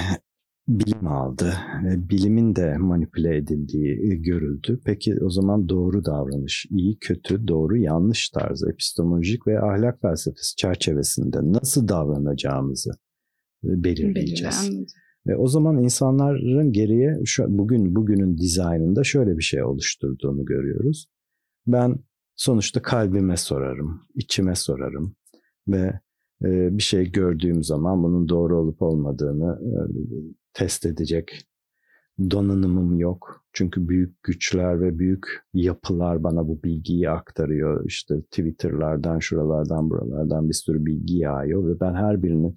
bilim 0.68 1.08
aldı. 1.08 1.54
Bilimin 1.84 2.56
de 2.56 2.78
manipüle 2.78 3.38
edildiği 3.38 4.12
e, 4.12 4.16
görüldü. 4.16 4.80
Peki 4.86 5.16
o 5.24 5.30
zaman 5.30 5.70
doğru 5.70 6.06
davranış, 6.06 6.66
iyi, 6.70 6.98
kötü, 7.00 7.48
doğru, 7.48 7.78
yanlış 7.78 8.30
tarzı 8.30 8.70
epistemolojik 8.70 9.48
ve 9.48 9.60
ahlak 9.60 10.02
felsefesi 10.02 10.56
çerçevesinde 10.56 11.38
nasıl 11.44 11.88
davranacağımızı 11.88 12.92
e, 13.64 13.84
belirleyeceğiz. 13.84 14.72
Ve 15.28 15.38
o 15.38 15.48
zaman 15.48 15.84
insanların 15.84 16.72
geriye 16.72 17.20
şu, 17.26 17.46
bugün 17.48 17.96
bugünün 17.96 18.38
dizaynında 18.38 19.04
şöyle 19.04 19.38
bir 19.38 19.44
şey 19.44 19.64
oluşturduğunu 19.64 20.46
görüyoruz. 20.46 21.06
Ben 21.68 21.96
sonuçta 22.36 22.82
kalbime 22.82 23.38
sorarım, 23.38 24.02
içime 24.16 24.56
sorarım 24.56 25.16
ve 25.68 26.00
bir 26.42 26.84
şey 26.84 27.12
gördüğüm 27.12 27.64
zaman 27.64 28.04
bunun 28.04 28.30
doğru 28.30 28.60
olup 28.60 28.82
olmadığını 28.82 29.60
test 30.54 30.86
edecek 30.86 31.48
donanımım 32.20 33.00
yok. 33.00 33.46
Çünkü 33.54 33.90
büyük 33.90 34.24
güçler 34.24 34.82
ve 34.82 35.00
büyük 35.00 35.26
yapılar 35.54 36.24
bana 36.24 36.48
bu 36.48 36.64
bilgiyi 36.64 37.10
aktarıyor. 37.10 37.86
İşte 37.86 38.22
Twitter'lardan, 38.22 39.20
şuralardan, 39.20 39.90
buralardan 39.90 40.50
bir 40.50 40.54
sürü 40.54 40.86
bilgi 40.86 41.18
yağıyor 41.18 41.68
ve 41.68 41.80
ben 41.80 41.94
her 41.94 42.24
birinin 42.24 42.56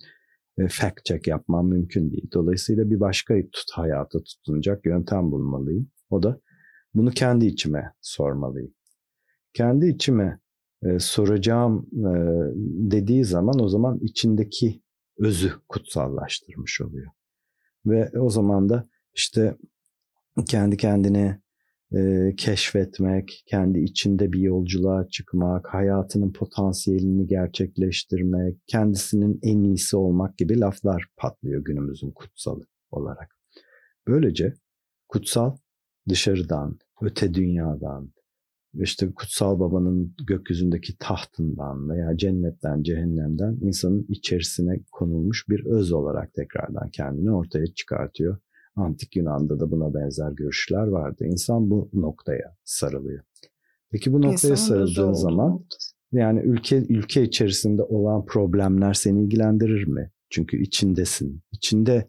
e, 0.58 0.68
fact 0.68 1.04
check 1.04 1.26
yapmam 1.26 1.68
mümkün 1.68 2.10
değil. 2.10 2.30
Dolayısıyla 2.34 2.90
bir 2.90 3.00
başka 3.00 3.34
tut 3.34 3.70
hayata 3.72 4.18
tutunacak 4.22 4.86
yöntem 4.86 5.30
bulmalıyım. 5.30 5.90
O 6.10 6.22
da 6.22 6.40
bunu 6.94 7.10
kendi 7.10 7.46
içime 7.46 7.92
sormalıyım. 8.00 8.74
Kendi 9.52 9.86
içime 9.86 10.40
soracağım 10.98 11.86
e, 11.92 12.10
dediği 12.90 13.24
zaman 13.24 13.60
o 13.60 13.68
zaman 13.68 13.98
içindeki 13.98 14.82
özü 15.18 15.52
kutsallaştırmış 15.68 16.80
oluyor. 16.80 17.10
Ve 17.86 18.10
o 18.20 18.30
zaman 18.30 18.68
da 18.68 18.84
işte 19.14 19.56
kendi 20.48 20.76
kendine 20.76 21.40
e, 21.96 22.32
keşfetmek, 22.36 23.42
kendi 23.46 23.78
içinde 23.80 24.32
bir 24.32 24.40
yolculuğa 24.40 25.08
çıkmak, 25.08 25.74
hayatının 25.74 26.32
potansiyelini 26.32 27.26
gerçekleştirmek, 27.26 28.58
kendisinin 28.66 29.38
en 29.42 29.62
iyisi 29.62 29.96
olmak 29.96 30.38
gibi 30.38 30.60
laflar 30.60 31.06
patlıyor 31.16 31.64
günümüzün 31.64 32.10
kutsalı 32.10 32.66
olarak. 32.90 33.36
Böylece 34.08 34.54
kutsal 35.08 35.56
dışarıdan, 36.08 36.78
öte 37.02 37.34
dünyadan, 37.34 38.12
işte 38.74 39.12
kutsal 39.12 39.60
babanın 39.60 40.14
gökyüzündeki 40.26 40.98
tahtından 40.98 41.90
veya 41.90 42.16
cennetten, 42.16 42.82
cehennemden 42.82 43.58
insanın 43.60 44.06
içerisine 44.08 44.80
konulmuş 44.92 45.48
bir 45.48 45.66
öz 45.66 45.92
olarak 45.92 46.34
tekrardan 46.34 46.90
kendini 46.90 47.30
ortaya 47.30 47.66
çıkartıyor. 47.66 48.38
Antik 48.76 49.16
Yunan'da 49.16 49.60
da 49.60 49.70
buna 49.70 49.94
benzer 49.94 50.32
görüşler 50.32 50.86
vardı. 50.86 51.24
İnsan 51.26 51.70
bu 51.70 51.90
noktaya 51.92 52.56
sarılıyor. 52.64 53.24
Peki 53.90 54.12
bu 54.12 54.22
noktaya 54.22 54.56
sarıldığın 54.56 55.12
zaman 55.12 55.64
yani 56.12 56.40
ülke 56.40 56.76
ülke 56.88 57.22
içerisinde 57.22 57.82
olan 57.82 58.24
problemler 58.26 58.94
seni 58.94 59.24
ilgilendirir 59.24 59.86
mi? 59.86 60.10
Çünkü 60.30 60.62
içindesin. 60.62 61.42
İçinde 61.52 62.08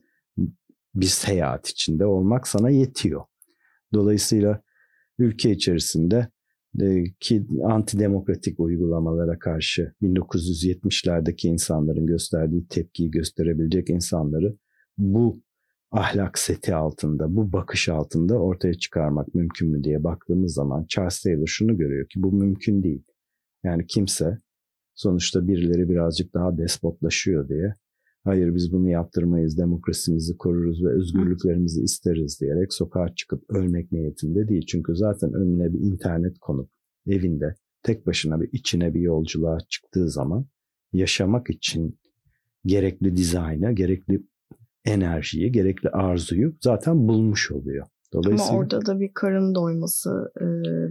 bir 0.96 1.06
seyahat 1.06 1.68
içinde 1.68 2.06
olmak 2.06 2.48
sana 2.48 2.70
yetiyor. 2.70 3.24
Dolayısıyla 3.94 4.62
ülke 5.20 5.52
içerisinde 5.52 6.28
ki 7.20 7.48
antidemokratik 7.64 8.60
uygulamalara 8.60 9.40
karşı 9.40 9.94
1970'lerdeki 10.02 11.48
insanların 11.48 12.06
gösterdiği 12.06 12.68
tepkiyi 12.68 13.12
gösterebilecek 13.12 13.90
insanları 13.90 14.58
bu 14.98 15.42
ahlak 15.92 16.38
seti 16.38 16.76
altında, 16.76 17.36
bu 17.36 17.54
bakış 17.54 17.90
altında 17.90 18.42
ortaya 18.42 18.74
çıkarmak 18.74 19.36
mümkün 19.36 19.70
mü 19.70 19.84
diye 19.84 20.04
baktığımız 20.04 20.54
zaman 20.54 20.86
Charles 20.90 21.22
Taylor 21.22 21.48
şunu 21.48 21.78
görüyor 21.78 22.08
ki 22.08 22.24
bu 22.24 22.32
mümkün 22.32 22.84
değil. 22.84 23.04
Yani 23.64 23.88
kimse 23.88 24.40
sonuçta 24.96 25.48
birileri 25.48 25.90
birazcık 25.90 26.34
daha 26.34 26.58
despotlaşıyor 26.58 27.50
diye 27.50 27.74
hayır 28.24 28.56
biz 28.56 28.72
bunu 28.72 28.90
yaptırmayız, 28.90 29.58
demokrasimizi 29.58 30.38
koruruz 30.38 30.84
ve 30.84 30.90
özgürlüklerimizi 30.90 31.82
isteriz 31.84 32.42
diyerek 32.42 32.74
sokağa 32.74 33.16
çıkıp 33.16 33.44
ölmek 33.50 33.92
niyetinde 33.92 34.48
değil. 34.48 34.66
Çünkü 34.66 34.96
zaten 34.96 35.34
önüne 35.34 35.74
bir 35.74 35.80
internet 35.80 36.40
konup 36.40 36.70
evinde 37.08 37.56
tek 37.84 38.08
başına 38.08 38.42
bir 38.42 38.50
içine 38.52 38.94
bir 38.94 39.02
yolculuğa 39.02 39.58
çıktığı 39.70 40.10
zaman 40.10 40.46
yaşamak 40.94 41.50
için 41.50 42.00
gerekli 42.66 43.16
dizayna, 43.16 43.72
gerekli 43.72 44.24
enerjiyi, 44.86 45.52
gerekli 45.52 45.90
arzuyu 45.90 46.56
zaten 46.62 47.08
bulmuş 47.08 47.52
oluyor. 47.52 47.88
Dolayısıyla, 48.14 48.50
Ama 48.50 48.60
orada 48.60 48.86
da 48.86 49.00
bir 49.00 49.12
karın 49.14 49.56
doyması 49.56 50.32
e, 50.42 50.46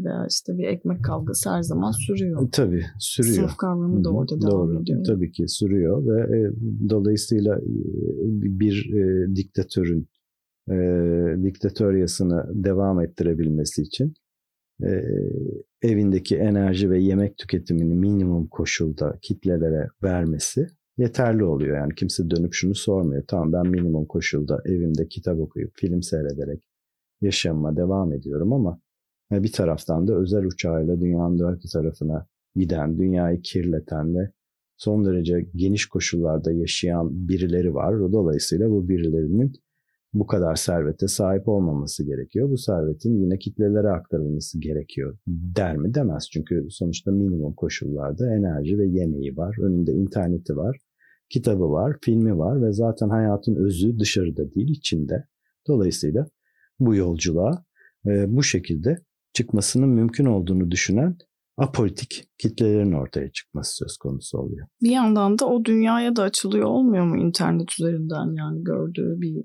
veya 0.05 0.27
işte 0.31 0.59
bir 0.59 0.65
ekmek 0.65 1.05
kavgası 1.05 1.51
her 1.51 1.63
zaman 1.63 1.91
sürüyor. 1.91 2.47
E, 2.47 2.51
tabii 2.51 2.85
sürüyor. 2.99 3.35
Sınıf 3.35 3.57
kavramı 3.57 4.05
da 4.05 4.11
orada 4.11 4.41
Doğru. 4.41 4.51
devam 4.51 4.83
ediyor. 4.83 5.05
Tabii 5.05 5.33
ki 5.33 5.49
sürüyor 5.49 6.07
ve 6.07 6.39
e, 6.39 6.53
dolayısıyla 6.91 7.59
bir 8.59 8.95
e, 8.95 9.37
diktatörün 9.37 10.09
e, 10.71 10.77
diktatöryasını 11.43 12.65
devam 12.65 13.01
ettirebilmesi 13.01 13.83
için 13.83 14.15
e, 14.83 15.05
evindeki 15.83 16.37
enerji 16.37 16.91
ve 16.91 17.03
yemek 17.03 17.39
tüketimini 17.39 17.95
minimum 17.95 18.47
koşulda 18.47 19.19
kitlelere 19.23 19.89
vermesi 20.03 20.67
yeterli 20.99 21.45
oluyor. 21.45 21.77
Yani 21.77 21.95
kimse 21.95 22.31
dönüp 22.31 22.55
şunu 22.55 22.75
sormuyor. 22.75 23.25
Tamam 23.29 23.53
ben 23.53 23.67
minimum 23.71 24.07
koşulda 24.07 24.63
evimde 24.65 25.09
kitap 25.09 25.39
okuyup 25.39 25.73
film 25.75 26.03
seyrederek 26.03 26.68
yaşamıma 27.21 27.77
devam 27.77 28.13
ediyorum 28.13 28.53
ama 28.53 28.81
bir 29.31 29.53
taraftan 29.53 30.09
da 30.09 30.15
özel 30.15 30.45
uçağıyla 30.45 31.01
dünyanın 31.01 31.39
dört 31.39 31.63
tarafına 31.73 32.27
giden, 32.55 32.99
dünyayı 32.99 33.43
kirleten 33.43 34.15
ve 34.15 34.31
son 34.77 35.05
derece 35.05 35.49
geniş 35.55 35.87
koşullarda 35.87 36.53
yaşayan 36.53 37.29
birileri 37.29 37.75
var. 37.75 38.13
Dolayısıyla 38.13 38.71
bu 38.71 38.89
birilerinin 38.89 39.53
bu 40.15 40.27
kadar 40.27 40.55
servete 40.55 41.09
sahip 41.09 41.49
olmaması 41.49 42.05
gerekiyor. 42.05 42.51
Bu 42.51 42.59
servetin 42.59 43.21
yine 43.21 43.39
kitlelere 43.39 43.89
aktarılması 43.89 44.61
gerekiyor 44.61 45.19
der 45.29 45.77
mi 45.77 45.95
demez. 45.95 46.29
Çünkü 46.33 46.67
sonuçta 46.71 47.11
minimum 47.11 47.55
koşullarda 47.55 48.35
enerji 48.35 48.79
ve 48.79 48.87
yemeği 48.87 49.37
var. 49.37 49.57
Önünde 49.63 49.93
interneti 49.93 50.57
var, 50.57 50.77
kitabı 51.29 51.71
var, 51.71 51.97
filmi 52.03 52.39
var 52.39 52.63
ve 52.63 52.73
zaten 52.73 53.09
hayatın 53.09 53.55
özü 53.55 53.99
dışarıda 53.99 54.55
değil 54.55 54.69
içinde. 54.69 55.25
Dolayısıyla 55.67 56.27
bu 56.81 56.95
yolculuğa 56.95 57.65
e, 58.07 58.37
bu 58.37 58.43
şekilde 58.43 58.99
çıkmasının 59.33 59.89
mümkün 59.89 60.25
olduğunu 60.25 60.71
düşünen 60.71 61.17
apolitik 61.57 62.25
kitlelerin 62.39 62.93
ortaya 62.93 63.33
çıkması 63.33 63.77
söz 63.77 63.97
konusu 63.97 64.39
oluyor. 64.39 64.67
Bir 64.83 64.91
yandan 64.91 65.39
da 65.39 65.47
o 65.47 65.65
dünyaya 65.65 66.17
da 66.17 66.23
açılıyor 66.23 66.65
olmuyor 66.65 67.05
mu 67.05 67.17
internet 67.17 67.73
üzerinden 67.81 68.37
yani 68.37 68.65
gördüğü 68.65 69.21
bir 69.21 69.45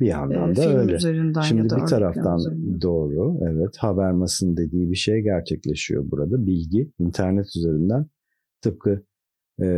bir 0.00 0.06
yandan 0.06 0.52
e, 0.52 0.56
da 0.56 0.78
öyle. 0.78 0.98
Şimdi 1.42 1.62
bir 1.62 1.86
taraftan 1.86 2.38
üzerinden. 2.38 2.80
doğru 2.80 3.38
evet 3.42 3.76
Habermas'ın 3.78 4.56
dediği 4.56 4.90
bir 4.90 4.96
şey 4.96 5.22
gerçekleşiyor 5.22 6.10
burada. 6.10 6.46
Bilgi 6.46 6.92
internet 6.98 7.46
üzerinden 7.56 8.06
tıpkı 8.62 9.04
e, 9.62 9.68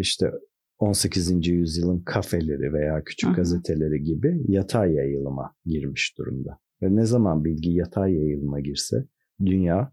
işte 0.00 0.30
18. 0.78 1.46
yüzyılın 1.46 2.00
kafeleri 2.00 2.72
veya 2.72 3.04
küçük 3.04 3.28
Hı-hı. 3.28 3.36
gazeteleri 3.36 4.02
gibi 4.02 4.44
yatay 4.48 4.92
yayılıma 4.92 5.54
girmiş 5.64 6.14
durumda. 6.18 6.58
Ve 6.82 6.96
ne 6.96 7.06
zaman 7.06 7.44
bilgi 7.44 7.70
yatay 7.70 8.14
yayılıma 8.14 8.60
girse 8.60 9.08
dünya 9.46 9.92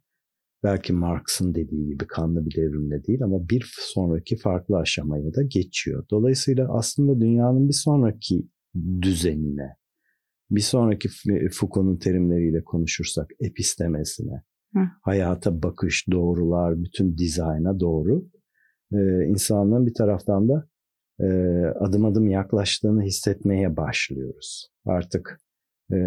belki 0.63 0.93
Marx'ın 0.93 1.55
dediği 1.55 1.87
gibi 1.87 2.07
kanlı 2.07 2.45
bir 2.45 2.55
devrimle 2.55 3.03
değil 3.03 3.23
ama 3.23 3.49
bir 3.49 3.73
sonraki 3.79 4.37
farklı 4.37 4.77
aşamaya 4.77 5.35
da 5.35 5.43
geçiyor. 5.43 6.05
Dolayısıyla 6.11 6.67
aslında 6.77 7.19
dünyanın 7.21 7.67
bir 7.67 7.73
sonraki 7.73 8.47
düzenine, 9.01 9.75
bir 10.51 10.61
sonraki 10.61 11.09
Foucault'un 11.51 11.97
terimleriyle 11.97 12.63
konuşursak 12.63 13.27
epistemesine, 13.39 14.43
Hı. 14.73 14.79
hayata 15.01 15.63
bakış, 15.63 16.05
doğrular, 16.11 16.83
bütün 16.83 17.17
dizayna 17.17 17.79
doğru 17.79 18.25
e, 18.93 19.25
insanlığın 19.25 19.85
bir 19.85 19.93
taraftan 19.93 20.49
da 20.49 20.67
e, 21.23 21.27
adım 21.79 22.05
adım 22.05 22.29
yaklaştığını 22.29 23.01
hissetmeye 23.01 23.77
başlıyoruz. 23.77 24.71
Artık 24.85 25.39
e, 25.93 25.97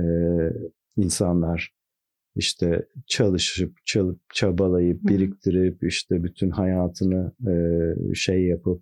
insanlar 0.97 1.77
işte 2.35 2.87
çalışıp 3.07 3.77
çalıp 3.85 4.21
çabalayıp 4.35 5.03
biriktirip 5.03 5.85
işte 5.85 6.25
bütün 6.25 6.51
hayatını 6.51 7.33
e, 7.49 8.15
şey 8.15 8.47
yapıp 8.47 8.81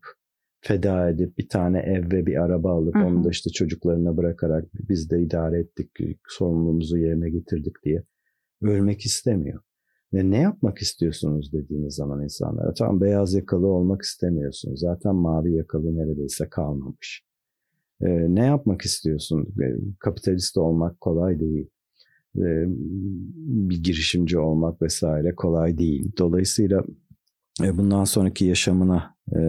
feda 0.61 1.11
edip 1.11 1.39
bir 1.39 1.49
tane 1.49 1.79
ev 1.79 2.13
ve 2.13 2.27
bir 2.27 2.43
araba 2.43 2.73
alıp 2.73 2.95
Hı-hı. 2.95 3.05
onu 3.05 3.25
da 3.25 3.31
işte 3.31 3.51
çocuklarına 3.51 4.17
bırakarak 4.17 4.65
biz 4.89 5.11
de 5.11 5.23
idare 5.23 5.61
ettik 5.61 5.91
sorumluluğumuzu 6.29 6.99
yerine 6.99 7.31
getirdik 7.31 7.75
diye 7.85 8.03
ölmek 8.63 9.01
istemiyor. 9.01 9.63
Ve 10.15 10.31
ne 10.31 10.39
yapmak 10.39 10.79
istiyorsunuz 10.79 11.53
dediğiniz 11.53 11.95
zaman 11.95 12.23
insanlara 12.23 12.75
tam 12.75 13.01
beyaz 13.01 13.35
yakalı 13.35 13.67
olmak 13.67 14.03
istemiyorsunuz. 14.03 14.81
Zaten 14.81 15.15
mavi 15.15 15.57
yakalı 15.57 15.97
neredeyse 15.97 16.49
kalmamış. 16.49 17.25
Ee, 18.01 18.35
ne 18.35 18.45
yapmak 18.47 18.83
istiyorsun? 18.83 19.55
Ee, 19.63 19.77
kapitalist 19.99 20.57
olmak 20.57 21.01
kolay 21.01 21.41
değil. 21.41 21.71
Ee, 22.37 22.65
bir 23.69 23.83
girişimci 23.83 24.39
olmak 24.39 24.83
vesaire 24.83 25.35
kolay 25.35 25.79
değil. 25.79 26.13
Dolayısıyla 26.19 26.85
e, 27.63 27.79
bundan 27.79 28.05
sonraki 28.05 28.45
yaşamına 28.45 29.17
e, 29.37 29.41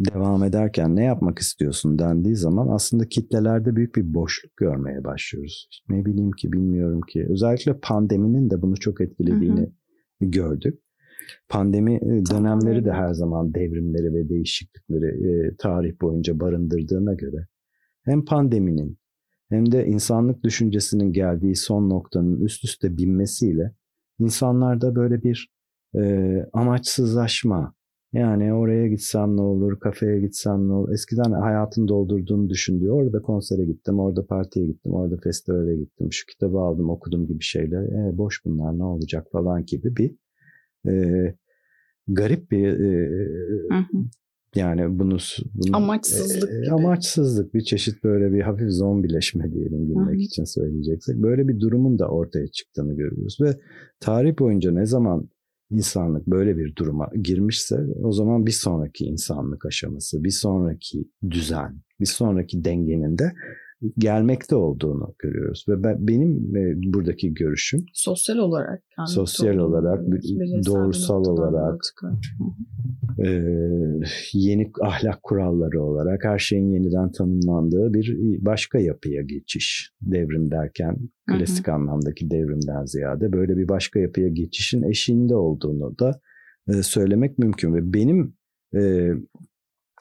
devam 0.00 0.44
ederken 0.44 0.96
ne 0.96 1.04
yapmak 1.04 1.38
istiyorsun 1.38 1.98
dendiği 1.98 2.36
zaman 2.36 2.68
aslında 2.68 3.08
kitlelerde 3.08 3.76
büyük 3.76 3.94
bir 3.94 4.14
boşluk 4.14 4.56
görmeye 4.56 5.04
başlıyoruz. 5.04 5.68
Ne 5.88 6.04
bileyim 6.04 6.32
ki 6.32 6.52
bilmiyorum 6.52 7.00
ki. 7.00 7.26
Özellikle 7.30 7.78
pandeminin 7.82 8.50
de 8.50 8.62
bunu 8.62 8.76
çok 8.76 9.00
etkilediğini 9.00 9.60
hı 9.60 10.24
hı. 10.24 10.30
gördük. 10.30 10.80
Pandemi 11.48 11.94
e, 11.94 12.26
dönemleri 12.30 12.84
de 12.84 12.92
her 12.92 13.12
zaman 13.12 13.54
devrimleri 13.54 14.14
ve 14.14 14.28
değişiklikleri 14.28 15.06
e, 15.06 15.56
tarih 15.58 16.00
boyunca 16.00 16.40
barındırdığına 16.40 17.14
göre 17.14 17.46
hem 18.04 18.24
pandeminin 18.24 18.98
hem 19.48 19.72
de 19.72 19.86
insanlık 19.86 20.44
düşüncesinin 20.44 21.12
geldiği 21.12 21.56
son 21.56 21.90
noktanın 21.90 22.40
üst 22.40 22.64
üste 22.64 22.96
binmesiyle 22.96 23.74
insanlarda 24.18 24.94
böyle 24.94 25.22
bir 25.22 25.50
e, 25.96 26.02
amaçsızlaşma, 26.52 27.74
yani 28.12 28.54
oraya 28.54 28.88
gitsem 28.88 29.36
ne 29.36 29.40
olur, 29.40 29.80
kafeye 29.80 30.20
gitsem 30.20 30.68
ne 30.68 30.72
olur. 30.72 30.92
Eskiden 30.92 31.32
hayatın 31.32 31.88
doldurduğunu 31.88 32.48
düşün 32.48 32.80
diyor. 32.80 33.02
Orada 33.02 33.22
konsere 33.22 33.64
gittim, 33.64 33.98
orada 33.98 34.26
partiye 34.26 34.66
gittim, 34.66 34.92
orada 34.92 35.16
festivale 35.16 35.76
gittim. 35.76 36.08
Şu 36.10 36.26
kitabı 36.26 36.58
aldım, 36.58 36.90
okudum 36.90 37.26
gibi 37.26 37.42
şeyler. 37.42 37.82
E, 37.82 38.18
boş 38.18 38.44
bunlar 38.44 38.78
ne 38.78 38.84
olacak 38.84 39.26
falan 39.32 39.64
gibi 39.64 39.96
bir 39.96 40.16
e, 40.88 41.34
garip 42.08 42.50
bir 42.50 42.68
e, 42.68 43.08
hı 43.70 43.78
hı. 43.78 44.04
yani 44.54 44.98
bunu, 44.98 45.16
bunu 45.54 45.76
amaçsızlık 45.76 46.50
e, 46.50 46.70
amaçsızlık 46.70 47.54
bir 47.54 47.60
çeşit 47.60 48.04
böyle 48.04 48.32
bir 48.32 48.40
hafif 48.40 48.70
zombileşme 48.70 49.52
diyelim 49.52 49.86
gülmek 49.86 50.16
hı. 50.16 50.22
için 50.22 50.44
söyleyeceksek 50.44 51.16
böyle 51.16 51.48
bir 51.48 51.60
durumun 51.60 51.98
da 51.98 52.08
ortaya 52.08 52.46
çıktığını 52.48 52.96
görüyoruz 52.96 53.38
ve 53.40 53.58
tarih 54.00 54.38
boyunca 54.38 54.72
ne 54.72 54.86
zaman 54.86 55.28
insanlık 55.70 56.26
böyle 56.26 56.56
bir 56.56 56.76
duruma 56.76 57.10
girmişse 57.22 57.76
o 58.02 58.12
zaman 58.12 58.46
bir 58.46 58.52
sonraki 58.52 59.04
insanlık 59.04 59.66
aşaması, 59.66 60.24
bir 60.24 60.30
sonraki 60.30 61.08
düzen, 61.30 61.80
bir 62.00 62.06
sonraki 62.06 62.64
dengenin 62.64 63.18
de 63.18 63.32
gelmekte 63.98 64.56
olduğunu 64.56 65.14
görüyoruz. 65.18 65.64
Ve 65.68 65.84
ben, 65.84 66.08
benim 66.08 66.56
e, 66.56 66.74
buradaki 66.92 67.34
görüşüm 67.34 67.86
sosyal 67.92 68.36
olarak 68.36 68.82
yani 68.98 69.08
sosyal 69.08 69.56
olarak 69.56 70.00
doğrusal 70.66 71.24
olarak 71.24 71.80
e, 73.24 73.28
yeni 74.32 74.72
ahlak 74.82 75.22
kuralları 75.22 75.82
olarak 75.82 76.24
her 76.24 76.38
şeyin 76.38 76.70
yeniden 76.70 77.12
tanımlandığı 77.12 77.94
bir 77.94 78.16
başka 78.40 78.78
yapıya 78.78 79.22
geçiş 79.22 79.92
devrim 80.02 80.50
derken 80.50 80.96
klasik 81.26 81.66
hı. 81.66 81.70
hı. 81.70 81.74
anlamdaki 81.74 82.30
devrimden 82.30 82.84
ziyade 82.84 83.32
böyle 83.32 83.56
bir 83.56 83.68
başka 83.68 84.00
yapıya 84.00 84.28
geçişin 84.28 84.82
eşiğinde 84.82 85.36
olduğunu 85.36 85.98
da 85.98 86.20
e, 86.68 86.82
söylemek 86.82 87.38
mümkün. 87.38 87.74
Ve 87.74 87.92
benim 87.92 88.34
e, 88.74 89.10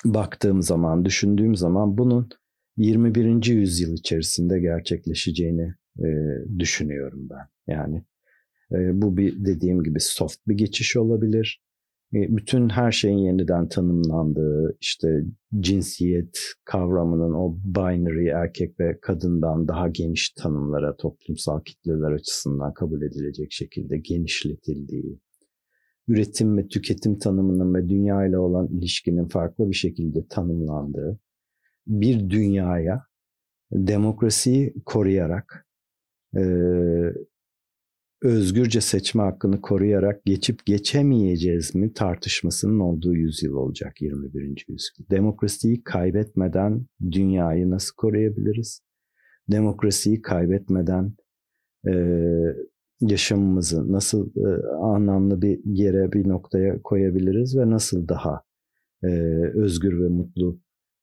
baktığım 0.06 0.62
zaman 0.62 1.06
düşündüğüm 1.06 1.56
zaman 1.56 1.98
bunun 1.98 2.30
21. 2.78 3.46
yüzyıl 3.46 3.94
içerisinde 3.94 4.60
gerçekleşeceğini 4.60 5.74
e, 6.00 6.08
düşünüyorum 6.60 7.30
ben. 7.30 7.74
Yani 7.74 8.04
e, 8.72 9.02
bu 9.02 9.18
bir 9.18 9.46
dediğim 9.46 9.84
gibi 9.84 10.00
soft 10.00 10.48
bir 10.48 10.58
geçiş 10.58 10.98
olabilir. 10.98 11.64
E, 12.14 12.38
bütün 12.38 12.70
her 12.70 12.92
şeyin 12.92 13.18
yeniden 13.18 13.70
tanımlandığı, 13.70 14.78
işte 14.82 15.24
cinsiyet 15.60 16.40
kavramının 16.66 17.34
o 17.34 17.58
binary 17.66 18.28
erkek 18.28 18.80
ve 18.80 19.00
kadından 19.02 19.68
daha 19.68 19.90
geniş 19.90 20.30
tanımlara 20.30 20.96
toplumsal 20.96 21.62
kitleler 21.62 22.12
açısından 22.12 22.74
kabul 22.74 23.02
edilecek 23.02 23.52
şekilde 23.52 23.98
genişletildiği, 23.98 25.20
üretim 26.08 26.58
ve 26.58 26.68
tüketim 26.68 27.20
tanımının 27.20 27.74
ve 27.74 27.90
dünya 27.90 28.26
ile 28.26 28.38
olan 28.38 28.68
ilişkinin 28.68 29.28
farklı 29.28 29.70
bir 29.70 29.76
şekilde 29.76 30.28
tanımlandığı, 30.30 31.20
bir 31.90 32.30
dünyaya 32.30 33.04
demokrasiyi 33.72 34.74
koruyarak, 34.86 35.68
e, 36.38 36.44
özgürce 38.22 38.82
seçme 38.82 39.24
hakkını 39.24 39.62
koruyarak 39.62 40.26
geçip 40.26 40.66
geçemeyeceğiz 40.66 41.76
mi 41.76 41.94
tartışmasının 41.94 42.80
olduğu 42.80 43.16
yüzyıl 43.16 43.54
olacak 43.54 44.02
21. 44.02 44.66
yüzyıl. 44.68 45.10
Demokrasiyi 45.12 45.84
kaybetmeden 45.84 46.86
dünyayı 47.12 47.70
nasıl 47.70 47.96
koruyabiliriz? 47.96 48.82
Demokrasiyi 49.52 50.22
kaybetmeden 50.22 51.14
e, 51.88 51.94
yaşamımızı 53.02 53.92
nasıl 53.92 54.30
e, 54.36 54.68
anlamlı 54.68 55.42
bir 55.42 55.60
yere, 55.66 56.12
bir 56.12 56.28
noktaya 56.28 56.82
koyabiliriz 56.82 57.58
ve 57.58 57.70
nasıl 57.70 58.08
daha 58.08 58.42
e, 59.04 59.08
özgür 59.54 60.04
ve 60.04 60.08
mutlu 60.08 60.60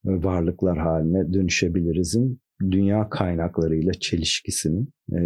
varlıklar 0.07 0.77
haline 0.77 1.33
dönüşebilirizin 1.33 2.41
dünya 2.61 3.09
kaynaklarıyla 3.09 3.91
çelişkisinin 3.93 4.93
e, 5.11 5.19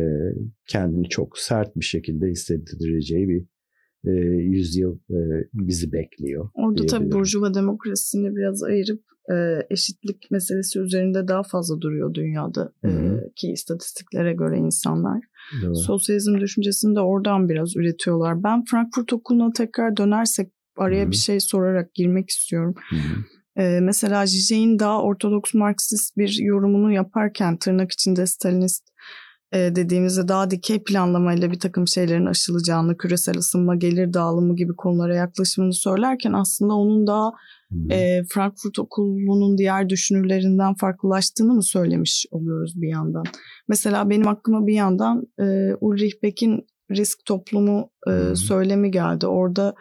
kendini 0.68 1.10
çok 1.10 1.38
sert 1.38 1.76
bir 1.76 1.86
şekilde 1.86 2.28
hissettireceği 2.28 3.30
bir 3.30 3.46
e, 4.06 4.12
yüzyıl 4.42 4.96
e, 4.96 5.18
bizi 5.54 5.92
bekliyor. 5.92 6.50
Orada 6.54 6.86
tabii 6.86 7.12
Burjuva 7.12 7.54
demokrasisini 7.54 8.36
biraz 8.36 8.64
ayırıp 8.64 9.02
e, 9.32 9.36
eşitlik 9.70 10.32
meselesi 10.32 10.80
üzerinde 10.80 11.28
daha 11.28 11.44
fazla 11.44 11.82
duruyor 11.82 12.14
dünyada 12.14 12.74
e, 12.86 12.90
ki 13.36 13.52
istatistiklere 13.52 14.34
göre 14.34 14.58
insanlar. 14.58 15.24
Doğru. 15.64 15.76
Sosyalizm 15.76 16.40
düşüncesini 16.40 16.96
de 16.96 17.00
oradan 17.00 17.50
biraz 17.50 17.76
üretiyorlar. 17.76 18.44
Ben 18.44 18.64
Frankfurt 18.72 19.14
Okulu'na 19.14 19.52
tekrar 19.54 19.98
dönersek 19.98 20.52
araya 20.78 21.02
Hı-hı. 21.04 21.12
bir 21.12 21.16
şey 21.16 21.40
sorarak 21.40 21.94
girmek 21.94 22.30
istiyorum. 22.30 22.76
Hı-hı. 22.90 23.41
Ee, 23.62 23.80
mesela 23.82 24.26
Zizek'in 24.26 24.80
daha 24.80 25.02
ortodoks 25.02 25.54
Marksist 25.54 26.18
bir 26.18 26.38
yorumunu 26.42 26.92
yaparken 26.92 27.58
tırnak 27.58 27.92
içinde 27.92 28.28
Stalinist 28.28 28.84
e, 29.54 29.58
dediğimizde 29.58 30.28
daha 30.28 30.52
dikey 30.52 30.84
planlamayla 30.84 31.52
bir 31.52 31.60
takım 31.60 31.88
şeylerin 31.88 32.26
aşılacağını, 32.26 32.98
küresel 32.98 33.38
ısınma, 33.38 33.76
gelir 33.76 34.14
dağılımı 34.14 34.56
gibi 34.56 34.76
konulara 34.76 35.16
yaklaşımını 35.16 35.74
söylerken 35.74 36.34
aslında 36.34 36.74
onun 36.74 37.08
daha 37.08 37.32
e, 37.90 38.24
Frankfurt 38.30 38.80
Okulu'nun 38.80 39.58
diğer 39.58 39.90
düşünürlerinden 39.90 40.74
farklılaştığını 40.74 41.54
mı 41.54 41.64
söylemiş 41.64 42.26
oluyoruz 42.32 42.82
bir 42.82 42.90
yandan. 42.90 43.24
Mesela 43.68 44.10
benim 44.10 44.28
aklıma 44.28 44.68
bir 44.68 44.74
yandan 44.74 45.24
e, 45.40 45.76
Ulrich 45.82 46.24
Beck'in 46.24 46.66
risk 46.92 47.26
toplumu 47.26 47.90
e, 48.08 48.36
söylemi 48.36 48.92
geldi. 48.92 49.28
Orada 49.28 49.76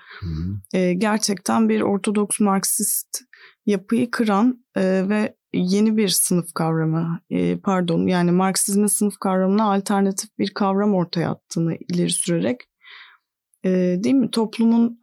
e, 0.74 0.92
gerçekten 0.94 1.68
bir 1.68 1.80
ortodoks 1.80 2.40
Marksist 2.40 3.30
yapıyı 3.66 4.10
kıran 4.10 4.64
e, 4.76 5.08
ve 5.08 5.36
yeni 5.52 5.96
bir 5.96 6.08
sınıf 6.08 6.54
kavramı, 6.54 7.20
e, 7.30 7.58
pardon 7.58 8.06
yani 8.06 8.30
Marksizmin 8.30 8.86
sınıf 8.86 9.18
kavramına 9.18 9.74
alternatif 9.74 10.38
bir 10.38 10.50
kavram 10.50 10.94
ortaya 10.94 11.30
attığını 11.30 11.76
ileri 11.88 12.10
sürerek 12.10 12.60
e, 13.64 13.70
değil 14.04 14.14
mi 14.14 14.30
toplumun 14.30 15.00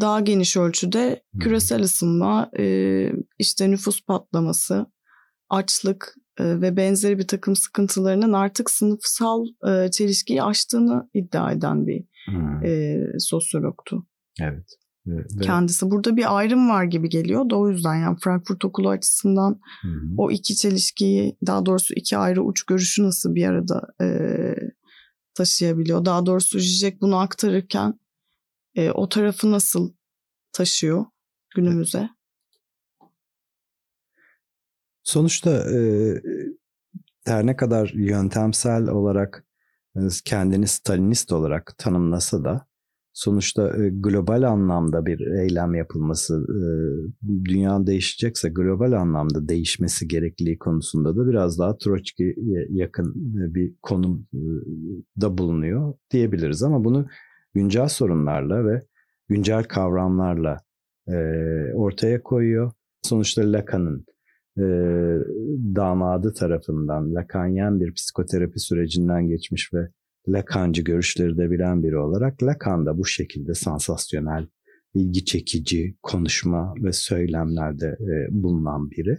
daha 0.00 0.20
geniş 0.20 0.56
ölçüde 0.56 1.22
küresel 1.40 1.82
ısınma, 1.82 2.50
e, 2.58 2.64
işte 3.38 3.70
nüfus 3.70 4.04
patlaması, 4.04 4.86
açlık 5.48 6.14
e, 6.38 6.60
ve 6.60 6.76
benzeri 6.76 7.18
bir 7.18 7.26
takım 7.26 7.56
sıkıntılarının 7.56 8.32
artık 8.32 8.70
sınıfsal 8.70 9.46
e, 9.68 9.90
çelişkiyi 9.90 10.42
aştığını 10.42 11.10
iddia 11.14 11.52
eden 11.52 11.86
bir 11.86 12.04
hmm. 12.26 12.64
e, 12.64 13.00
sosyologtu. 13.18 14.06
Evet. 14.40 14.66
Evet. 15.08 15.26
Kendisi 15.42 15.90
burada 15.90 16.16
bir 16.16 16.36
ayrım 16.36 16.68
var 16.68 16.84
gibi 16.84 17.08
geliyor 17.08 17.50
da 17.50 17.58
o 17.58 17.68
yüzden 17.68 17.94
yani 17.94 18.16
Frankfurt 18.24 18.64
Okulu 18.64 18.88
açısından 18.88 19.60
hı 19.82 19.88
hı. 19.88 20.14
o 20.18 20.30
iki 20.30 20.56
çelişkiyi 20.56 21.36
daha 21.46 21.66
doğrusu 21.66 21.94
iki 21.94 22.16
ayrı 22.16 22.42
uç 22.42 22.62
görüşü 22.62 23.02
nasıl 23.04 23.34
bir 23.34 23.46
arada 23.46 23.82
e, 24.00 24.06
taşıyabiliyor? 25.34 26.04
Daha 26.04 26.26
doğrusu 26.26 26.58
Zizek 26.58 27.00
bunu 27.00 27.16
aktarırken 27.16 28.00
e, 28.74 28.90
o 28.90 29.08
tarafı 29.08 29.50
nasıl 29.50 29.92
taşıyor 30.52 31.04
günümüze? 31.54 32.08
Sonuçta 35.02 35.50
e, 35.50 35.78
her 37.24 37.46
ne 37.46 37.56
kadar 37.56 37.92
yöntemsel 37.94 38.88
olarak 38.88 39.44
e, 39.96 40.00
kendini 40.24 40.68
Stalinist 40.68 41.32
olarak 41.32 41.74
tanımlasa 41.78 42.44
da 42.44 42.66
sonuçta 43.14 43.84
e, 43.84 43.88
global 43.88 44.42
anlamda 44.42 45.06
bir 45.06 45.20
eylem 45.20 45.74
yapılması, 45.74 46.46
e, 46.48 46.64
dünya 47.44 47.86
değişecekse 47.86 48.48
global 48.48 48.92
anlamda 48.92 49.48
değişmesi 49.48 50.08
gerekliliği 50.08 50.58
konusunda 50.58 51.16
da 51.16 51.28
biraz 51.28 51.58
daha 51.58 51.78
Troçki'ye 51.78 52.66
yakın 52.70 53.10
e, 53.10 53.54
bir 53.54 53.74
konumda 53.82 55.38
bulunuyor 55.38 55.94
diyebiliriz. 56.10 56.62
Ama 56.62 56.84
bunu 56.84 57.06
güncel 57.54 57.88
sorunlarla 57.88 58.66
ve 58.66 58.82
güncel 59.28 59.64
kavramlarla 59.64 60.60
ortaya 61.74 62.22
koyuyor. 62.22 62.72
Sonuçta 63.02 63.52
Lacan'ın 63.52 64.04
damadı 65.76 66.34
tarafından 66.34 67.14
Lacanyen 67.14 67.80
bir 67.80 67.94
psikoterapi 67.94 68.60
sürecinden 68.60 69.28
geçmiş 69.28 69.74
ve 69.74 69.88
Lacancı 70.28 70.82
görüşleri 70.82 71.38
de 71.38 71.50
bilen 71.50 71.82
biri 71.82 71.98
olarak 71.98 72.42
Lacan 72.42 72.86
da 72.86 72.98
bu 72.98 73.06
şekilde 73.06 73.54
sansasyonel, 73.54 74.46
ilgi 74.94 75.24
çekici 75.24 75.96
konuşma 76.02 76.74
ve 76.82 76.92
söylemlerde 76.92 77.86
e, 77.86 78.26
bulunan 78.30 78.90
biri. 78.90 79.18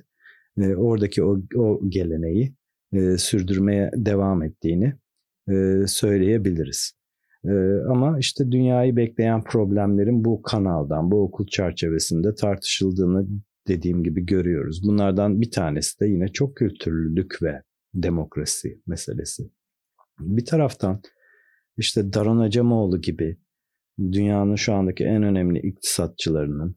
E, 0.58 0.76
oradaki 0.76 1.24
o, 1.24 1.42
o 1.56 1.90
geleneği 1.90 2.56
e, 2.94 3.18
sürdürmeye 3.18 3.92
devam 3.96 4.44
ettiğini 4.44 4.94
e, 5.50 5.88
söyleyebiliriz. 5.88 6.94
E, 7.46 7.52
ama 7.90 8.20
işte 8.20 8.52
dünyayı 8.52 8.96
bekleyen 8.96 9.44
problemlerin 9.44 10.26
bu 10.26 10.42
kanaldan, 10.42 11.12
bu 11.12 11.24
okul 11.24 11.48
çerçevesinde 11.48 12.36
tartışıldığını 12.36 13.28
dediğim 13.68 14.04
gibi 14.04 14.26
görüyoruz. 14.26 14.82
Bunlardan 14.88 15.42
bir 15.42 15.52
tanesi 15.52 16.00
de 16.00 16.08
yine 16.08 16.28
çok 16.28 16.58
kültürlülük 16.58 17.44
ve 17.44 17.62
demokrasi 17.94 18.82
meselesi. 18.88 19.44
Bir 20.20 20.46
taraftan 20.46 21.02
işte 21.78 22.14
Daron 22.14 22.40
Acemoğlu 22.40 23.02
gibi 23.02 23.38
dünyanın 24.00 24.56
şu 24.56 24.74
andaki 24.74 25.04
en 25.04 25.24
önemli 25.24 25.60
iktisatçılarının 25.60 26.76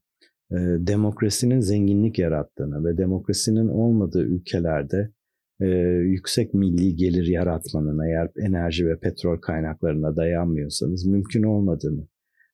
e, 0.50 0.56
demokrasinin 0.78 1.60
zenginlik 1.60 2.18
yarattığını 2.18 2.84
ve 2.84 2.98
demokrasinin 2.98 3.68
olmadığı 3.68 4.22
ülkelerde 4.22 5.12
e, 5.60 5.66
yüksek 5.98 6.54
milli 6.54 6.96
gelir 6.96 7.26
yaratmanın 7.26 8.08
eğer 8.08 8.30
enerji 8.46 8.86
ve 8.86 8.98
petrol 8.98 9.40
kaynaklarına 9.40 10.16
dayanmıyorsanız 10.16 11.06
mümkün 11.06 11.42
olmadığını 11.42 12.08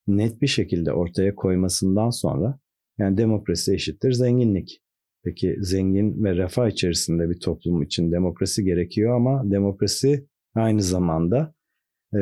net 0.06 0.42
bir 0.42 0.46
şekilde 0.46 0.92
ortaya 0.92 1.34
koymasından 1.34 2.10
sonra 2.10 2.58
yani 2.98 3.16
demokrasi 3.16 3.74
eşittir 3.74 4.12
zenginlik. 4.12 4.80
Peki 5.24 5.56
zengin 5.60 6.24
ve 6.24 6.36
refah 6.36 6.68
içerisinde 6.68 7.30
bir 7.30 7.40
toplum 7.40 7.82
için 7.82 8.12
demokrasi 8.12 8.64
gerekiyor 8.64 9.16
ama 9.16 9.50
demokrasi 9.50 10.26
aynı 10.54 10.82
zamanda 10.82 11.54
e, 12.14 12.20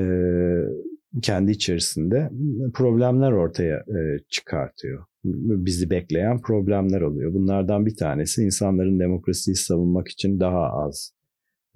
kendi 1.22 1.51
içerisinde 1.51 2.30
problemler 2.74 3.33
ortaya 3.33 3.76
e, 3.76 4.18
çıkartıyor. 4.28 5.05
Bizi 5.24 5.91
bekleyen 5.91 6.41
problemler 6.41 7.01
oluyor. 7.01 7.35
Bunlardan 7.35 7.87
bir 7.87 7.97
tanesi 7.97 8.43
insanların 8.43 9.01
demokrasiyi 9.01 9.57
savunmak 9.57 10.09
için 10.09 10.41
daha 10.41 10.70
az 10.72 11.14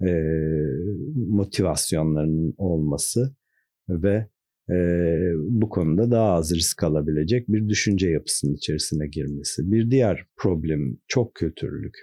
e, 0.01 0.11
motivasyonlarının 1.15 2.53
olması 2.57 3.35
ve 3.89 4.27
e, 4.69 4.75
bu 5.37 5.69
konuda 5.69 6.11
daha 6.11 6.31
az 6.33 6.55
risk 6.55 6.83
alabilecek 6.83 7.47
bir 7.47 7.69
düşünce 7.69 8.09
yapısının 8.09 8.53
içerisine 8.53 9.07
girmesi. 9.07 9.71
Bir 9.71 9.91
diğer 9.91 10.25
problem 10.35 10.97
çok 11.07 11.35
kültürlülük. 11.35 11.95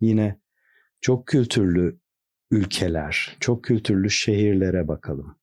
Yine 0.00 0.40
çok 1.00 1.26
kültürlü 1.26 1.98
ülkeler, 2.50 3.36
çok 3.40 3.64
kültürlü 3.64 4.10
şehirlere 4.10 4.88
bakalım. 4.88 5.36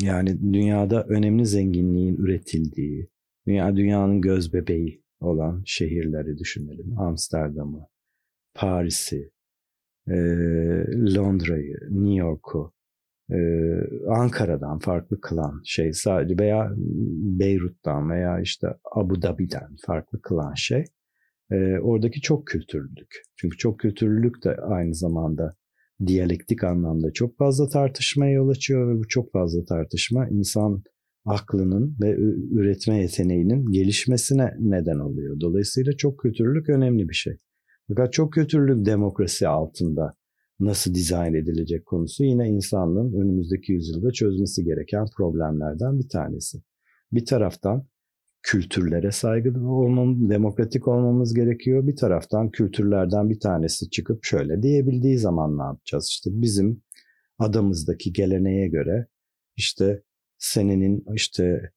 Yani 0.00 0.52
dünyada 0.52 1.04
önemli 1.04 1.46
zenginliğin 1.46 2.16
üretildiği, 2.16 3.08
dünya 3.46 3.76
dünyanın 3.76 4.20
göz 4.20 4.52
bebeği 4.52 5.02
olan 5.20 5.62
şehirleri 5.66 6.38
düşünelim. 6.38 6.98
Amsterdam'ı, 6.98 7.86
Paris'i, 8.54 9.30
e, 10.08 10.14
Londra'yı, 11.14 11.78
New 11.90 12.14
York'u, 12.14 12.72
e, 13.30 13.38
Ankara'dan 14.08 14.78
farklı 14.78 15.20
kılan 15.20 15.60
şey 15.64 15.92
sadece 15.92 16.38
veya 16.38 16.72
Beyrut'tan 17.38 18.10
veya 18.10 18.40
işte 18.40 18.68
Abu 18.96 19.22
Dhabi'den 19.22 19.76
farklı 19.86 20.22
kılan 20.22 20.54
şey 20.54 20.84
e, 21.50 21.78
oradaki 21.78 22.20
çok 22.20 22.46
kültürlülük. 22.46 23.22
Çünkü 23.36 23.56
çok 23.56 23.80
kültürlülük 23.80 24.44
de 24.44 24.56
aynı 24.56 24.94
zamanda 24.94 25.56
diyalektik 26.06 26.64
anlamda 26.64 27.12
çok 27.12 27.38
fazla 27.38 27.68
tartışmaya 27.68 28.32
yol 28.32 28.48
açıyor 28.48 28.94
ve 28.94 28.98
bu 28.98 29.08
çok 29.08 29.32
fazla 29.32 29.64
tartışma 29.64 30.28
insan 30.28 30.82
aklının 31.24 31.96
ve 32.02 32.16
üretme 32.50 33.02
yeteneğinin 33.02 33.72
gelişmesine 33.72 34.54
neden 34.58 34.98
oluyor. 34.98 35.40
Dolayısıyla 35.40 35.92
çok 35.96 36.18
kültürlülük 36.18 36.68
önemli 36.68 37.08
bir 37.08 37.14
şey. 37.14 37.36
Fakat 37.88 38.12
çok 38.12 38.32
kültürlülük 38.32 38.86
demokrasi 38.86 39.48
altında 39.48 40.14
nasıl 40.60 40.94
dizayn 40.94 41.34
edilecek 41.34 41.86
konusu 41.86 42.24
yine 42.24 42.48
insanlığın 42.48 43.12
önümüzdeki 43.12 43.72
yüzyılda 43.72 44.10
çözmesi 44.10 44.64
gereken 44.64 45.06
problemlerden 45.16 45.98
bir 45.98 46.08
tanesi. 46.08 46.58
Bir 47.12 47.24
taraftan 47.24 47.86
kültürlere 48.42 49.10
saygılı 49.10 49.70
olmamız, 49.70 50.30
demokratik 50.30 50.88
olmamız 50.88 51.34
gerekiyor. 51.34 51.86
Bir 51.86 51.96
taraftan 51.96 52.50
kültürlerden 52.50 53.30
bir 53.30 53.40
tanesi 53.40 53.90
çıkıp 53.90 54.24
şöyle 54.24 54.62
diyebildiği 54.62 55.18
zaman 55.18 55.58
ne 55.58 55.62
yapacağız? 55.62 56.08
İşte 56.10 56.30
bizim 56.32 56.82
adamızdaki 57.38 58.12
geleneğe 58.12 58.68
göre 58.68 59.06
işte 59.56 60.02
senenin 60.38 61.04
işte 61.14 61.72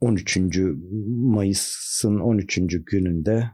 13. 0.00 0.38
Mayıs'ın 1.06 2.20
13. 2.20 2.58
gününde 2.86 3.44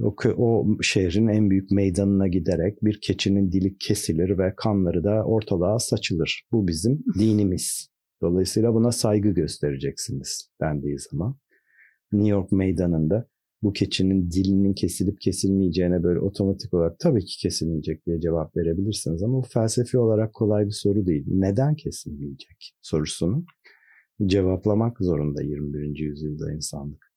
o, 0.00 0.14
o 0.36 0.66
şehrin 0.82 1.28
en 1.28 1.50
büyük 1.50 1.70
meydanına 1.70 2.28
giderek 2.28 2.84
bir 2.84 3.00
keçinin 3.00 3.52
dili 3.52 3.78
kesilir 3.78 4.38
ve 4.38 4.54
kanları 4.56 5.04
da 5.04 5.24
ortalığa 5.24 5.78
saçılır. 5.78 6.44
Bu 6.52 6.68
bizim 6.68 7.04
dinimiz. 7.18 7.90
Dolayısıyla 8.22 8.74
buna 8.74 8.92
saygı 8.92 9.28
göstereceksiniz 9.28 10.50
dendiği 10.60 10.98
zaman. 10.98 11.36
New 12.12 12.30
York 12.30 12.52
meydanında 12.52 13.28
bu 13.62 13.72
keçinin 13.72 14.30
dilinin 14.30 14.74
kesilip 14.74 15.20
kesilmeyeceğine 15.20 16.02
böyle 16.02 16.20
otomatik 16.20 16.74
olarak 16.74 16.98
tabii 16.98 17.24
ki 17.24 17.38
kesilmeyecek 17.38 18.06
diye 18.06 18.20
cevap 18.20 18.56
verebilirsiniz 18.56 19.22
ama 19.22 19.38
bu 19.38 19.42
felsefi 19.42 19.98
olarak 19.98 20.34
kolay 20.34 20.66
bir 20.66 20.70
soru 20.70 21.06
değil. 21.06 21.24
Neden 21.28 21.74
kesilmeyecek 21.74 22.74
sorusunu 22.82 23.44
cevaplamak 24.26 24.96
zorunda 25.00 25.42
21. 25.42 25.98
yüzyılda 25.98 26.52
insanlık. 26.52 27.10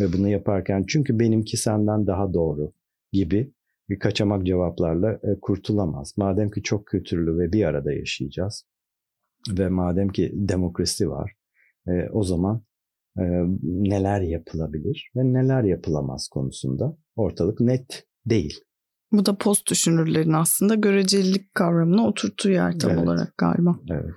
Ve 0.00 0.12
bunu 0.12 0.28
yaparken 0.28 0.84
çünkü 0.88 1.18
benimki 1.18 1.56
senden 1.56 2.06
daha 2.06 2.34
doğru 2.34 2.72
gibi 3.12 3.52
bir 3.88 3.98
kaçamak 3.98 4.46
cevaplarla 4.46 5.12
e, 5.12 5.40
kurtulamaz. 5.42 6.14
Madem 6.16 6.50
ki 6.50 6.62
çok 6.62 6.86
kültürlü 6.86 7.38
ve 7.38 7.52
bir 7.52 7.64
arada 7.64 7.92
yaşayacağız 7.92 8.66
ve 9.58 9.68
madem 9.68 10.08
ki 10.08 10.32
demokrasi 10.34 11.10
var 11.10 11.32
e, 11.88 12.08
o 12.12 12.22
zaman 12.22 12.62
e, 13.18 13.24
neler 13.62 14.20
yapılabilir 14.20 15.10
ve 15.16 15.20
neler 15.24 15.62
yapılamaz 15.62 16.28
konusunda 16.28 16.96
ortalık 17.16 17.60
net 17.60 18.06
değil. 18.26 18.60
Bu 19.12 19.26
da 19.26 19.36
post 19.36 19.70
düşünürlerin 19.70 20.32
aslında 20.32 20.74
görecelilik 20.74 21.54
kavramına 21.54 22.06
oturttuğu 22.06 22.50
yer 22.50 22.78
tam 22.78 22.90
evet. 22.90 23.02
olarak 23.02 23.38
galiba. 23.38 23.78
Evet. 23.90 24.14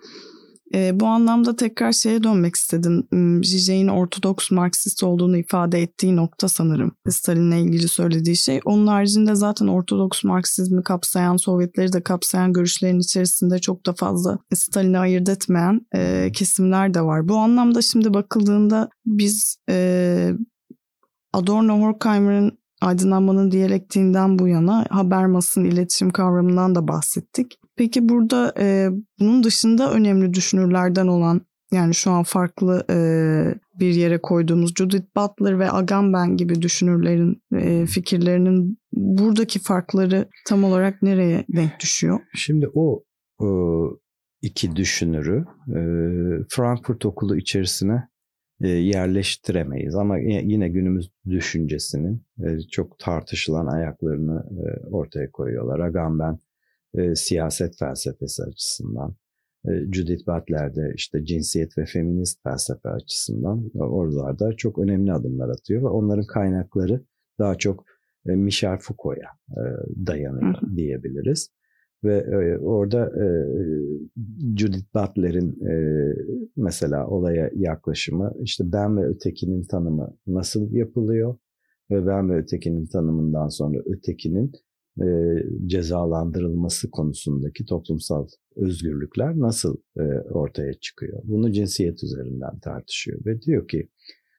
E, 0.73 0.99
bu 0.99 1.05
anlamda 1.05 1.55
tekrar 1.55 1.91
şeye 1.91 2.23
dönmek 2.23 2.55
istedim. 2.55 3.07
Zizek'in 3.43 3.87
Ortodoks 3.87 4.51
Marksist 4.51 5.03
olduğunu 5.03 5.37
ifade 5.37 5.81
ettiği 5.81 6.15
nokta 6.15 6.47
sanırım. 6.47 6.91
Stalin'le 7.09 7.65
ilgili 7.65 7.87
söylediği 7.87 8.37
şey. 8.37 8.59
Onun 8.65 8.87
haricinde 8.87 9.35
zaten 9.35 9.67
Ortodoks 9.67 10.23
Marksizmi 10.23 10.83
kapsayan, 10.83 11.37
Sovyetleri 11.37 11.93
de 11.93 12.01
kapsayan 12.03 12.53
görüşlerin 12.53 12.99
içerisinde 12.99 13.59
çok 13.59 13.85
da 13.85 13.93
fazla 13.93 14.39
Stalin'i 14.53 14.99
ayırt 14.99 15.29
etmeyen 15.29 15.81
e, 15.95 16.31
kesimler 16.33 16.93
de 16.93 17.01
var. 17.01 17.27
Bu 17.27 17.37
anlamda 17.37 17.81
şimdi 17.81 18.13
bakıldığında 18.13 18.89
biz 19.05 19.57
e, 19.69 20.31
Adorno 21.33 21.79
Horkheimer'ın 21.81 22.61
aydınlanmanın 22.81 23.51
diyalektiğinden 23.51 24.39
bu 24.39 24.47
yana 24.47 24.85
Habermas'ın 24.89 25.63
iletişim 25.65 26.09
kavramından 26.09 26.75
da 26.75 26.87
bahsettik. 26.87 27.60
Peki 27.77 28.09
burada 28.09 28.53
e, 28.59 28.89
bunun 29.19 29.43
dışında 29.43 29.93
önemli 29.93 30.33
düşünürlerden 30.33 31.07
olan 31.07 31.41
yani 31.71 31.93
şu 31.93 32.11
an 32.11 32.23
farklı 32.23 32.85
e, 32.89 32.97
bir 33.79 33.93
yere 33.93 34.21
koyduğumuz 34.21 34.73
Judith 34.75 35.05
Butler 35.15 35.59
ve 35.59 35.71
Agamben 35.71 36.37
gibi 36.37 36.61
düşünürlerin 36.61 37.43
e, 37.55 37.85
fikirlerinin 37.85 38.77
buradaki 38.93 39.59
farkları 39.59 40.29
tam 40.47 40.63
olarak 40.63 41.01
nereye 41.01 41.45
denk 41.55 41.79
düşüyor? 41.79 42.19
Şimdi 42.35 42.67
o, 42.73 43.03
o 43.39 43.99
iki 44.41 44.75
düşünürü 44.75 45.45
e, 45.67 45.81
Frankfurt 46.49 47.05
Okulu 47.05 47.37
içerisine 47.37 48.07
e, 48.61 48.67
yerleştiremeyiz. 48.67 49.95
Ama 49.95 50.17
yine 50.19 50.69
günümüz 50.69 51.11
düşüncesinin 51.25 52.25
e, 52.39 52.59
çok 52.71 52.99
tartışılan 52.99 53.67
ayaklarını 53.67 54.43
e, 54.51 54.87
ortaya 54.91 55.31
koyuyorlar. 55.31 55.79
Agamben 55.79 56.39
siyaset 57.15 57.79
felsefesi 57.79 58.43
açısından, 58.43 59.15
Judith 59.65 60.27
Butler'de 60.27 60.93
işte 60.95 61.25
cinsiyet 61.25 61.77
ve 61.77 61.85
feminist 61.85 62.43
felsefe 62.43 62.89
açısından 62.89 63.71
oralarda 63.75 64.53
çok 64.57 64.79
önemli 64.79 65.13
adımlar 65.13 65.49
atıyor 65.49 65.81
ve 65.81 65.87
onların 65.87 66.25
kaynakları 66.25 67.05
daha 67.39 67.55
çok 67.55 67.85
Michel 68.25 68.77
Foucault'a 68.77 69.27
dayanıyor 70.07 70.55
diyebiliriz. 70.75 71.51
Ve 72.03 72.17
e, 72.17 72.57
orada 72.57 73.05
e, 73.05 73.25
Judith 74.57 74.95
Butler'in 74.95 75.65
e, 75.65 75.75
mesela 76.55 77.07
olaya 77.07 77.49
yaklaşımı 77.55 78.33
işte 78.41 78.63
ben 78.67 78.97
ve 78.97 79.05
ötekinin 79.05 79.63
tanımı 79.63 80.17
nasıl 80.27 80.71
yapılıyor 80.71 81.37
ve 81.91 82.07
ben 82.07 82.29
ve 82.29 82.37
ötekinin 82.37 82.85
tanımından 82.85 83.47
sonra 83.47 83.79
ötekinin 83.85 84.51
e, 84.99 85.05
cezalandırılması 85.65 86.91
konusundaki 86.91 87.65
toplumsal 87.65 88.27
özgürlükler 88.55 89.39
nasıl 89.39 89.77
e, 89.97 90.03
ortaya 90.31 90.73
çıkıyor? 90.73 91.21
Bunu 91.23 91.51
cinsiyet 91.51 92.03
üzerinden 92.03 92.59
tartışıyor 92.59 93.25
ve 93.25 93.41
diyor 93.41 93.67
ki 93.67 93.89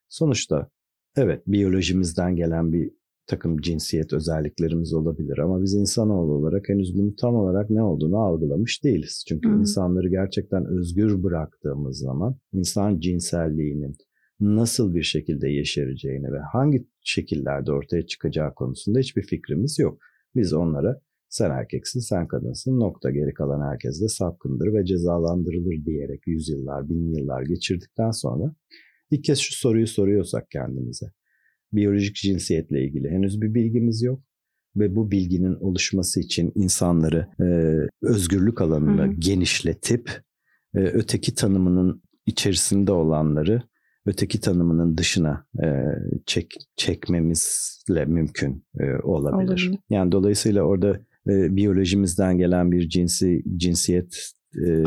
sonuçta 0.08 0.70
evet 1.16 1.42
biyolojimizden 1.46 2.36
gelen 2.36 2.72
bir 2.72 2.90
takım 3.26 3.60
cinsiyet 3.60 4.12
özelliklerimiz 4.12 4.92
olabilir 4.94 5.38
ama 5.38 5.62
biz 5.62 5.74
insanoğlu 5.74 6.32
olarak 6.32 6.68
henüz 6.68 6.94
bunu 6.94 7.16
tam 7.16 7.34
olarak 7.34 7.70
ne 7.70 7.82
olduğunu 7.82 8.18
algılamış 8.18 8.84
değiliz. 8.84 9.24
Çünkü 9.28 9.48
hmm. 9.48 9.60
insanları 9.60 10.08
gerçekten 10.08 10.66
özgür 10.66 11.22
bıraktığımız 11.22 11.98
zaman 11.98 12.36
insan 12.52 13.00
cinselliğinin 13.00 13.96
nasıl 14.40 14.94
bir 14.94 15.02
şekilde 15.02 15.48
yeşereceğini 15.48 16.32
ve 16.32 16.38
hangi 16.52 16.86
şekillerde 17.00 17.72
ortaya 17.72 18.06
çıkacağı 18.06 18.54
konusunda 18.54 18.98
hiçbir 18.98 19.22
fikrimiz 19.22 19.78
yok. 19.78 19.98
Biz 20.36 20.52
onlara 20.52 21.00
sen 21.28 21.50
erkeksin, 21.50 22.00
sen 22.00 22.28
kadınsın, 22.28 22.80
nokta 22.80 23.10
geri 23.10 23.34
kalan 23.34 23.70
herkes 23.70 24.02
de 24.02 24.08
sapkındır 24.08 24.74
ve 24.74 24.84
cezalandırılır 24.84 25.84
diyerek 25.84 26.26
yüzyıllar, 26.26 26.88
bin 26.88 27.14
yıllar 27.14 27.42
geçirdikten 27.42 28.10
sonra 28.10 28.54
ilk 29.10 29.24
kez 29.24 29.38
şu 29.38 29.54
soruyu 29.54 29.86
soruyorsak 29.86 30.50
kendimize 30.50 31.06
biyolojik 31.72 32.16
cinsiyetle 32.16 32.84
ilgili 32.84 33.10
henüz 33.10 33.40
bir 33.40 33.54
bilgimiz 33.54 34.02
yok 34.02 34.22
ve 34.76 34.96
bu 34.96 35.10
bilginin 35.10 35.54
oluşması 35.54 36.20
için 36.20 36.52
insanları 36.54 37.28
e, 37.40 37.46
özgürlük 38.06 38.60
alanında 38.60 39.02
Hı. 39.02 39.12
genişletip 39.18 40.10
e, 40.74 40.78
öteki 40.78 41.34
tanımının 41.34 42.02
içerisinde 42.26 42.92
olanları 42.92 43.62
öteki 44.06 44.40
tanımının 44.40 44.96
dışına 44.96 45.46
e, 45.64 45.66
çek 46.26 46.54
çekmemizle 46.76 48.04
mümkün 48.04 48.64
e, 48.80 48.84
olabilir. 49.02 49.50
olabilir. 49.50 49.78
Yani 49.90 50.12
dolayısıyla 50.12 50.62
orada 50.62 50.90
e, 51.28 51.56
biyolojimizden 51.56 52.38
gelen 52.38 52.72
bir 52.72 52.88
cinsi 52.88 53.42
cinsiyet 53.56 54.32
e, 54.66 54.86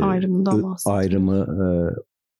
ayrımı 0.85 1.35
e, 1.35 1.67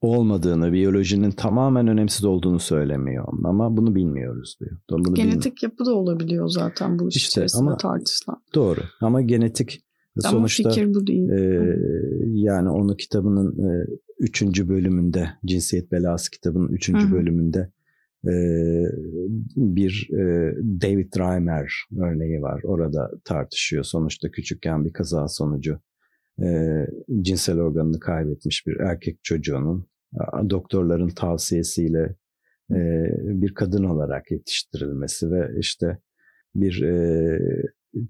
olmadığını, 0.01 0.73
biyolojinin 0.73 1.32
tamamen 1.32 1.88
önemsiz 1.88 2.26
olduğunu 2.26 2.59
söylemiyor 2.59 3.28
ama 3.43 3.78
bunu 3.78 3.95
bilmiyoruz 3.95 4.57
diyor. 4.59 4.78
Bunu 4.91 5.13
genetik 5.13 5.45
bilmiyor. 5.45 5.61
yapı 5.61 5.86
da 5.86 5.95
olabiliyor 5.95 6.47
zaten 6.47 6.99
bu 6.99 7.09
iş 7.09 7.15
işte, 7.15 7.28
içerisinde 7.28 7.69
ama, 7.69 7.78
tartışılan. 7.78 8.41
Doğru 8.55 8.80
ama 9.01 9.21
genetik 9.21 9.85
Ama 10.24 10.32
sonuçta 10.32 10.70
fikir 10.70 10.93
bu 10.93 11.07
değil. 11.07 11.30
E, 11.30 11.76
yani 12.34 12.70
onu 12.70 12.95
kitabının 12.95 13.70
e, 13.70 13.86
üçüncü 14.20 14.70
bölümünde 14.70 15.30
cinsiyet 15.45 15.91
belası 15.91 16.32
kitabının 16.32 16.70
üçüncü 16.70 17.07
Hı. 17.07 17.11
bölümünde 17.11 17.72
e, 18.28 18.34
bir 19.55 20.09
e, 20.13 20.55
David 20.82 21.13
Reimer 21.18 21.86
örneği 21.99 22.41
var. 22.41 22.61
Orada 22.63 23.11
tartışıyor. 23.24 23.84
Sonuçta 23.84 24.32
küçükken 24.32 24.86
bir 24.86 24.93
kaza 24.93 25.28
sonucu 25.28 25.80
e, 26.43 26.47
cinsel 27.22 27.59
organını 27.59 27.99
kaybetmiş 27.99 28.68
bir 28.68 28.80
erkek 28.80 29.24
çocuğunun 29.24 29.88
doktorların 30.49 31.09
tavsiyesiyle 31.09 32.16
e, 32.72 32.78
bir 33.24 33.53
kadın 33.53 33.84
olarak 33.84 34.32
yetiştirilmesi 34.32 35.32
ve 35.32 35.51
işte 35.59 35.97
bir 36.55 36.82
e, 36.82 37.39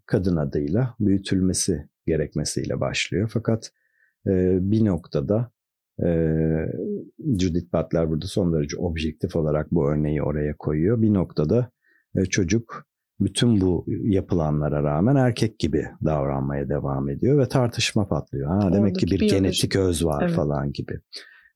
kadın 0.05 0.35
adıyla 0.35 0.95
büyütülmesi 0.99 1.89
gerekmesiyle 2.05 2.79
başlıyor. 2.79 3.29
Fakat 3.33 3.71
e, 4.27 4.57
bir 4.61 4.85
noktada 4.85 5.51
e, 5.99 6.09
Judith 7.39 7.73
Butler 7.73 8.09
burada 8.09 8.25
son 8.25 8.53
derece 8.53 8.77
objektif 8.77 9.35
olarak 9.35 9.71
bu 9.71 9.89
örneği 9.89 10.23
oraya 10.23 10.57
koyuyor. 10.57 11.01
Bir 11.01 11.13
noktada 11.13 11.71
e, 12.15 12.25
çocuk 12.25 12.85
bütün 13.19 13.61
bu 13.61 13.85
yapılanlara 13.87 14.83
rağmen 14.83 15.15
erkek 15.15 15.59
gibi 15.59 15.85
davranmaya 16.05 16.69
devam 16.69 17.09
ediyor 17.09 17.37
ve 17.37 17.47
tartışma 17.47 18.07
patlıyor. 18.07 18.47
Ha, 18.47 18.73
demek 18.73 18.95
ki 18.95 19.07
bir 19.07 19.19
genetik 19.19 19.75
öz 19.75 20.05
var 20.05 20.23
evet. 20.25 20.35
falan 20.35 20.71
gibi. 20.71 20.99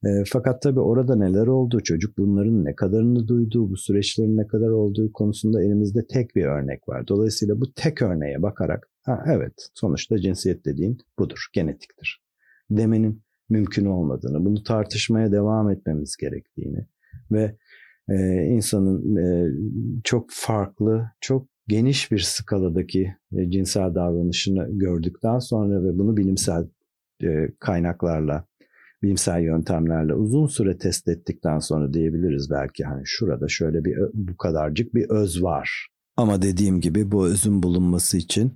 E, 0.05 0.09
fakat 0.31 0.61
tabii 0.61 0.79
orada 0.79 1.15
neler 1.15 1.47
oldu, 1.47 1.79
çocuk 1.83 2.17
bunların 2.17 2.65
ne 2.65 2.75
kadarını 2.75 3.27
duyduğu, 3.27 3.69
bu 3.69 3.77
süreçlerin 3.77 4.37
ne 4.37 4.47
kadar 4.47 4.69
olduğu 4.69 5.11
konusunda 5.13 5.63
elimizde 5.63 6.07
tek 6.07 6.35
bir 6.35 6.45
örnek 6.45 6.89
var. 6.89 7.07
Dolayısıyla 7.07 7.61
bu 7.61 7.73
tek 7.73 8.01
örneğe 8.01 8.41
bakarak, 8.41 8.89
ha, 9.09 9.23
evet 9.27 9.69
sonuçta 9.73 10.17
cinsiyet 10.17 10.65
dediğin 10.65 10.97
budur, 11.19 11.47
genetiktir. 11.53 12.21
Demenin 12.69 13.23
mümkün 13.49 13.85
olmadığını, 13.85 14.45
bunu 14.45 14.63
tartışmaya 14.63 15.31
devam 15.31 15.69
etmemiz 15.69 16.17
gerektiğini 16.17 16.85
ve 17.31 17.55
e, 18.09 18.45
insanın 18.45 19.15
e, 19.15 19.51
çok 20.03 20.25
farklı, 20.31 21.11
çok 21.21 21.47
geniş 21.67 22.11
bir 22.11 22.19
skaladaki 22.19 23.15
e, 23.37 23.51
cinsel 23.51 23.95
davranışını 23.95 24.67
gördükten 24.71 25.39
sonra 25.39 25.83
ve 25.83 25.97
bunu 25.97 26.17
bilimsel 26.17 26.67
e, 27.23 27.47
kaynaklarla 27.59 28.45
bilimsel 29.03 29.41
yöntemlerle 29.41 30.13
uzun 30.13 30.47
süre 30.47 30.77
test 30.77 31.07
ettikten 31.07 31.59
sonra 31.59 31.93
diyebiliriz 31.93 32.49
belki 32.51 32.83
hani 32.83 33.01
şurada 33.05 33.47
şöyle 33.47 33.85
bir 33.85 33.97
bu 34.13 34.37
kadarcık 34.37 34.95
bir 34.95 35.09
öz 35.09 35.43
var. 35.43 35.87
Ama 36.17 36.41
dediğim 36.41 36.81
gibi 36.81 37.11
bu 37.11 37.27
özün 37.27 37.63
bulunması 37.63 38.17
için 38.17 38.53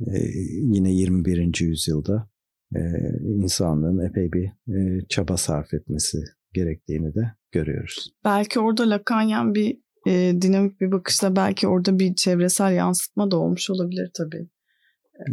e, 0.00 0.18
yine 0.50 0.92
21. 0.92 1.60
yüzyılda 1.60 2.28
e, 2.76 2.80
insanlığın 3.24 4.08
epey 4.08 4.32
bir 4.32 4.46
e, 4.46 5.06
çaba 5.08 5.36
sarf 5.36 5.74
etmesi 5.74 6.18
gerektiğini 6.52 7.14
de 7.14 7.32
görüyoruz. 7.52 8.14
Belki 8.24 8.60
orada 8.60 8.90
Lakanyan 8.90 9.54
bir 9.54 9.80
e, 10.06 10.42
dinamik 10.42 10.80
bir 10.80 10.92
bakışla 10.92 11.36
belki 11.36 11.68
orada 11.68 11.98
bir 11.98 12.14
çevresel 12.14 12.72
yansıtma 12.72 13.30
da 13.30 13.36
olmuş 13.36 13.70
olabilir 13.70 14.10
tabii. 14.14 14.48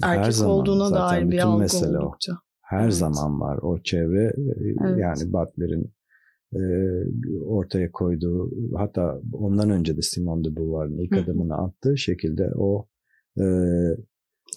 Erkek 0.03 0.25
Her 0.25 0.31
zaman, 0.31 0.53
olduğuna 0.53 0.91
dair 0.91 1.31
bir 1.31 1.39
algı 1.39 1.77
oldukça. 1.77 2.33
O 2.33 2.51
her 2.61 2.83
evet. 2.83 2.93
zaman 2.93 3.39
var 3.41 3.59
o 3.61 3.81
çevre. 3.83 4.23
E, 4.23 4.53
evet. 4.85 4.99
Yani 4.99 5.33
Butler'in 5.33 5.93
e, 6.53 6.61
ortaya 7.45 7.91
koyduğu 7.91 8.51
hatta 8.77 9.21
ondan 9.33 9.69
önce 9.69 9.97
de 9.97 10.01
Simone 10.01 10.43
de 10.43 10.55
Beauvoir'ın 10.55 10.97
ilk 10.97 11.17
adımını 11.17 11.57
attığı 11.57 11.97
şekilde 11.97 12.49
o 12.55 12.87
e, 13.39 13.45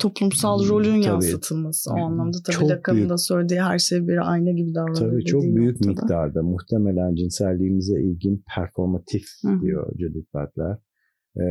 toplumsal 0.00 0.68
rolün 0.68 0.92
tabii, 0.92 1.04
yansıtılması 1.04 1.90
o 1.90 1.94
anlamda 1.94 2.36
tabii 2.46 2.68
Lacan'ın 2.68 3.08
da 3.08 3.18
söylediği 3.18 3.60
her 3.60 3.78
şey 3.78 4.08
bir 4.08 4.32
ayna 4.32 4.50
gibi 4.50 4.74
davranıyor. 4.74 5.10
Tabii 5.10 5.24
çok 5.24 5.42
büyük 5.42 5.80
noktada. 5.80 5.90
miktarda 5.90 6.42
muhtemelen 6.42 7.14
cinselliğimize 7.14 8.02
ilgin 8.02 8.44
performatif 8.54 9.24
Hı. 9.42 9.60
diyor 9.60 9.92
Judith 9.98 10.34
Butler 10.34 10.78
e, 11.36 11.44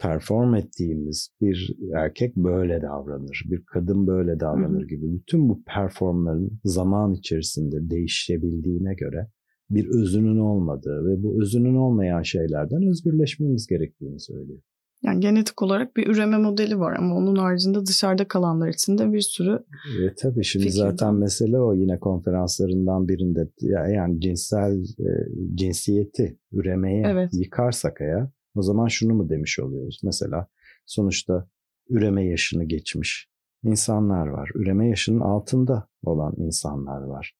perform 0.00 0.54
ettiğimiz 0.54 1.28
bir 1.40 1.76
erkek 1.96 2.36
böyle 2.36 2.82
davranır, 2.82 3.42
bir 3.50 3.62
kadın 3.64 4.06
böyle 4.06 4.40
davranır 4.40 4.88
gibi 4.88 5.12
bütün 5.12 5.48
bu 5.48 5.62
performların 5.64 6.60
zaman 6.64 7.12
içerisinde 7.12 7.90
değişebildiğine 7.90 8.94
göre 8.94 9.30
bir 9.70 9.86
özünün 9.86 10.38
olmadığı 10.38 11.06
ve 11.06 11.22
bu 11.22 11.42
özünün 11.42 11.74
olmayan 11.74 12.22
şeylerden 12.22 12.82
özgürleşmemiz 12.90 13.66
gerektiğini 13.66 14.20
söylüyor. 14.20 14.60
Yani 15.02 15.20
genetik 15.20 15.62
olarak 15.62 15.96
bir 15.96 16.06
üreme 16.06 16.38
modeli 16.38 16.78
var 16.78 16.96
ama 16.96 17.16
onun 17.16 17.36
haricinde 17.36 17.86
dışarıda 17.86 18.28
kalanlar 18.28 18.68
için 18.68 18.98
de 18.98 19.12
bir 19.12 19.20
sürü 19.20 19.64
e, 20.02 20.14
Tabii 20.14 20.44
şimdi 20.44 20.70
zaten 20.70 21.08
var. 21.08 21.18
mesele 21.18 21.58
o 21.58 21.74
yine 21.74 21.98
konferanslarından 21.98 23.08
birinde 23.08 23.48
yani 23.60 24.20
cinsel 24.20 24.82
e, 24.82 25.10
cinsiyeti 25.54 26.38
üremeye 26.52 27.02
evet. 27.06 27.30
yıkarsak 27.32 28.00
eğer 28.00 28.28
o 28.54 28.62
zaman 28.62 28.88
şunu 28.88 29.14
mu 29.14 29.28
demiş 29.28 29.58
oluyoruz? 29.58 30.00
Mesela 30.04 30.46
sonuçta 30.86 31.48
üreme 31.88 32.26
yaşını 32.26 32.64
geçmiş 32.64 33.30
insanlar 33.64 34.26
var. 34.26 34.50
Üreme 34.54 34.88
yaşının 34.88 35.20
altında 35.20 35.88
olan 36.02 36.34
insanlar 36.36 37.02
var. 37.02 37.36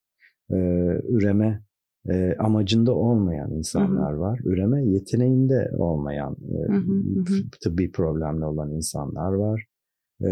Ee, 0.51 0.57
üreme 1.09 1.65
e, 2.09 2.35
amacında 2.39 2.95
olmayan 2.95 3.53
insanlar 3.53 4.13
Hı-hı. 4.13 4.21
var. 4.21 4.41
Üreme 4.45 4.85
yeteneğinde 4.85 5.71
olmayan 5.79 6.33
e, 6.33 6.59
tıbbi 7.63 7.91
problemli 7.93 8.45
olan 8.45 8.73
insanlar 8.73 9.33
var. 9.33 9.67
E, 10.23 10.31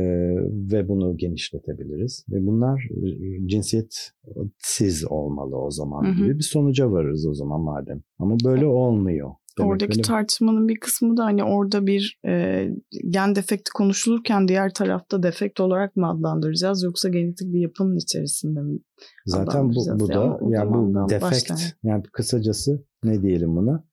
ve 0.73 0.89
bunu 0.89 1.16
genişletebiliriz. 1.16 2.25
Ve 2.31 2.47
bunlar 2.47 2.89
e, 2.91 3.49
cinsiyetsiz 3.49 5.05
olmalı 5.11 5.57
o 5.57 5.71
zaman 5.71 6.05
Hı-hı. 6.05 6.16
gibi 6.16 6.39
bir 6.39 6.43
sonuca 6.43 6.93
varırız 6.93 7.27
o 7.27 7.35
zaman 7.35 7.61
madem. 7.61 8.01
Ama 8.19 8.37
böyle 8.45 8.66
olmuyor. 8.66 9.31
Demek 9.59 9.71
Oradaki 9.71 10.03
tartışmanın 10.03 10.69
bir 10.69 10.81
kısmı 10.81 11.17
da 11.17 11.25
hani 11.25 11.45
orada 11.45 11.87
bir 11.87 12.19
e, 12.27 12.67
gen 13.09 13.35
defekti 13.35 13.71
konuşulurken 13.75 14.49
diğer 14.49 14.75
tarafta 14.75 15.23
defekt 15.23 15.61
olarak 15.61 15.97
mı 15.97 16.09
adlandıracağız 16.11 16.83
yoksa 16.83 17.09
genetik 17.09 17.53
bir 17.53 17.61
yapının 17.61 17.97
içerisinde 17.97 18.61
mi 18.61 18.79
Zaten 19.27 19.69
bu, 19.69 20.01
bu 20.01 20.09
da 20.09 20.39
yani 20.49 20.73
bu 20.73 21.09
defekt 21.11 21.51
başlayan. 21.51 21.59
yani 21.83 22.03
kısacası 22.13 22.85
ne 23.05 23.23
diyelim 23.23 23.57
buna 23.57 23.85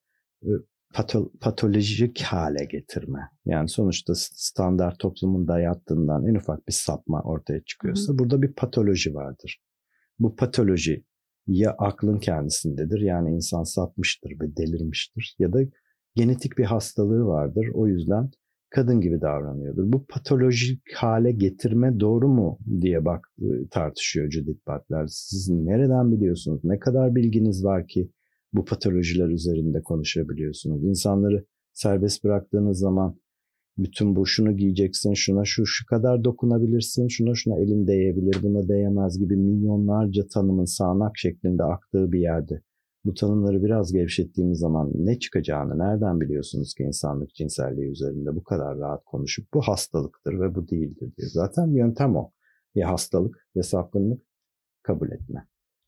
Pato, 0.93 1.31
patolojik 1.41 2.21
hale 2.21 2.65
getirme. 2.65 3.19
Yani 3.45 3.69
sonuçta 3.69 4.13
standart 4.15 4.99
toplumun 4.99 5.47
dayattığından 5.47 6.25
en 6.27 6.35
ufak 6.35 6.67
bir 6.67 6.73
sapma 6.73 7.21
ortaya 7.21 7.63
çıkıyorsa 7.63 8.13
Hı. 8.13 8.17
burada 8.17 8.41
bir 8.41 8.53
patoloji 8.53 9.13
vardır. 9.13 9.61
Bu 10.19 10.35
patoloji 10.35 11.05
ya 11.47 11.75
aklın 11.77 12.19
kendisindedir 12.19 12.99
yani 12.99 13.35
insan 13.35 13.63
sapmıştır 13.63 14.31
ve 14.41 14.57
delirmiştir 14.57 15.35
ya 15.39 15.53
da 15.53 15.59
genetik 16.15 16.57
bir 16.57 16.63
hastalığı 16.63 17.25
vardır 17.25 17.67
o 17.73 17.87
yüzden 17.87 18.29
kadın 18.69 19.01
gibi 19.01 19.21
davranıyordur. 19.21 19.93
Bu 19.93 20.05
patolojik 20.05 20.81
hale 20.95 21.31
getirme 21.31 21.99
doğru 21.99 22.27
mu 22.27 22.59
diye 22.81 23.05
bak 23.05 23.27
ıı, 23.41 23.67
tartışıyor 23.71 24.31
Judith 24.31 24.67
Butler. 24.67 25.05
Siz 25.07 25.49
nereden 25.49 26.11
biliyorsunuz? 26.11 26.61
Ne 26.63 26.79
kadar 26.79 27.15
bilginiz 27.15 27.63
var 27.63 27.87
ki 27.87 28.11
bu 28.53 28.65
patolojiler 28.65 29.27
üzerinde 29.27 29.81
konuşabiliyorsunuz? 29.81 30.83
İnsanları 30.83 31.45
serbest 31.73 32.23
bıraktığınız 32.23 32.79
zaman 32.79 33.19
bütün 33.77 34.15
bu 34.15 34.25
şunu 34.25 34.57
giyeceksin, 34.57 35.13
şuna 35.13 35.45
şu 35.45 35.65
şu 35.65 35.85
kadar 35.85 36.23
dokunabilirsin, 36.23 37.07
şuna 37.07 37.35
şuna 37.35 37.59
elin 37.59 37.87
değebilir, 37.87 38.37
buna 38.43 38.67
değemez 38.67 39.19
gibi 39.19 39.35
milyonlarca 39.35 40.27
tanımın 40.27 40.65
sağanak 40.65 41.17
şeklinde 41.17 41.63
aktığı 41.63 42.11
bir 42.11 42.19
yerde. 42.19 42.61
Bu 43.05 43.13
tanımları 43.13 43.63
biraz 43.63 43.93
gevşettiğimiz 43.93 44.59
zaman 44.59 44.91
ne 44.95 45.19
çıkacağını 45.19 45.79
nereden 45.79 46.21
biliyorsunuz 46.21 46.73
ki 46.73 46.83
insanlık 46.83 47.35
cinselliği 47.35 47.91
üzerinde 47.91 48.35
bu 48.35 48.43
kadar 48.43 48.77
rahat 48.77 49.05
konuşup 49.05 49.53
bu 49.53 49.61
hastalıktır 49.61 50.39
ve 50.39 50.55
bu 50.55 50.67
değildir 50.67 51.13
diyor. 51.17 51.29
Zaten 51.31 51.67
yöntem 51.67 52.15
o. 52.15 52.31
Ya 52.75 52.91
hastalık 52.91 53.47
ya 53.55 53.63
sapkınlık 53.63 54.21
kabul 54.83 55.11
etme. 55.11 55.47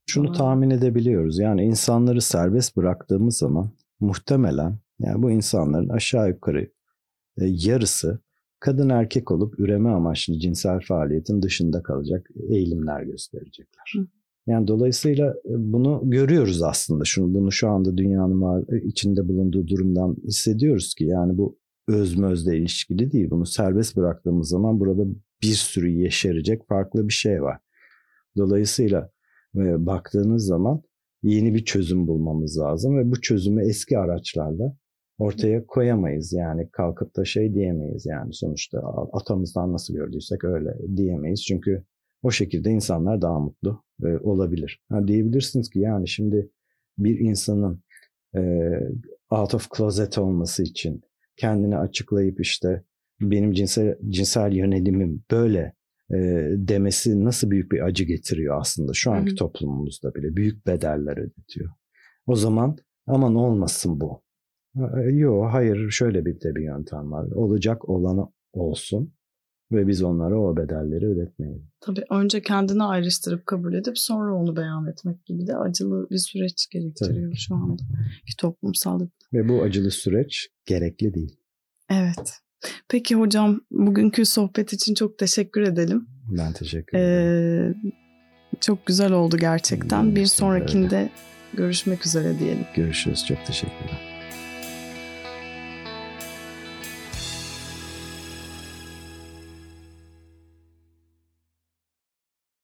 Şunu 0.09 0.31
tahmin 0.31 0.69
edebiliyoruz. 0.69 1.39
Yani 1.39 1.63
insanları 1.63 2.21
serbest 2.21 2.77
bıraktığımız 2.77 3.37
zaman 3.37 3.69
muhtemelen 3.99 4.77
yani 4.99 5.23
bu 5.23 5.31
insanların 5.31 5.89
aşağı 5.89 6.29
yukarı 6.29 6.67
yarısı 7.45 8.19
kadın 8.59 8.89
erkek 8.89 9.31
olup 9.31 9.59
üreme 9.59 9.89
amaçlı 9.89 10.39
cinsel 10.39 10.79
faaliyetin 10.79 11.41
dışında 11.41 11.83
kalacak 11.83 12.29
eğilimler 12.49 13.01
gösterecekler. 13.01 13.93
Hı. 13.95 14.07
Yani 14.47 14.67
dolayısıyla 14.67 15.29
e, 15.29 15.53
bunu 15.73 16.01
görüyoruz 16.03 16.61
aslında. 16.63 17.05
Şunu 17.05 17.33
bunu 17.33 17.51
şu 17.51 17.69
anda 17.69 17.97
dünyanın 17.97 18.41
var, 18.41 18.63
e, 18.73 18.87
içinde 18.87 19.27
bulunduğu 19.27 19.67
durumdan 19.67 20.15
hissediyoruz 20.23 20.95
ki 20.95 21.05
yani 21.05 21.37
bu 21.37 21.57
özmözle 21.87 22.57
ilişkili 22.57 23.11
değil. 23.11 23.29
Bunu 23.29 23.45
serbest 23.45 23.97
bıraktığımız 23.97 24.49
zaman 24.49 24.79
burada 24.79 25.03
bir 25.41 25.53
sürü 25.53 25.89
yeşerecek 25.89 26.67
farklı 26.67 27.07
bir 27.07 27.13
şey 27.13 27.41
var. 27.41 27.57
Dolayısıyla 28.37 29.11
baktığınız 29.55 30.45
zaman 30.45 30.81
yeni 31.23 31.53
bir 31.53 31.65
çözüm 31.65 32.07
bulmamız 32.07 32.57
lazım 32.57 32.97
ve 32.97 33.11
bu 33.11 33.21
çözümü 33.21 33.69
eski 33.69 33.97
araçlarla 33.97 34.77
ortaya 35.17 35.65
koyamayız. 35.65 36.33
Yani 36.33 36.69
kalkıp 36.71 37.15
da 37.15 37.25
şey 37.25 37.53
diyemeyiz 37.53 38.05
yani 38.05 38.33
sonuçta 38.33 38.79
atamızdan 39.13 39.73
nasıl 39.73 39.93
gördüysek 39.93 40.43
öyle 40.43 40.77
diyemeyiz. 40.95 41.45
Çünkü 41.45 41.83
O 42.23 42.31
şekilde 42.31 42.69
insanlar 42.71 43.21
daha 43.21 43.39
mutlu 43.39 43.83
e, 44.03 44.07
olabilir. 44.17 44.81
Ha, 44.89 45.07
diyebilirsiniz 45.07 45.69
ki 45.69 45.79
yani 45.79 46.07
şimdi 46.07 46.49
bir 46.97 47.19
insanın 47.19 47.83
e, 48.35 48.41
out 49.29 49.55
of 49.55 49.67
closet 49.77 50.17
olması 50.17 50.63
için 50.63 51.01
kendini 51.35 51.77
açıklayıp 51.77 52.41
işte 52.41 52.83
benim 53.21 53.51
cinsel 53.53 53.97
cinsel 54.09 54.53
yönelimim 54.53 55.23
böyle 55.31 55.73
e, 56.11 56.17
demesi 56.55 57.25
nasıl 57.25 57.51
büyük 57.51 57.71
bir 57.71 57.85
acı 57.85 58.03
getiriyor 58.03 58.59
aslında 58.61 58.93
şu 58.93 59.11
anki 59.11 59.29
Hı-hı. 59.29 59.35
toplumumuzda 59.35 60.15
bile 60.15 60.35
büyük 60.35 60.67
bedeller 60.67 61.17
ödetiyor. 61.17 61.69
O 62.27 62.35
zaman 62.35 62.77
aman 63.07 63.35
olmasın 63.35 63.99
bu. 63.99 64.21
Yok 65.11 65.49
hayır 65.51 65.89
şöyle 65.89 66.25
bir 66.25 66.41
de 66.41 66.55
bir 66.55 66.63
yöntem 66.63 67.11
var. 67.11 67.31
Olacak 67.31 67.89
olanı 67.89 68.27
olsun 68.53 69.13
ve 69.71 69.87
biz 69.87 70.03
onlara 70.03 70.39
o 70.39 70.57
bedelleri 70.57 71.05
ödetmeyelim. 71.05 71.67
Tabii 71.81 72.03
önce 72.09 72.41
kendini 72.41 72.83
ayrıştırıp 72.83 73.45
kabul 73.45 73.73
edip 73.73 73.97
sonra 73.97 74.35
onu 74.35 74.55
beyan 74.55 74.87
etmek 74.87 75.25
gibi 75.25 75.47
de 75.47 75.57
acılı 75.57 76.07
bir 76.11 76.17
süreç 76.17 76.67
gerektiriyor 76.71 77.31
Tabii. 77.31 77.37
şu 77.37 77.55
anda 77.55 77.83
ki 78.27 78.35
toplumsal. 78.39 78.99
Ve 79.33 79.49
bu 79.49 79.61
acılı 79.61 79.91
süreç 79.91 80.49
gerekli 80.65 81.13
değil. 81.13 81.39
Evet. 81.89 82.33
Peki 82.89 83.15
hocam 83.15 83.61
bugünkü 83.71 84.25
sohbet 84.25 84.73
için 84.73 84.93
çok 84.93 85.17
teşekkür 85.17 85.61
edelim. 85.61 86.07
Ben 86.37 86.53
teşekkür 86.53 86.97
ederim. 86.97 87.75
Ee, 87.85 87.91
çok 88.59 88.85
güzel 88.85 89.11
oldu 89.11 89.37
gerçekten. 89.37 90.15
Bir 90.15 90.25
sonrakinde 90.25 91.09
görüşmek 91.53 92.05
üzere 92.05 92.39
diyelim. 92.39 92.65
Görüşürüz. 92.75 93.25
Çok 93.25 93.45
teşekkürler. 93.45 94.16